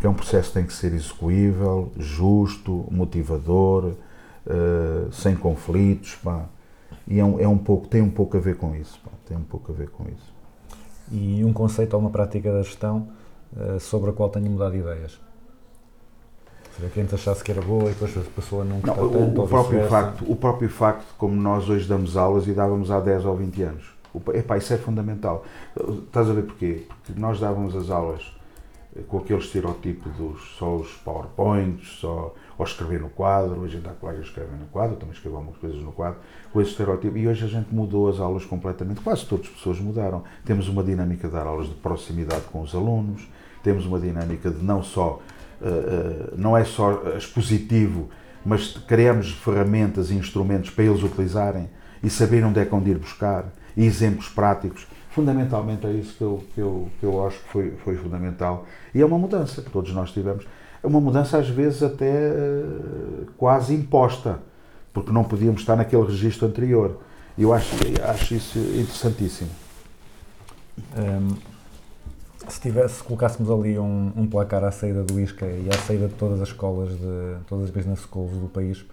Que 0.00 0.06
é 0.06 0.10
um 0.10 0.14
processo 0.14 0.48
que 0.48 0.54
tem 0.54 0.66
que 0.66 0.72
ser 0.72 0.92
execuível, 0.92 1.90
justo, 1.96 2.86
motivador, 2.90 3.94
eh, 4.46 5.08
sem 5.10 5.34
conflitos, 5.34 6.14
pá. 6.16 6.46
E 7.08 7.18
é 7.18 7.24
um, 7.24 7.40
é 7.40 7.48
um 7.48 7.58
pouco, 7.58 7.88
tem 7.88 8.00
um 8.02 8.10
pouco 8.10 8.36
a 8.36 8.40
ver 8.40 8.56
com 8.56 8.74
isso, 8.74 9.00
pá, 9.04 9.10
tem 9.26 9.36
um 9.36 9.44
pouco 9.44 9.72
a 9.72 9.74
ver 9.74 9.90
com 9.90 10.04
isso. 10.04 10.34
E 11.10 11.44
um 11.44 11.52
conceito 11.52 11.94
ou 11.94 12.00
uma 12.00 12.10
prática 12.10 12.52
da 12.52 12.62
gestão 12.62 13.08
eh, 13.56 13.78
sobre 13.78 14.10
a 14.10 14.12
qual 14.12 14.28
tenho 14.28 14.50
mudado 14.50 14.72
de 14.72 14.78
ideias. 14.78 15.25
Seria 16.76 16.90
que 16.90 17.00
antes 17.00 17.14
achasse 17.14 17.42
que 17.42 17.50
era 17.50 17.62
boa 17.62 17.84
e 17.90 17.94
depois 17.94 18.14
a 18.18 18.20
pessoa 18.20 18.62
não 18.62 18.76
Não, 18.76 18.80
gostar 18.82 19.02
o, 19.02 19.08
tanto. 19.10 19.38
o 19.38 19.40
ou 19.40 19.48
próprio 19.48 19.88
facto, 19.88 20.24
o 20.30 20.36
próprio 20.36 20.68
facto, 20.68 21.06
como 21.16 21.34
nós 21.34 21.68
hoje 21.70 21.88
damos 21.88 22.16
aulas 22.18 22.46
e 22.46 22.52
dávamos 22.52 22.90
há 22.90 23.00
10 23.00 23.24
ou 23.24 23.34
20 23.34 23.62
anos. 23.62 23.84
O, 24.12 24.20
epá, 24.32 24.58
isso 24.58 24.74
é 24.74 24.76
fundamental. 24.76 25.44
Estás 26.06 26.28
a 26.28 26.34
ver 26.34 26.42
porquê? 26.42 26.82
Porque 27.02 27.18
nós 27.18 27.40
dávamos 27.40 27.74
as 27.74 27.88
aulas 27.88 28.30
eh, 28.94 29.00
com 29.08 29.18
aquele 29.18 29.38
estereotipo 29.38 30.10
dos 30.10 30.54
só 30.58 30.76
os 30.76 30.90
PowerPoints, 30.96 31.98
só 31.98 32.34
ou 32.58 32.64
escrever 32.64 33.00
no 33.00 33.08
quadro, 33.08 33.64
a 33.64 33.68
gente 33.68 33.86
há 33.88 33.92
colegas 33.92 34.24
que 34.24 34.28
escrevem 34.28 34.58
no 34.58 34.66
quadro, 34.66 34.94
eu 34.94 34.98
também 34.98 35.14
escrevo 35.14 35.36
algumas 35.36 35.58
coisas 35.58 35.80
no 35.80 35.92
quadro, 35.92 36.18
com 36.52 36.60
esse 36.60 36.70
estereotipo, 36.70 37.16
e 37.16 37.28
hoje 37.28 37.44
a 37.44 37.48
gente 37.48 37.74
mudou 37.74 38.08
as 38.08 38.18
aulas 38.20 38.44
completamente, 38.44 39.00
quase 39.00 39.26
todas 39.26 39.46
as 39.46 39.52
pessoas 39.52 39.78
mudaram. 39.78 40.24
Temos 40.44 40.68
uma 40.68 40.82
dinâmica 40.82 41.26
de 41.28 41.34
dar 41.34 41.46
aulas 41.46 41.68
de 41.68 41.74
proximidade 41.74 42.42
com 42.52 42.60
os 42.62 42.74
alunos, 42.74 43.28
temos 43.62 43.84
uma 43.84 43.98
dinâmica 43.98 44.50
de 44.50 44.64
não 44.64 44.82
só, 44.82 45.20
não 46.36 46.56
é 46.56 46.64
só 46.64 47.02
expositivo, 47.16 48.08
mas 48.44 48.76
criamos 48.86 49.32
ferramentas 49.32 50.10
e 50.10 50.14
instrumentos 50.14 50.70
para 50.70 50.84
eles 50.84 51.02
utilizarem 51.02 51.68
e 52.02 52.10
saberem 52.10 52.44
onde 52.44 52.60
é 52.60 52.64
que 52.64 52.74
onde 52.74 52.90
ir 52.90 52.98
buscar, 52.98 53.46
e 53.76 53.84
exemplos 53.84 54.28
práticos. 54.28 54.86
Fundamentalmente 55.10 55.86
é 55.86 55.92
isso 55.92 56.14
que 56.16 56.22
eu, 56.22 56.44
que 56.54 56.60
eu, 56.60 56.88
que 57.00 57.06
eu 57.06 57.26
acho 57.26 57.38
que 57.38 57.48
foi, 57.48 57.70
foi 57.84 57.96
fundamental. 57.96 58.66
E 58.94 59.00
é 59.00 59.06
uma 59.06 59.18
mudança 59.18 59.62
que 59.62 59.70
todos 59.70 59.92
nós 59.92 60.12
tivemos. 60.12 60.46
É 60.82 60.86
uma 60.86 61.00
mudança 61.00 61.38
às 61.38 61.48
vezes 61.48 61.82
até 61.82 62.06
eh, 62.06 62.64
quase 63.36 63.74
imposta, 63.74 64.38
porque 64.92 65.10
não 65.10 65.24
podíamos 65.24 65.62
estar 65.62 65.74
naquele 65.74 66.04
registro 66.04 66.46
anterior. 66.46 67.00
Eu 67.38 67.52
acho, 67.52 67.74
acho 68.08 68.34
isso 68.34 68.58
interessantíssimo. 68.58 69.50
Hum, 70.96 71.34
se 72.48 72.60
tivesse, 72.60 72.96
se 72.96 73.02
colocássemos 73.02 73.50
ali 73.50 73.78
um, 73.78 74.12
um 74.16 74.26
placar 74.28 74.62
à 74.64 74.70
saída 74.70 75.02
do 75.02 75.18
ISCA 75.20 75.46
e 75.46 75.68
à 75.68 75.78
saída 75.78 76.08
de 76.08 76.14
todas 76.14 76.40
as 76.40 76.48
escolas, 76.48 76.90
de 76.90 77.36
todas 77.48 77.64
as 77.66 77.70
business 77.70 78.00
schools 78.00 78.32
do 78.38 78.48
país, 78.48 78.84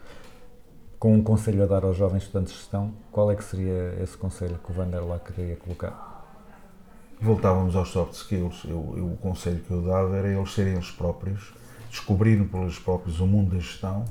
com 1.00 1.14
um 1.16 1.22
conselho 1.24 1.64
a 1.64 1.66
dar 1.66 1.84
aos 1.84 1.98
jovens 1.98 2.24
estudantes 2.24 2.54
de 2.54 2.60
gestão, 2.60 2.92
qual 3.12 3.30
é 3.32 3.36
que 3.36 3.44
seria 3.44 3.98
esse 4.02 4.16
conselho 4.18 4.58
que 4.64 4.72
o 4.72 4.74
Vander 4.74 5.06
lá 5.06 5.20
queria 5.20 5.56
colocar? 5.58 6.12
Voltávamos 7.22 7.76
aos 7.76 7.90
soft 7.90 8.14
skills. 8.14 8.64
Eu, 8.66 8.94
eu- 8.98 9.06
o 9.08 9.18
conselho 9.18 9.60
que 9.60 9.72
eu 9.72 9.82
dava 9.82 10.16
era 10.16 10.28
eles 10.28 10.54
serem 10.54 10.74
eles 10.74 10.92
próprios, 10.92 11.54
descobrirem 11.90 12.46
por 12.46 12.62
eles 12.62 12.80
próprios 12.80 13.20
o 13.20 13.28
mundo 13.28 13.52
da 13.52 13.60
gestão, 13.60 14.06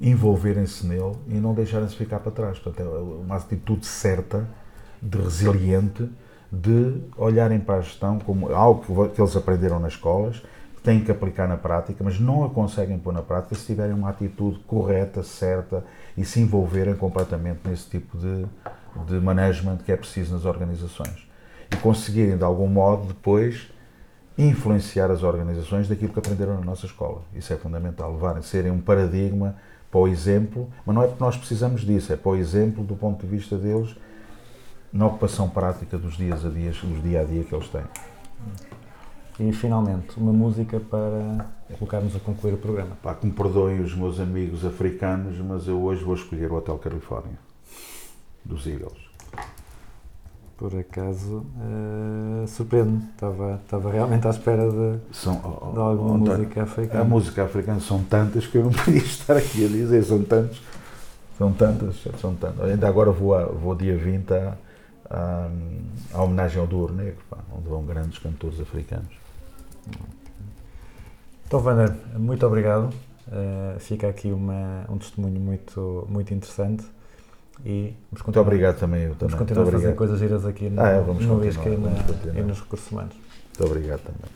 envolverem-se 0.00 0.86
nele 0.86 1.16
e 1.28 1.34
não 1.34 1.54
deixarem-se 1.54 1.96
ficar 1.96 2.20
para 2.20 2.30
trás. 2.32 2.58
Portanto, 2.58 2.88
é 2.94 2.98
uma 2.98 3.36
atitude 3.36 3.86
certa, 3.86 4.46
de 5.00 5.18
resiliente, 5.18 6.08
de 6.50 7.00
olharem 7.16 7.58
para 7.58 7.76
a 7.76 7.80
gestão 7.80 8.18
como 8.18 8.52
algo 8.52 9.08
que 9.08 9.20
eles 9.20 9.36
aprenderam 9.36 9.78
nas 9.78 9.94
escolas, 9.94 10.42
que 10.76 10.82
têm 10.82 11.02
que 11.02 11.10
aplicar 11.10 11.48
na 11.48 11.56
prática, 11.56 12.02
mas 12.04 12.20
não 12.20 12.44
a 12.44 12.50
conseguem 12.50 12.98
pôr 12.98 13.12
na 13.12 13.22
prática 13.22 13.54
se 13.54 13.66
tiverem 13.66 13.94
uma 13.94 14.10
atitude 14.10 14.58
correta, 14.66 15.22
certa 15.22 15.84
e 16.16 16.24
se 16.24 16.40
envolverem 16.40 16.94
completamente 16.94 17.60
nesse 17.64 17.88
tipo 17.88 18.16
de, 18.16 18.46
de 19.06 19.14
management 19.20 19.78
que 19.78 19.92
é 19.92 19.96
preciso 19.96 20.34
nas 20.34 20.44
organizações. 20.44 21.26
E 21.72 21.76
conseguirem, 21.76 22.36
de 22.36 22.44
algum 22.44 22.68
modo, 22.68 23.08
depois 23.08 23.68
influenciar 24.38 25.10
as 25.10 25.22
organizações 25.22 25.88
daquilo 25.88 26.12
que 26.12 26.18
aprenderam 26.18 26.54
na 26.54 26.60
nossa 26.60 26.86
escola. 26.86 27.22
Isso 27.34 27.52
é 27.52 27.56
fundamental, 27.56 28.12
levarem, 28.12 28.42
serem 28.42 28.70
um 28.70 28.80
paradigma 28.80 29.56
para 29.90 30.00
o 30.00 30.08
exemplo, 30.08 30.68
mas 30.84 30.94
não 30.94 31.02
é 31.02 31.06
porque 31.06 31.22
nós 31.22 31.36
precisamos 31.36 31.80
disso, 31.82 32.12
é 32.12 32.16
para 32.16 32.32
o 32.32 32.36
exemplo 32.36 32.84
do 32.84 32.94
ponto 32.94 33.26
de 33.26 33.26
vista 33.26 33.56
deles 33.56 33.96
na 34.96 35.06
ocupação 35.06 35.48
prática 35.48 35.98
dos 35.98 36.16
dias 36.16 36.44
a 36.44 36.48
dias, 36.48 36.76
dos 36.78 37.02
dia 37.02 37.20
a 37.20 37.24
dia 37.24 37.44
que 37.44 37.54
eles 37.54 37.68
têm. 37.68 37.84
E 39.38 39.52
finalmente, 39.52 40.18
uma 40.18 40.32
música 40.32 40.80
para 40.80 41.46
colocarmos 41.78 42.16
a 42.16 42.20
concluir 42.20 42.54
o 42.54 42.56
programa. 42.56 42.96
Pá, 43.02 43.14
que 43.14 43.26
me 43.26 43.32
perdoem 43.32 43.80
os 43.80 43.94
meus 43.94 44.18
amigos 44.18 44.64
africanos, 44.64 45.38
mas 45.38 45.68
eu 45.68 45.78
hoje 45.82 46.02
vou 46.02 46.14
escolher 46.14 46.50
o 46.50 46.54
Hotel 46.54 46.78
Califórnia, 46.78 47.38
dos 48.42 48.66
Eagles. 48.66 49.06
Por 50.56 50.74
acaso, 50.74 51.44
eh, 51.60 52.46
surpreende-me. 52.46 53.10
Estava, 53.10 53.60
estava 53.62 53.90
realmente 53.90 54.26
à 54.26 54.30
espera 54.30 54.70
de, 54.70 54.98
São, 55.12 55.34
de 55.34 55.78
alguma 55.78 56.14
oh, 56.14 56.16
música 56.16 56.62
africana. 56.62 57.00
A 57.02 57.04
música 57.04 57.44
africana 57.44 57.80
são 57.80 58.02
tantas 58.04 58.46
que 58.46 58.56
eu 58.56 58.64
não 58.64 58.72
podia 58.84 58.96
estar 59.02 59.36
aqui 59.36 59.66
a 59.66 59.68
dizer, 59.68 60.02
são 60.02 60.22
tantas, 60.22 60.62
são 61.36 61.52
tantas, 61.52 61.96
são 62.18 62.34
tantas. 62.34 62.70
Ainda 62.70 62.88
agora 62.88 63.10
vou, 63.10 63.34
a, 63.34 63.44
vou 63.44 63.74
dia 63.74 63.98
20 63.98 64.32
à, 64.32 64.56
à, 65.10 65.48
à 66.12 66.22
homenagem 66.22 66.60
ao 66.60 66.66
Douro 66.66 66.94
Negro, 66.94 67.22
pá, 67.30 67.38
onde 67.56 67.68
vão 67.68 67.84
grandes 67.84 68.18
cantores 68.18 68.60
africanos. 68.60 69.14
Então, 71.46 71.60
Vander, 71.60 71.94
muito 72.18 72.44
obrigado. 72.46 72.90
Eh, 73.30 73.76
fica 73.78 74.08
aqui 74.08 74.30
uma, 74.32 74.84
um 74.88 74.98
testemunho 74.98 75.40
muito, 75.40 76.06
muito 76.10 76.32
interessante. 76.34 76.84
E 77.64 77.68
vamos 77.70 77.96
Muito 78.10 78.24
continuar, 78.24 78.42
obrigado 78.46 78.78
também, 78.78 79.02
eu 79.02 79.08
vamos 79.14 79.18
também. 79.20 79.38
continuar 79.38 79.62
a 79.62 79.64
Muito 79.64 79.72
fazer 79.76 79.86
obrigado. 79.92 79.98
coisas 79.98 80.18
giras 80.18 80.44
aqui 80.46 80.68
no, 80.68 80.80
Ah, 80.82 80.88
é, 80.90 81.00
vamos 81.00 81.24
no 81.24 81.34
continuar, 81.36 81.46
ISCA 81.48 81.68
e, 81.70 81.76
na- 81.76 81.88
vamos 81.88 82.02
continuar. 82.02 82.38
e 82.38 82.42
nos 82.42 82.60
recursos 82.60 82.90
humanos. 82.92 83.14
Muito 83.58 83.64
obrigado 83.72 84.00
também. 84.02 84.30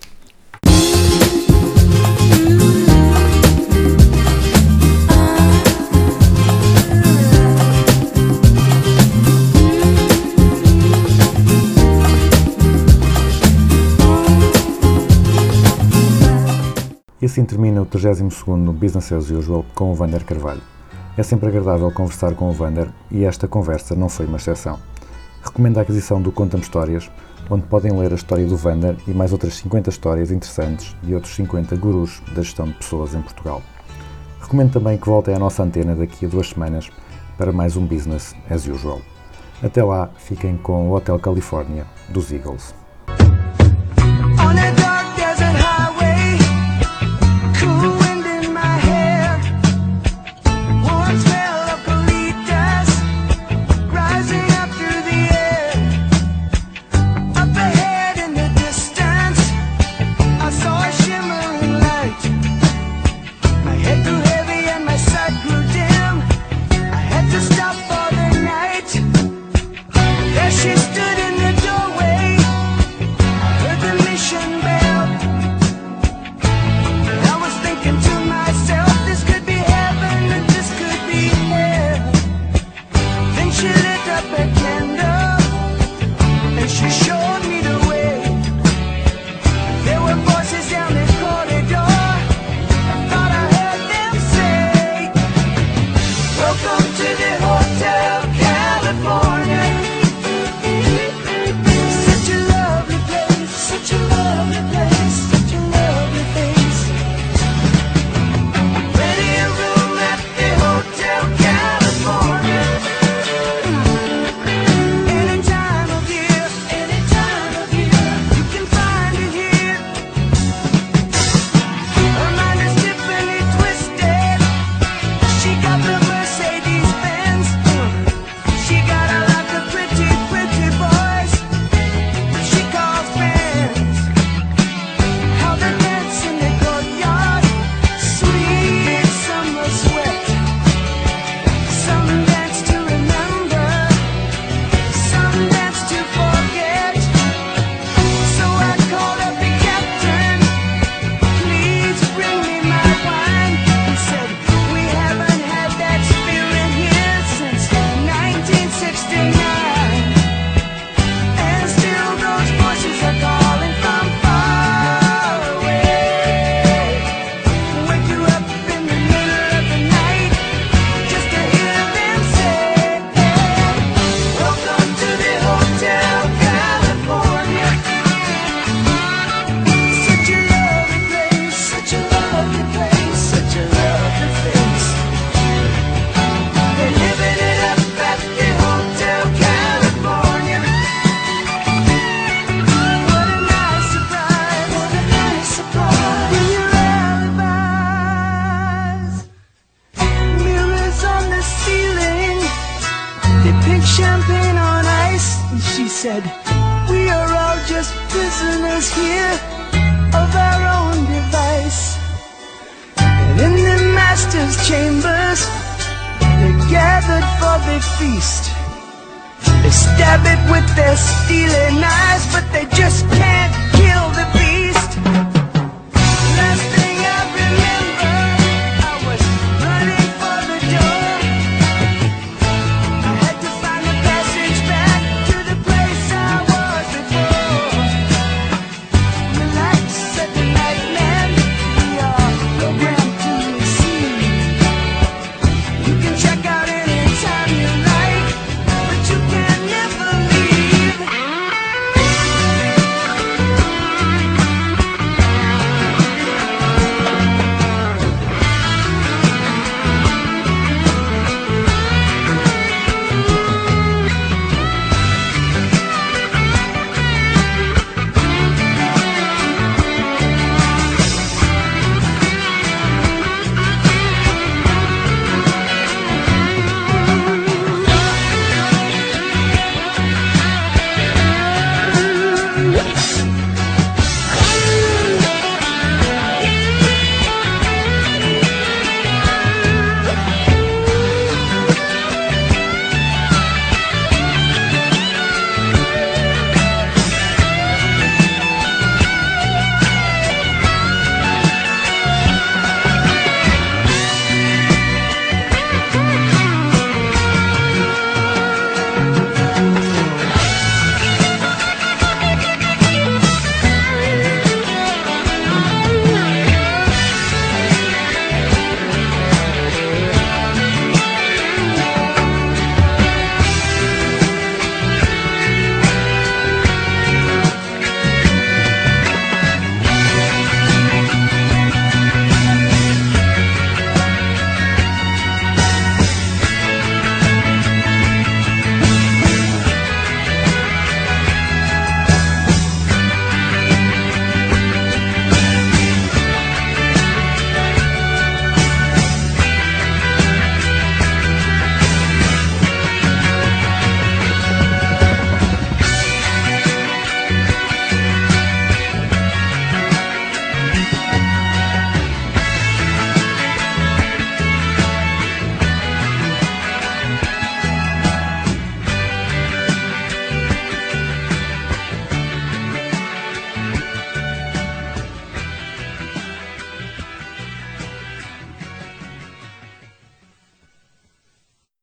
E 17.20 17.26
assim 17.26 17.44
termina 17.44 17.82
o 17.82 17.86
32º 17.86 18.72
Business 18.72 19.12
as 19.12 19.30
Usual 19.30 19.64
com 19.74 19.92
o 19.92 19.94
Vander 19.94 20.24
Carvalho. 20.24 20.62
É 21.18 21.22
sempre 21.22 21.48
agradável 21.48 21.90
conversar 21.90 22.34
com 22.34 22.48
o 22.48 22.52
Vander 22.52 22.88
e 23.10 23.24
esta 23.24 23.46
conversa 23.46 23.94
não 23.94 24.08
foi 24.08 24.24
uma 24.24 24.38
exceção. 24.38 24.78
Recomendo 25.42 25.78
a 25.78 25.82
aquisição 25.82 26.22
do 26.22 26.32
Conta-me 26.32 26.62
Histórias, 26.62 27.10
onde 27.50 27.66
podem 27.66 27.92
ler 27.92 28.12
a 28.12 28.14
história 28.14 28.46
do 28.46 28.56
Vander 28.56 28.96
e 29.06 29.10
mais 29.10 29.32
outras 29.32 29.54
50 29.56 29.90
histórias 29.90 30.30
interessantes 30.30 30.96
de 31.02 31.14
outros 31.14 31.34
50 31.34 31.76
gurus 31.76 32.22
da 32.34 32.42
gestão 32.42 32.66
de 32.66 32.74
pessoas 32.74 33.14
em 33.14 33.20
Portugal. 33.20 33.60
Recomendo 34.40 34.72
também 34.72 34.96
que 34.96 35.06
voltem 35.06 35.34
à 35.34 35.38
nossa 35.38 35.62
antena 35.62 35.94
daqui 35.94 36.24
a 36.24 36.28
duas 36.28 36.48
semanas 36.48 36.90
para 37.36 37.52
mais 37.52 37.76
um 37.76 37.84
Business 37.84 38.34
as 38.48 38.66
Usual. 38.66 39.02
Até 39.62 39.84
lá, 39.84 40.08
fiquem 40.16 40.56
com 40.56 40.88
o 40.88 40.94
Hotel 40.94 41.18
Califórnia 41.18 41.86
dos 42.08 42.32
Eagles. 42.32 42.74